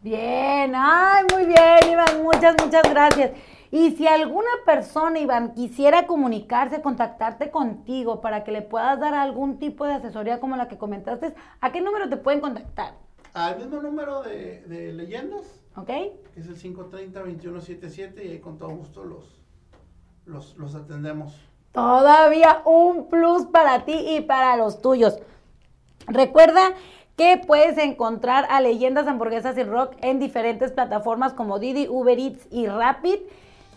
Bien, 0.01 0.73
ay, 0.75 1.25
muy 1.31 1.45
bien, 1.45 1.91
Iván, 1.91 2.23
muchas, 2.23 2.55
muchas 2.63 2.83
gracias. 2.89 3.31
Y 3.71 3.91
si 3.91 4.05
alguna 4.05 4.49
persona, 4.65 5.19
Iván, 5.19 5.53
quisiera 5.53 6.05
comunicarse, 6.05 6.81
contactarte 6.81 7.51
contigo 7.51 8.19
para 8.19 8.43
que 8.43 8.51
le 8.51 8.61
puedas 8.61 8.99
dar 8.99 9.13
algún 9.13 9.59
tipo 9.59 9.85
de 9.85 9.93
asesoría 9.93 10.41
como 10.41 10.57
la 10.57 10.67
que 10.67 10.77
comentaste, 10.77 11.33
¿a 11.61 11.71
qué 11.71 11.79
número 11.79 12.09
te 12.09 12.17
pueden 12.17 12.41
contactar? 12.41 12.95
Al 13.33 13.57
mismo 13.57 13.81
número 13.81 14.23
de, 14.23 14.91
leyendas. 14.93 15.63
Ok. 15.77 15.87
Que 15.87 16.19
es 16.35 16.47
el 16.47 16.57
530-2177 16.57 18.25
y 18.25 18.27
ahí 18.27 18.39
con 18.39 18.57
todo 18.57 18.71
gusto 18.71 19.05
los, 19.05 19.41
los, 20.25 20.57
los 20.57 20.75
atendemos. 20.75 21.33
Todavía 21.71 22.61
un 22.65 23.07
plus 23.07 23.45
para 23.45 23.85
ti 23.85 23.93
y 24.17 24.19
para 24.19 24.57
los 24.57 24.81
tuyos. 24.81 25.17
Recuerda 26.07 26.73
que 27.15 27.41
puedes 27.45 27.77
encontrar 27.77 28.45
a 28.49 28.59
Leyendas 28.59 29.07
Hamburguesas 29.07 29.57
y 29.57 29.63
Rock 29.63 29.95
en 30.01 30.19
diferentes 30.19 30.73
plataformas 30.73 31.33
como 31.33 31.59
Didi, 31.59 31.87
Uber 31.87 32.19
Eats 32.19 32.47
y 32.51 32.67
Rapid. 32.67 33.19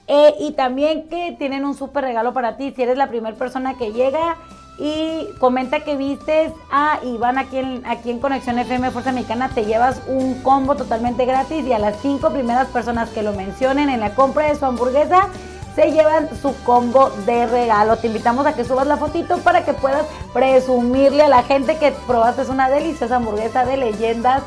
Eh, 0.07 0.35
y 0.39 0.53
también 0.53 1.09
que 1.09 1.35
tienen 1.39 1.65
un 1.65 1.75
súper 1.75 2.05
regalo 2.05 2.33
para 2.33 2.57
ti. 2.57 2.73
Si 2.75 2.83
eres 2.83 2.99
la 2.99 3.09
primera 3.09 3.37
persona 3.37 3.75
que 3.79 3.93
llega 3.93 4.37
y 4.79 5.29
comenta 5.39 5.81
que 5.81 5.97
vistes 5.97 6.53
a 6.71 6.99
Iván 7.05 7.39
aquí 7.39 7.59
en, 7.59 7.87
aquí 7.87 8.11
en 8.11 8.19
Conexión 8.19 8.59
FM 8.59 8.91
Fuerza 8.91 9.13
Mexicana, 9.13 9.51
te 9.55 9.65
llevas 9.65 10.03
un 10.07 10.43
combo 10.43 10.75
totalmente 10.75 11.25
gratis. 11.25 11.65
Y 11.65 11.73
a 11.73 11.79
las 11.79 11.97
cinco 12.03 12.31
primeras 12.31 12.69
personas 12.69 13.11
que 13.11 13.23
lo 13.23 13.33
mencionen 13.33 13.89
en 13.89 14.01
la 14.01 14.15
compra 14.15 14.49
de 14.49 14.57
su 14.57 14.67
hamburguesa, 14.67 15.29
se 15.75 15.91
llevan 15.91 16.29
su 16.41 16.55
combo 16.65 17.11
de 17.25 17.47
regalo. 17.47 17.97
Te 17.97 18.07
invitamos 18.07 18.47
a 18.47 18.55
que 18.55 18.65
subas 18.65 18.87
la 18.87 18.97
fotito 18.97 19.39
para 19.39 19.65
que 19.65 19.73
puedas 19.73 20.07
presumirle 20.33 21.23
a 21.23 21.29
la 21.29 21.43
gente 21.43 21.79
que 21.79 21.93
probaste 22.07 22.43
una 22.51 22.69
deliciosa 22.69 23.17
hamburguesa 23.17 23.65
de 23.65 23.79
leyendas, 23.79 24.43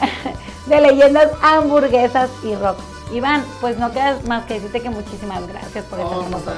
de 0.66 0.80
leyendas 0.80 1.30
hamburguesas 1.42 2.30
y 2.42 2.54
rock. 2.54 2.78
Iván, 3.12 3.44
pues 3.60 3.78
no 3.78 3.90
queda 3.92 4.18
más 4.26 4.44
que 4.44 4.54
decirte 4.54 4.80
que 4.80 4.90
muchísimas 4.90 5.46
gracias 5.46 5.84
por 5.86 6.00
estar 6.00 6.18
con 6.18 6.30
nosotros. 6.30 6.56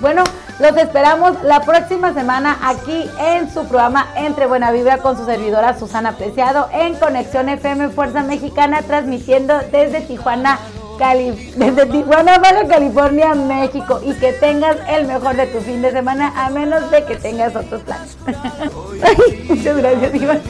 Bueno, 0.00 0.22
los 0.60 0.76
esperamos 0.76 1.42
la 1.42 1.60
próxima 1.62 2.14
semana 2.14 2.56
aquí 2.62 3.04
en 3.18 3.52
su 3.52 3.66
programa 3.66 4.06
Entre 4.14 4.46
Buena 4.46 4.70
Vibra 4.70 4.98
con 4.98 5.16
su 5.16 5.24
servidora 5.24 5.76
Susana 5.76 6.16
Preciado 6.16 6.68
en 6.72 6.94
Conexión 6.94 7.48
FM 7.48 7.88
Fuerza 7.88 8.22
Mexicana 8.22 8.82
transmitiendo 8.82 9.58
desde 9.72 10.02
Tijuana, 10.02 10.60
Cali 11.00 11.52
desde 11.56 11.86
Tijuana, 11.86 12.38
Baja 12.38 12.68
California, 12.68 13.34
México 13.34 14.00
y 14.04 14.12
que 14.14 14.32
tengas 14.34 14.76
el 14.88 15.08
mejor 15.08 15.34
de 15.34 15.48
tu 15.48 15.58
fin 15.60 15.82
de 15.82 15.90
semana 15.90 16.32
a 16.36 16.48
menos 16.50 16.88
de 16.92 17.04
que 17.04 17.16
tengas 17.16 17.56
otros 17.56 17.82
planes. 17.82 18.16
Muchas 19.48 19.76
gracias, 19.76 20.14
Iván. 20.14 20.42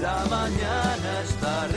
La 0.00 0.24
mañana 0.30 1.20
estaré. 1.24 1.68